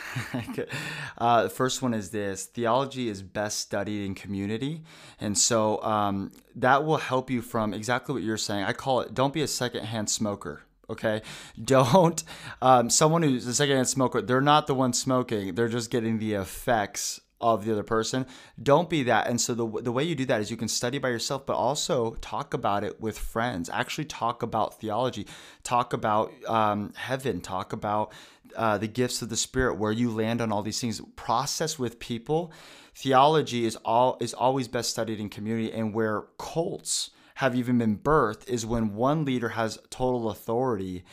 uh, 1.19 1.45
the 1.45 1.51
first 1.51 1.83
one 1.83 1.95
is 1.95 2.11
this: 2.11 2.47
theology 2.47 3.09
is 3.09 3.23
best 3.23 3.61
studied 3.61 4.05
in 4.05 4.17
community, 4.17 4.83
and 5.21 5.39
so 5.39 5.81
um, 5.85 6.33
that 6.57 6.85
will 6.85 6.97
help 6.97 7.31
you 7.31 7.43
from 7.43 7.73
exactly 7.73 8.13
what 8.13 8.25
you're 8.25 8.37
saying. 8.37 8.65
I 8.65 8.73
call 8.73 9.01
it: 9.03 9.15
don't 9.15 9.33
be 9.33 9.43
a 9.43 9.47
secondhand 9.47 10.11
smoker. 10.11 10.63
Okay, 10.91 11.23
don't 11.65 12.25
um, 12.61 12.91
someone 12.91 13.23
who's 13.23 13.47
a 13.47 13.55
secondhand 13.55 13.89
smoker. 13.89 14.21
They're 14.21 14.41
not 14.41 14.67
the 14.67 14.75
one 14.75 14.93
smoking. 14.93 15.55
They're 15.55 15.69
just 15.69 15.93
getting 15.93 16.19
the 16.19 16.35
effects 16.35 17.21
of 17.41 17.65
the 17.65 17.73
other 17.73 17.83
person. 17.83 18.27
Don't 18.63 18.91
be 18.91 19.03
that. 19.05 19.29
And 19.29 19.41
so 19.41 19.55
the, 19.55 19.83
the 19.83 19.93
way 19.93 20.05
you 20.05 20.15
do 20.15 20.25
that 20.27 20.41
is 20.41 20.51
you 20.51 20.57
can 20.57 20.69
study 20.69 20.99
by 20.99 21.09
yourself, 21.09 21.47
but 21.47 21.55
also 21.57 22.15
talk 22.21 22.55
about 22.55 22.85
it 22.85 23.01
with 23.01 23.19
friends. 23.19 23.71
Actually, 23.73 24.07
talk 24.07 24.43
about 24.43 24.81
theology, 24.81 25.27
talk 25.63 25.93
about 25.93 26.33
um, 26.47 26.93
heaven, 26.97 27.41
talk 27.41 27.73
about 27.73 28.13
uh, 28.57 28.79
the 28.79 28.89
gifts 28.89 29.23
of 29.23 29.29
the 29.29 29.37
Spirit, 29.37 29.79
where 29.79 29.93
you 29.93 30.11
land 30.11 30.41
on 30.41 30.51
all 30.51 30.63
these 30.63 30.81
things. 30.81 31.01
Process 31.17 31.79
with 31.79 31.99
people. 31.99 32.53
Theology 32.95 33.65
is 33.65 33.77
all 33.85 34.17
is 34.21 34.35
always 34.35 34.67
best 34.67 34.91
studied 34.91 35.21
in 35.21 35.29
community, 35.29 35.73
and 35.73 35.95
where 35.95 36.25
cults 36.39 37.11
have 37.37 37.55
even 37.55 37.79
been 37.79 37.97
birthed 37.97 38.49
is 38.49 38.67
when 38.67 38.97
one 38.97 39.25
leader 39.25 39.51
has 39.51 39.79
total 39.91 40.29
authority 40.31 41.05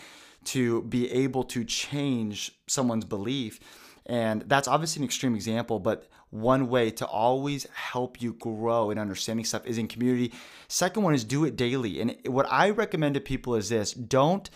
to 0.45 0.81
be 0.83 1.11
able 1.11 1.43
to 1.43 1.63
change 1.63 2.51
someone's 2.65 3.05
belief. 3.05 3.59
And 4.05 4.43
that's 4.43 4.67
obviously 4.67 5.01
an 5.01 5.05
extreme 5.05 5.35
example, 5.35 5.79
but 5.79 6.07
one 6.29 6.67
way 6.67 6.91
to 6.91 7.05
always 7.05 7.65
help 7.73 8.21
you 8.21 8.33
grow 8.33 8.91
in 8.91 8.99
understanding 8.99 9.45
stuff 9.45 9.65
is 9.65 9.77
in 9.77 9.87
community. 9.87 10.33
Second 10.67 11.03
one 11.03 11.15
is 11.15 11.23
do 11.23 11.45
it 11.45 11.55
daily. 11.55 12.01
And 12.01 12.15
what 12.25 12.45
I 12.51 12.69
recommend 12.69 13.15
to 13.15 13.21
people 13.21 13.55
is 13.55 13.69
this 13.69 13.93
don't 13.93 14.49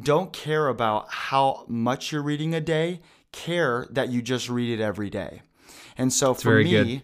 don't 0.00 0.32
care 0.32 0.68
about 0.68 1.08
how 1.08 1.64
much 1.68 2.10
you're 2.10 2.22
reading 2.22 2.54
a 2.54 2.60
day, 2.60 3.00
care 3.30 3.86
that 3.90 4.08
you 4.08 4.22
just 4.22 4.48
read 4.48 4.78
it 4.78 4.82
every 4.82 5.08
day. 5.08 5.42
And 5.96 6.12
so 6.12 6.32
That's 6.32 6.42
for 6.42 6.56
me, 6.56 6.70
good. 6.70 7.02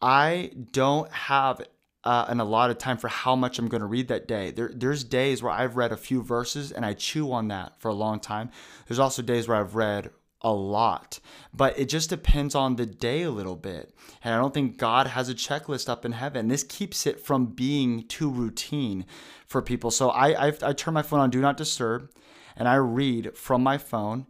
I 0.00 0.52
don't 0.70 1.10
have 1.12 1.60
uh, 2.04 2.26
an 2.28 2.40
allotted 2.40 2.78
time 2.78 2.96
for 2.96 3.08
how 3.08 3.36
much 3.36 3.58
I'm 3.58 3.68
going 3.68 3.82
to 3.82 3.86
read 3.86 4.08
that 4.08 4.26
day. 4.26 4.50
There, 4.50 4.70
there's 4.74 5.04
days 5.04 5.42
where 5.42 5.52
I've 5.52 5.76
read 5.76 5.92
a 5.92 5.96
few 5.96 6.22
verses 6.22 6.72
and 6.72 6.84
I 6.84 6.94
chew 6.94 7.32
on 7.32 7.48
that 7.48 7.78
for 7.80 7.88
a 7.88 7.94
long 7.94 8.18
time. 8.18 8.50
There's 8.88 8.98
also 8.98 9.22
days 9.22 9.46
where 9.46 9.58
I've 9.58 9.74
read 9.74 10.10
a 10.42 10.52
lot, 10.52 11.20
but 11.54 11.78
it 11.78 11.88
just 11.88 12.10
depends 12.10 12.54
on 12.54 12.76
the 12.76 12.86
day 12.86 13.22
a 13.22 13.30
little 13.30 13.56
bit. 13.56 13.94
And 14.24 14.34
I 14.34 14.38
don't 14.38 14.52
think 14.52 14.76
God 14.76 15.06
has 15.08 15.28
a 15.28 15.34
checklist 15.34 15.88
up 15.88 16.04
in 16.04 16.12
heaven. 16.12 16.48
This 16.48 16.64
keeps 16.64 17.06
it 17.06 17.20
from 17.20 17.46
being 17.46 18.06
too 18.08 18.30
routine 18.30 19.06
for 19.46 19.62
people. 19.62 19.90
So 19.90 20.10
I, 20.10 20.48
I, 20.48 20.52
I 20.62 20.72
turn 20.72 20.94
my 20.94 21.02
phone 21.02 21.20
on 21.20 21.30
Do 21.30 21.40
Not 21.40 21.56
Disturb 21.56 22.10
and 22.56 22.68
I 22.68 22.74
read 22.76 23.36
from 23.36 23.62
my 23.62 23.78
phone 23.78 24.26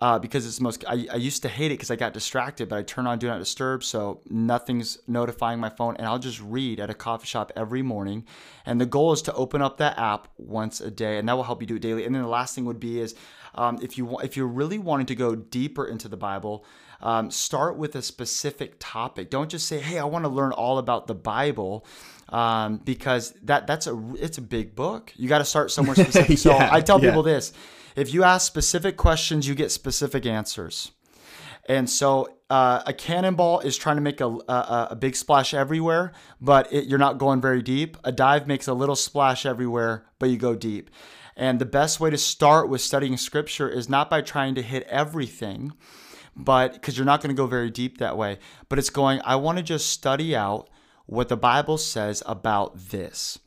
uh, 0.00 0.18
because 0.18 0.46
it's 0.46 0.60
most. 0.60 0.82
I, 0.88 1.06
I 1.12 1.16
used 1.16 1.42
to 1.42 1.48
hate 1.48 1.66
it 1.66 1.74
because 1.74 1.90
I 1.90 1.96
got 1.96 2.14
distracted, 2.14 2.70
but 2.70 2.78
I 2.78 2.82
turn 2.82 3.06
on 3.06 3.18
Do 3.18 3.26
Not 3.26 3.38
Disturb, 3.38 3.84
so 3.84 4.22
nothing's 4.30 4.98
notifying 5.06 5.60
my 5.60 5.68
phone, 5.68 5.96
and 5.96 6.06
I'll 6.06 6.18
just 6.18 6.40
read 6.40 6.80
at 6.80 6.88
a 6.88 6.94
coffee 6.94 7.26
shop 7.26 7.52
every 7.54 7.82
morning. 7.82 8.24
And 8.64 8.80
the 8.80 8.86
goal 8.86 9.12
is 9.12 9.20
to 9.22 9.34
open 9.34 9.60
up 9.60 9.76
that 9.76 9.98
app 9.98 10.28
once 10.38 10.80
a 10.80 10.90
day, 10.90 11.18
and 11.18 11.28
that 11.28 11.34
will 11.34 11.42
help 11.42 11.60
you 11.60 11.66
do 11.66 11.76
it 11.76 11.82
daily. 11.82 12.06
And 12.06 12.14
then 12.14 12.22
the 12.22 12.28
last 12.28 12.54
thing 12.54 12.64
would 12.64 12.80
be 12.80 12.98
is 12.98 13.14
um, 13.54 13.78
if 13.82 13.98
you 13.98 14.18
if 14.20 14.36
you're 14.36 14.46
really 14.46 14.78
wanting 14.78 15.06
to 15.06 15.14
go 15.14 15.34
deeper 15.34 15.86
into 15.86 16.08
the 16.08 16.16
Bible. 16.16 16.64
Um, 17.02 17.30
start 17.30 17.78
with 17.78 17.94
a 17.96 18.02
specific 18.02 18.74
topic. 18.78 19.30
Don't 19.30 19.50
just 19.50 19.66
say, 19.66 19.78
"Hey, 19.78 19.98
I 19.98 20.04
want 20.04 20.26
to 20.26 20.28
learn 20.28 20.52
all 20.52 20.76
about 20.76 21.06
the 21.06 21.14
Bible." 21.14 21.86
Um, 22.28 22.76
because 22.76 23.32
that 23.44 23.66
that's 23.66 23.86
a 23.86 23.98
it's 24.18 24.36
a 24.36 24.42
big 24.42 24.76
book. 24.76 25.12
You 25.16 25.28
got 25.28 25.38
to 25.38 25.44
start 25.44 25.70
somewhere 25.70 25.94
specific. 25.96 26.28
yeah, 26.28 26.36
so 26.36 26.58
I 26.58 26.82
tell 26.82 27.00
yeah. 27.00 27.08
people 27.08 27.22
this: 27.22 27.52
if 27.96 28.12
you 28.12 28.22
ask 28.22 28.46
specific 28.46 28.96
questions, 28.96 29.48
you 29.48 29.54
get 29.54 29.70
specific 29.70 30.26
answers. 30.26 30.92
And 31.68 31.88
so 31.88 32.26
uh, 32.48 32.82
a 32.86 32.92
cannonball 32.92 33.60
is 33.60 33.76
trying 33.76 33.96
to 33.96 34.02
make 34.02 34.20
a, 34.20 34.26
a, 34.26 34.88
a 34.90 34.96
big 34.96 35.14
splash 35.14 35.54
everywhere, 35.54 36.12
but 36.40 36.72
it, 36.72 36.86
you're 36.86 36.98
not 36.98 37.18
going 37.18 37.40
very 37.40 37.62
deep. 37.62 37.96
A 38.02 38.10
dive 38.10 38.48
makes 38.48 38.66
a 38.66 38.74
little 38.74 38.96
splash 38.96 39.46
everywhere, 39.46 40.04
but 40.18 40.30
you 40.30 40.36
go 40.36 40.56
deep. 40.56 40.90
And 41.36 41.58
the 41.58 41.66
best 41.66 42.00
way 42.00 42.10
to 42.10 42.18
start 42.18 42.68
with 42.68 42.80
studying 42.80 43.16
scripture 43.16 43.68
is 43.68 43.88
not 43.88 44.10
by 44.10 44.20
trying 44.20 44.54
to 44.56 44.62
hit 44.62 44.84
everything, 44.88 45.72
but 46.36 46.74
because 46.74 46.96
you're 46.96 47.06
not 47.06 47.20
going 47.22 47.34
to 47.34 47.40
go 47.40 47.46
very 47.46 47.70
deep 47.70 47.98
that 47.98 48.16
way, 48.16 48.38
but 48.68 48.78
it's 48.78 48.90
going, 48.90 49.20
I 49.24 49.36
want 49.36 49.58
to 49.58 49.64
just 49.64 49.88
study 49.90 50.34
out 50.34 50.68
what 51.06 51.28
the 51.28 51.36
Bible 51.36 51.78
says 51.78 52.22
about 52.26 52.76
this. 52.90 53.38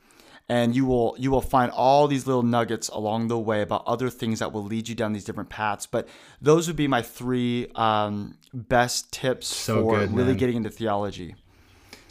And 0.50 0.76
you 0.76 0.86
will 0.86 1.16
you 1.18 1.32
will 1.32 1.42
find 1.42 1.72
all 1.72 2.08
these 2.08 2.28
little 2.28 2.44
nuggets 2.44 2.90
along 2.90 3.30
the 3.30 3.40
way 3.40 3.62
about 3.62 3.84
other 3.88 4.10
things 4.10 4.40
that 4.40 4.52
will 4.52 4.64
lead 4.64 4.90
you 4.90 4.94
down 4.94 5.14
these 5.14 5.24
different 5.24 5.50
paths 5.50 5.86
but 5.86 6.06
those 6.42 6.68
would 6.68 6.76
be 6.76 6.86
my 6.86 7.02
three 7.02 7.72
um, 7.76 8.38
best 8.54 9.12
tips 9.14 9.48
so 9.48 9.82
for 9.82 10.00
good, 10.00 10.14
really 10.14 10.36
getting 10.36 10.58
into 10.58 10.70
theology 10.70 11.36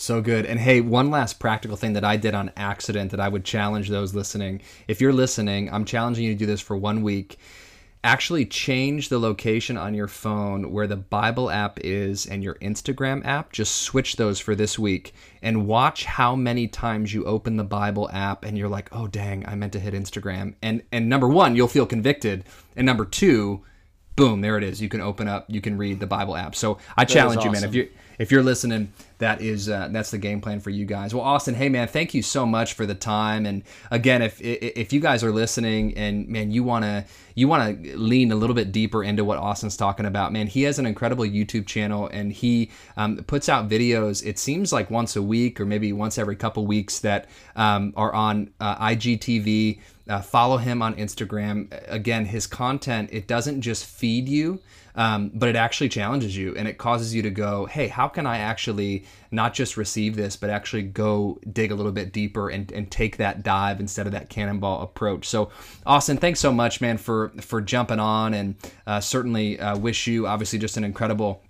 so 0.02 0.20
good. 0.20 0.46
And 0.46 0.58
hey, 0.58 0.80
one 0.80 1.10
last 1.10 1.38
practical 1.38 1.76
thing 1.76 1.92
that 1.94 2.04
I 2.04 2.16
did 2.16 2.34
on 2.34 2.50
accident 2.56 3.10
that 3.12 3.20
I 3.20 3.28
would 3.28 3.44
challenge 3.44 3.88
those 3.88 4.14
listening. 4.14 4.60
If 4.88 5.00
you're 5.00 5.12
listening, 5.12 5.72
I'm 5.72 5.84
challenging 5.84 6.24
you 6.24 6.32
to 6.32 6.38
do 6.38 6.46
this 6.46 6.60
for 6.60 6.76
one 6.76 7.02
week 7.02 7.38
actually 8.04 8.44
change 8.44 9.08
the 9.08 9.18
location 9.18 9.76
on 9.76 9.94
your 9.94 10.08
phone 10.08 10.72
where 10.72 10.86
the 10.86 10.96
Bible 10.96 11.50
app 11.50 11.78
is 11.80 12.26
and 12.26 12.42
your 12.42 12.56
Instagram 12.56 13.24
app. 13.24 13.52
Just 13.52 13.76
switch 13.82 14.16
those 14.16 14.40
for 14.40 14.54
this 14.54 14.78
week 14.78 15.14
and 15.40 15.66
watch 15.66 16.04
how 16.04 16.34
many 16.34 16.66
times 16.66 17.14
you 17.14 17.24
open 17.24 17.56
the 17.56 17.64
Bible 17.64 18.10
app 18.12 18.44
and 18.44 18.58
you're 18.58 18.68
like, 18.68 18.88
"Oh 18.92 19.06
dang, 19.06 19.46
I 19.46 19.54
meant 19.54 19.72
to 19.74 19.80
hit 19.80 19.94
Instagram." 19.94 20.54
And 20.62 20.82
and 20.90 21.08
number 21.08 21.28
1, 21.28 21.54
you'll 21.54 21.68
feel 21.68 21.86
convicted, 21.86 22.44
and 22.76 22.84
number 22.84 23.04
2, 23.04 23.62
boom, 24.16 24.40
there 24.40 24.58
it 24.58 24.64
is. 24.64 24.80
You 24.80 24.88
can 24.88 25.00
open 25.00 25.28
up, 25.28 25.46
you 25.48 25.60
can 25.60 25.78
read 25.78 26.00
the 26.00 26.06
Bible 26.06 26.36
app. 26.36 26.54
So 26.54 26.78
I 26.96 27.04
that 27.04 27.08
challenge 27.08 27.38
awesome. 27.38 27.54
you, 27.54 27.60
man. 27.60 27.64
If 27.68 27.74
you 27.74 27.88
if 28.18 28.30
you're 28.30 28.42
listening, 28.42 28.92
that 29.18 29.40
is 29.40 29.68
uh, 29.68 29.88
that's 29.90 30.10
the 30.10 30.18
game 30.18 30.40
plan 30.40 30.60
for 30.60 30.70
you 30.70 30.84
guys. 30.84 31.14
Well, 31.14 31.24
Austin, 31.24 31.54
hey 31.54 31.68
man, 31.68 31.88
thank 31.88 32.14
you 32.14 32.22
so 32.22 32.44
much 32.46 32.74
for 32.74 32.86
the 32.86 32.94
time. 32.94 33.46
And 33.46 33.62
again, 33.90 34.22
if 34.22 34.40
if 34.40 34.92
you 34.92 35.00
guys 35.00 35.24
are 35.24 35.32
listening 35.32 35.96
and 35.96 36.28
man, 36.28 36.50
you 36.50 36.62
wanna 36.62 37.04
you 37.34 37.48
wanna 37.48 37.72
lean 37.94 38.30
a 38.32 38.36
little 38.36 38.54
bit 38.54 38.70
deeper 38.72 39.02
into 39.02 39.24
what 39.24 39.38
Austin's 39.38 39.76
talking 39.76 40.06
about, 40.06 40.32
man, 40.32 40.46
he 40.46 40.62
has 40.62 40.78
an 40.78 40.86
incredible 40.86 41.24
YouTube 41.24 41.66
channel 41.66 42.08
and 42.08 42.32
he 42.32 42.70
um, 42.96 43.16
puts 43.18 43.48
out 43.48 43.68
videos. 43.68 44.24
It 44.24 44.38
seems 44.38 44.72
like 44.72 44.90
once 44.90 45.16
a 45.16 45.22
week 45.22 45.60
or 45.60 45.64
maybe 45.64 45.92
once 45.92 46.18
every 46.18 46.36
couple 46.36 46.66
weeks 46.66 47.00
that 47.00 47.28
um, 47.56 47.92
are 47.96 48.12
on 48.12 48.50
uh, 48.60 48.76
IGTV. 48.86 49.80
Uh, 50.08 50.20
follow 50.20 50.56
him 50.56 50.82
on 50.82 50.94
Instagram. 50.96 51.68
Again, 51.88 52.24
his 52.26 52.46
content 52.46 53.10
it 53.12 53.26
doesn't 53.26 53.60
just 53.60 53.84
feed 53.86 54.28
you 54.28 54.60
um, 54.94 55.30
but 55.34 55.48
it 55.48 55.56
actually 55.56 55.88
challenges 55.88 56.36
you 56.36 56.54
and 56.54 56.68
it 56.68 56.78
causes 56.78 57.14
you 57.14 57.22
to 57.22 57.30
go, 57.30 57.66
hey, 57.66 57.88
how 57.88 58.08
can 58.08 58.26
I 58.26 58.38
actually 58.38 59.04
not 59.30 59.54
just 59.54 59.76
receive 59.76 60.16
this, 60.16 60.36
but 60.36 60.50
actually 60.50 60.82
go 60.82 61.38
dig 61.50 61.72
a 61.72 61.74
little 61.74 61.92
bit 61.92 62.12
deeper 62.12 62.50
and, 62.50 62.70
and 62.72 62.90
take 62.90 63.16
that 63.16 63.42
dive 63.42 63.80
instead 63.80 64.06
of 64.06 64.12
that 64.12 64.28
cannonball 64.28 64.82
approach. 64.82 65.26
So, 65.26 65.50
Austin, 65.86 66.18
thanks 66.18 66.40
so 66.40 66.52
much, 66.52 66.80
man, 66.80 66.98
for 66.98 67.32
for 67.40 67.60
jumping 67.60 68.00
on, 68.00 68.34
and 68.34 68.54
uh, 68.86 69.00
certainly 69.00 69.58
uh, 69.58 69.78
wish 69.78 70.06
you 70.06 70.26
obviously 70.26 70.58
just 70.58 70.76
an 70.76 70.84
incredible 70.84 71.42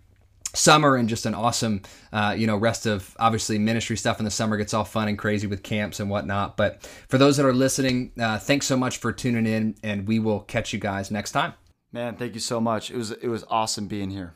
summer 0.55 0.97
and 0.97 1.09
just 1.09 1.27
an 1.27 1.35
awesome 1.35 1.83
uh, 2.12 2.35
you 2.37 2.47
know 2.47 2.57
rest 2.57 2.87
of 2.87 3.17
obviously 3.19 3.59
ministry 3.59 3.97
stuff 3.97 4.19
in 4.19 4.25
the 4.25 4.31
summer 4.31 4.57
gets 4.57 4.75
all 4.75 4.85
fun 4.85 5.09
and 5.09 5.19
crazy 5.19 5.47
with 5.47 5.62
camps 5.62 6.01
and 6.01 6.11
whatnot 6.11 6.57
but 6.57 6.83
for 7.09 7.19
those 7.19 7.37
that 7.37 7.47
are 7.47 7.55
listening 7.55 8.12
uh, 8.21 8.38
thanks 8.38 8.67
so 8.67 8.77
much 8.77 8.99
for 8.99 9.12
tuning 9.12 9.47
in 9.47 9.75
and 9.83 10.07
we 10.07 10.19
will 10.19 10.40
catch 10.40 10.73
you 10.73 10.79
guys 10.79 11.11
next 11.11 11.33
time 11.33 11.55
Man, 11.92 12.17
thank 12.17 12.33
you 12.33 12.40
so 12.40 12.59
much. 12.59 12.90
It 12.90 12.96
was 12.96 13.11
it 13.11 13.29
was 13.29 13.44
awesome 13.50 13.87
being 13.87 14.11
here. 14.11 14.35